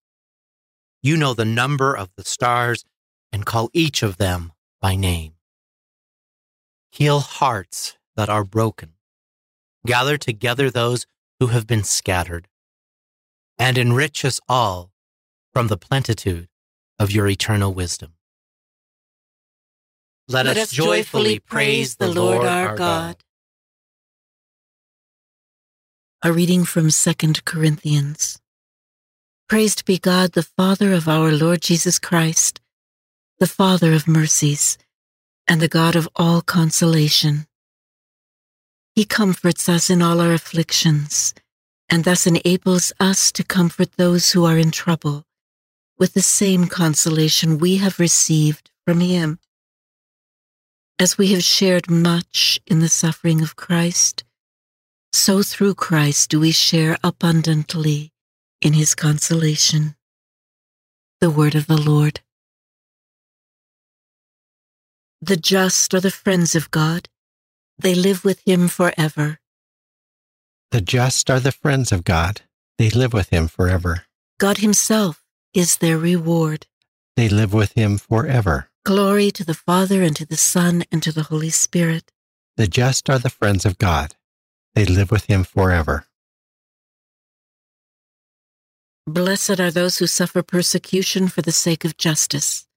you 1.03 1.17
know 1.17 1.33
the 1.33 1.45
number 1.45 1.95
of 1.95 2.09
the 2.15 2.23
stars 2.23 2.85
and 3.31 3.45
call 3.45 3.69
each 3.73 4.01
of 4.01 4.17
them 4.17 4.53
by 4.81 4.95
name. 4.95 5.33
Heal 6.91 7.19
hearts 7.19 7.97
that 8.15 8.29
are 8.29 8.43
broken. 8.43 8.93
Gather 9.85 10.17
together 10.17 10.71
those 10.71 11.05
who 11.39 11.47
have 11.47 11.67
been 11.67 11.83
scattered 11.83 12.47
and 13.57 13.77
enrich 13.77 14.25
us 14.25 14.39
all 14.47 14.91
from 15.53 15.67
the 15.67 15.77
plenitude 15.77 16.47
of 16.99 17.11
your 17.11 17.27
eternal 17.27 17.73
wisdom. 17.73 18.13
Let, 20.27 20.47
Let 20.47 20.57
us 20.57 20.71
joyfully 20.71 21.39
praise 21.39 21.97
the 21.97 22.11
Lord 22.11 22.45
our 22.45 22.75
God. 22.75 23.17
A 26.23 26.33
reading 26.33 26.65
from 26.65 26.89
2 26.89 27.13
Corinthians. 27.45 28.39
Praised 29.47 29.85
be 29.85 29.99
God, 29.99 30.31
the 30.31 30.41
Father 30.41 30.91
of 30.93 31.07
our 31.07 31.31
Lord 31.31 31.61
Jesus 31.61 31.99
Christ, 31.99 32.59
the 33.39 33.45
Father 33.45 33.93
of 33.93 34.07
mercies, 34.07 34.79
and 35.47 35.61
the 35.61 35.67
God 35.67 35.95
of 35.95 36.09
all 36.15 36.41
consolation. 36.41 37.45
He 38.95 39.05
comforts 39.05 39.69
us 39.69 39.91
in 39.91 40.01
all 40.01 40.19
our 40.19 40.33
afflictions, 40.33 41.35
and 41.89 42.03
thus 42.03 42.25
enables 42.27 42.91
us 42.99 43.31
to 43.31 43.43
comfort 43.43 43.93
those 43.93 44.31
who 44.31 44.45
are 44.45 44.57
in 44.57 44.71
trouble 44.71 45.25
with 45.97 46.13
the 46.13 46.21
same 46.21 46.67
consolation 46.67 47.57
we 47.57 47.77
have 47.77 47.99
received 47.99 48.71
from 48.85 48.99
Him. 48.99 49.39
As 50.99 51.17
we 51.17 51.33
have 51.33 51.43
shared 51.43 51.89
much 51.89 52.59
in 52.67 52.79
the 52.79 52.89
suffering 52.89 53.41
of 53.41 53.55
Christ, 53.55 54.23
so 55.11 55.43
through 55.43 55.75
Christ 55.75 56.29
do 56.29 56.41
we 56.41 56.51
share 56.51 56.97
abundantly 57.03 58.11
in 58.61 58.73
his 58.73 58.95
consolation. 58.95 59.95
The 61.21 61.29
word 61.29 61.55
of 61.55 61.67
the 61.67 61.77
Lord. 61.79 62.19
The 65.21 65.37
just 65.37 65.93
are 65.93 66.01
the 66.01 66.11
friends 66.11 66.55
of 66.55 66.71
God. 66.71 67.07
They 67.77 67.95
live 67.95 68.25
with 68.25 68.41
him 68.45 68.67
forever. 68.67 69.39
The 70.71 70.81
just 70.81 71.29
are 71.29 71.39
the 71.39 71.51
friends 71.51 71.91
of 71.91 72.03
God. 72.03 72.41
They 72.77 72.89
live 72.89 73.13
with 73.13 73.29
him 73.29 73.47
forever. 73.47 74.05
God 74.39 74.57
himself 74.57 75.23
is 75.53 75.77
their 75.77 75.97
reward. 75.97 76.67
They 77.15 77.29
live 77.29 77.53
with 77.53 77.71
him 77.73 77.97
forever. 77.97 78.69
Glory 78.83 79.31
to 79.31 79.45
the 79.45 79.53
Father 79.53 80.03
and 80.03 80.15
to 80.17 80.25
the 80.25 80.37
Son 80.37 80.83
and 80.91 81.01
to 81.01 81.11
the 81.11 81.23
Holy 81.23 81.49
Spirit. 81.49 82.11
The 82.57 82.67
just 82.67 83.09
are 83.09 83.19
the 83.19 83.29
friends 83.29 83.65
of 83.65 83.77
God. 83.77 84.15
They 84.75 84.85
live 84.85 85.11
with 85.11 85.25
him 85.25 85.43
forever. 85.43 86.07
Blessed 89.07 89.59
are 89.59 89.71
those 89.71 89.99
who 89.99 90.07
suffer 90.07 90.43
persecution 90.43 91.27
for 91.27 91.41
the 91.41 91.51
sake 91.51 91.85
of 91.85 91.95
justice. 91.95 92.67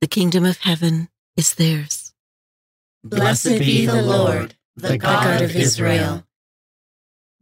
The 0.00 0.06
kingdom 0.06 0.44
of 0.44 0.58
heaven 0.58 1.08
is 1.36 1.54
theirs. 1.54 2.12
Blessed 3.02 3.58
be 3.58 3.86
the 3.86 4.02
Lord, 4.02 4.56
the 4.76 4.98
God 4.98 5.42
of 5.42 5.56
Israel. 5.56 6.24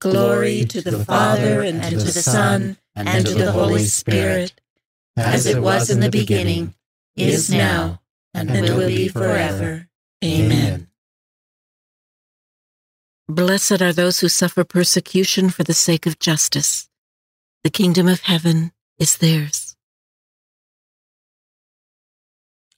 Glory 0.00 0.64
to 0.64 0.80
the 0.82 1.04
Father, 1.04 1.62
and 1.62 1.82
to 1.82 1.96
the 1.96 2.12
Son, 2.12 2.76
and 2.94 3.26
to 3.26 3.34
the 3.34 3.52
Holy 3.52 3.84
Spirit, 3.84 4.52
as 5.16 5.46
it 5.46 5.62
was 5.62 5.90
in 5.90 6.00
the 6.00 6.10
beginning, 6.10 6.74
is 7.16 7.50
now, 7.50 8.00
and 8.34 8.50
will 8.50 8.88
be 8.88 9.08
forever. 9.08 9.88
Amen. 10.24 10.88
Blessed 13.28 13.82
are 13.82 13.92
those 13.92 14.20
who 14.20 14.28
suffer 14.28 14.64
persecution 14.64 15.50
for 15.50 15.64
the 15.64 15.74
sake 15.74 16.06
of 16.06 16.18
justice. 16.18 16.88
The 17.64 17.70
kingdom 17.70 18.06
of 18.06 18.20
heaven 18.20 18.72
is 18.98 19.16
theirs. 19.16 19.76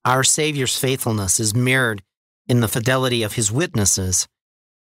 Our 0.04 0.24
Savior's 0.24 0.78
faithfulness 0.78 1.38
is 1.38 1.54
mirrored 1.54 2.02
in 2.46 2.60
the 2.60 2.68
fidelity 2.68 3.22
of 3.22 3.34
his 3.34 3.52
witnesses 3.52 4.26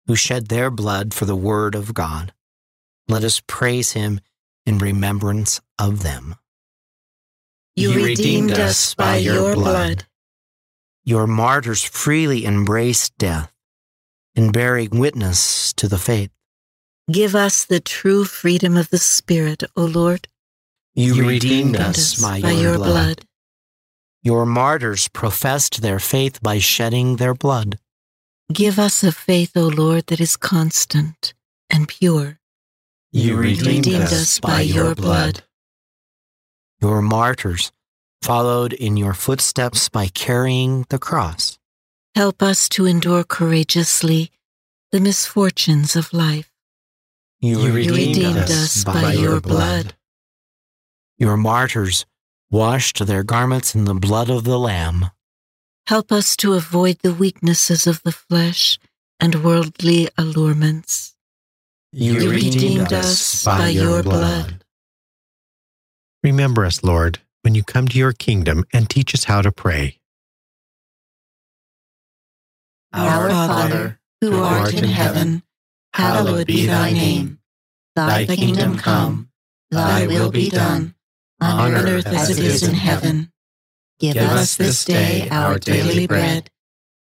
who 0.07 0.17
shed 0.17 0.49
their 0.49 0.71
blood 0.71 1.15
for 1.15 1.25
the 1.25 1.37
word 1.37 1.75
of 1.75 1.95
God. 1.95 2.33
Let 3.09 3.25
us 3.25 3.43
praise 3.47 3.93
him 3.93 4.21
in 4.67 4.79
remembrance 4.79 5.61
of 5.79 6.03
them. 6.03 6.37
You, 7.77 7.93
you 7.93 8.05
redeemed 8.05 8.53
us 8.53 8.95
by 8.95 9.17
your 9.17 9.55
blood. 9.55 10.07
Your 11.05 11.27
martyrs 11.27 11.83
freely 11.83 12.45
embraced 12.45 13.17
death 13.19 13.53
in 14.35 14.53
bearing 14.53 14.91
witness 14.91 15.73
to 15.75 15.89
the 15.89 15.99
faith. 15.99 16.31
Give 17.11 17.35
us 17.35 17.65
the 17.65 17.81
true 17.81 18.25
freedom 18.25 18.77
of 18.77 18.91
the 18.91 18.99
Spirit, 18.99 19.65
O 19.77 19.85
Lord. 19.85 20.29
You, 20.95 21.15
you 21.15 21.29
redeemed, 21.29 21.75
redeemed 21.75 21.77
us 21.77 22.21
by, 22.21 22.41
by 22.41 22.53
your, 22.53 22.77
blood. 22.77 22.87
blood. 22.87 23.25
Your 24.23 24.45
martyrs 24.45 25.09
professed 25.09 25.83
their 25.83 25.99
faith 25.99 26.43
by 26.43 26.59
shedding 26.59 27.17
their 27.17 27.35
blood. 27.35 27.79
Give 28.53 28.79
us 28.81 29.05
a 29.05 29.13
faith, 29.13 29.57
O 29.57 29.69
Lord, 29.69 30.07
that 30.09 30.21
is 30.21 30.37
constant 30.37 31.35
and 31.69 31.87
pure. 31.87 32.41
You 33.13 33.37
redeemed, 33.37 33.67
redeemed 33.67 34.03
us 34.05 34.41
by 34.41 34.63
your 34.63 34.95
blood. 34.95 35.45
Your 36.81 37.01
martyrs 37.01 37.71
followed 38.23 38.73
in 38.73 38.97
your 38.97 39.15
footsteps 39.15 39.89
by 39.89 40.09
carrying 40.09 40.85
the 40.89 40.99
cross. 40.99 41.59
Help 42.15 42.43
us 42.43 42.69
to 42.71 42.87
endure 42.87 43.23
courageously 43.23 44.31
the 44.91 45.01
misfortunes 45.01 45.95
of 45.95 46.13
life. 46.13 46.51
You, 47.41 47.61
you 47.61 47.73
redeemed, 47.73 47.97
redeemed, 47.97 48.39
us 48.39 48.83
by, 48.83 49.01
by 49.01 49.13
your 49.13 49.41
blood. 49.41 49.95
Your 51.19 51.37
martyrs 51.37 52.05
washed 52.51 53.07
their 53.07 53.23
garments 53.23 53.75
in 53.75 53.85
the 53.85 53.95
blood 53.95 54.29
of 54.29 54.45
the 54.45 54.59
Lamb. 54.59 55.07
Help 55.91 56.13
us 56.13 56.37
to 56.37 56.55
avoid 56.55 56.99
the 57.03 57.13
weaknesses 57.13 57.85
of 57.85 58.01
the 58.05 58.13
flesh 58.13 58.79
and 59.19 59.43
worldly 59.43 60.09
allurements. 60.17 61.17
You, 61.91 62.13
you 62.13 62.31
redeemed, 62.31 62.55
redeemed 62.55 62.93
us 62.93 63.45
by, 63.45 63.59
by 63.59 63.69
your 63.71 64.01
blood. 64.05 64.47
blood. 64.47 64.65
Remember 66.23 66.65
us, 66.65 66.85
Lord, 66.85 67.19
when 67.43 67.57
you 67.57 67.65
come 67.65 67.89
to 67.89 67.99
your 67.99 68.13
kingdom 68.13 68.63
and 68.73 68.89
teach 68.89 69.17
us 69.17 69.25
how 69.25 69.43
to 69.43 69.51
pray. 69.51 69.99
Our 72.93 73.29
Father, 73.29 73.99
who 74.21 74.45
art 74.45 74.73
in 74.73 74.85
heaven, 74.85 75.43
hallowed 75.93 76.47
be 76.47 76.67
thy 76.67 76.93
name. 76.93 77.41
Thy 77.97 78.27
kingdom 78.27 78.79
come, 78.79 79.31
thy 79.73 80.07
will 80.07 80.31
be 80.31 80.51
done, 80.51 80.95
on 81.41 81.75
earth 81.75 82.07
as 82.07 82.39
it 82.39 82.45
is 82.45 82.63
in 82.63 82.75
heaven. 82.75 83.33
Give 84.01 84.17
us 84.17 84.57
this 84.57 84.87
day 84.87 85.29
our 85.31 85.59
daily 85.59 86.07
bread, 86.07 86.51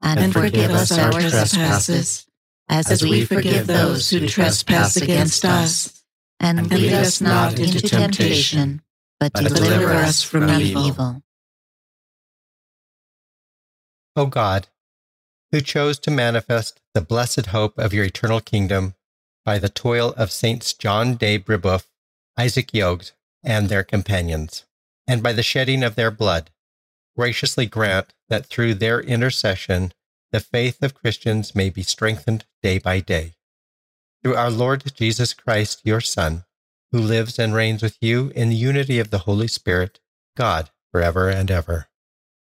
and 0.03 0.32
forgive 0.32 0.72
us 0.72 0.90
our 0.90 1.12
trespasses, 1.12 2.26
as 2.68 3.05
we 3.05 3.24
forgive 3.24 3.68
those 3.68 4.11
who 4.11 4.26
trespass 4.26 4.96
against 4.96 5.44
us. 5.44 6.03
And 6.40 6.70
lead 6.70 6.92
us 6.92 7.20
not 7.20 7.59
into 7.59 7.80
temptation, 7.80 8.82
but 9.20 9.32
deliver 9.32 9.92
us 9.92 10.22
from 10.22 10.51
evil. 10.51 11.22
O 14.16 14.26
God, 14.26 14.66
who 15.53 15.61
chose 15.61 16.01
to 16.01 16.11
manifest 16.11 16.80
the 16.94 17.01
blessed 17.01 17.46
hope 17.46 17.78
of 17.78 17.94
your 17.94 18.05
eternal 18.05 18.40
kingdom 18.40 18.94
by 19.44 19.59
the 19.59 19.68
toil 19.68 20.14
of 20.16 20.32
Saints 20.32 20.74
John 20.74 21.14
de 21.14 21.38
Brebeuf, 21.38 21.86
Isaac 22.36 22.72
Jogues, 22.72 23.12
and 23.44 23.68
their 23.68 23.84
companions, 23.84 24.64
and 25.07 25.22
by 25.22 25.32
the 25.32 25.44
shedding 25.44 25.84
of 25.84 25.94
their 25.94 26.11
blood, 26.11 26.51
graciously 27.18 27.66
grant 27.66 28.14
that 28.28 28.46
through 28.46 28.74
their 28.74 29.00
intercession 29.00 29.92
the 30.30 30.38
faith 30.38 30.80
of 30.82 30.94
Christians 30.94 31.52
may 31.52 31.68
be 31.68 31.82
strengthened 31.82 32.44
day 32.62 32.78
by 32.78 33.00
day. 33.00 33.32
Through 34.22 34.36
our 34.36 34.50
Lord 34.50 34.84
Jesus 34.94 35.34
Christ, 35.34 35.80
your 35.84 36.00
Son, 36.00 36.44
who 36.92 37.00
lives 37.00 37.36
and 37.38 37.52
reigns 37.54 37.82
with 37.82 37.96
you 38.00 38.30
in 38.36 38.50
the 38.50 38.54
unity 38.54 39.00
of 39.00 39.10
the 39.10 39.18
Holy 39.18 39.48
Spirit, 39.48 39.98
God, 40.36 40.70
forever 40.92 41.28
and 41.28 41.50
ever. 41.50 41.88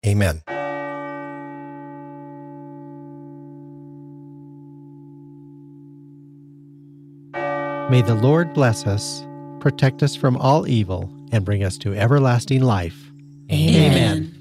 Amen. 0.06 0.42
May 7.90 8.02
the 8.02 8.14
Lord 8.14 8.54
bless 8.54 8.86
us, 8.86 9.26
protect 9.58 10.04
us 10.04 10.14
from 10.14 10.36
all 10.36 10.68
evil, 10.68 11.12
and 11.32 11.44
bring 11.44 11.64
us 11.64 11.76
to 11.78 11.94
everlasting 11.94 12.62
life. 12.62 13.10
Amen. 13.50 14.31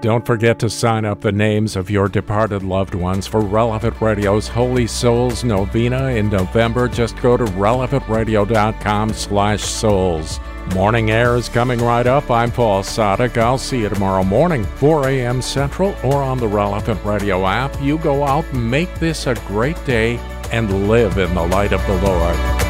Don't 0.00 0.24
forget 0.24 0.58
to 0.60 0.70
sign 0.70 1.04
up 1.04 1.20
the 1.20 1.30
names 1.30 1.76
of 1.76 1.90
your 1.90 2.08
departed 2.08 2.62
loved 2.62 2.94
ones 2.94 3.26
for 3.26 3.40
Relevant 3.40 4.00
Radio's 4.00 4.48
Holy 4.48 4.86
Souls 4.86 5.44
Novena 5.44 6.06
in 6.08 6.30
November. 6.30 6.88
Just 6.88 7.20
go 7.20 7.36
to 7.36 7.44
relevantradio.com 7.44 9.12
slash 9.12 9.62
souls. 9.62 10.40
Morning 10.74 11.10
Air 11.10 11.36
is 11.36 11.50
coming 11.50 11.80
right 11.80 12.06
up. 12.06 12.30
I'm 12.30 12.50
Paul 12.50 12.82
Sadek. 12.82 13.36
I'll 13.36 13.58
see 13.58 13.80
you 13.80 13.90
tomorrow 13.90 14.24
morning, 14.24 14.64
4 14.64 15.08
a.m. 15.08 15.42
Central, 15.42 15.94
or 16.02 16.22
on 16.22 16.38
the 16.38 16.48
Relevant 16.48 17.04
Radio 17.04 17.46
app. 17.46 17.78
You 17.82 17.98
go 17.98 18.24
out, 18.24 18.50
make 18.54 18.94
this 18.94 19.26
a 19.26 19.34
great 19.48 19.82
day, 19.84 20.16
and 20.50 20.88
live 20.88 21.18
in 21.18 21.34
the 21.34 21.46
light 21.46 21.72
of 21.74 21.86
the 21.86 22.00
Lord. 22.06 22.69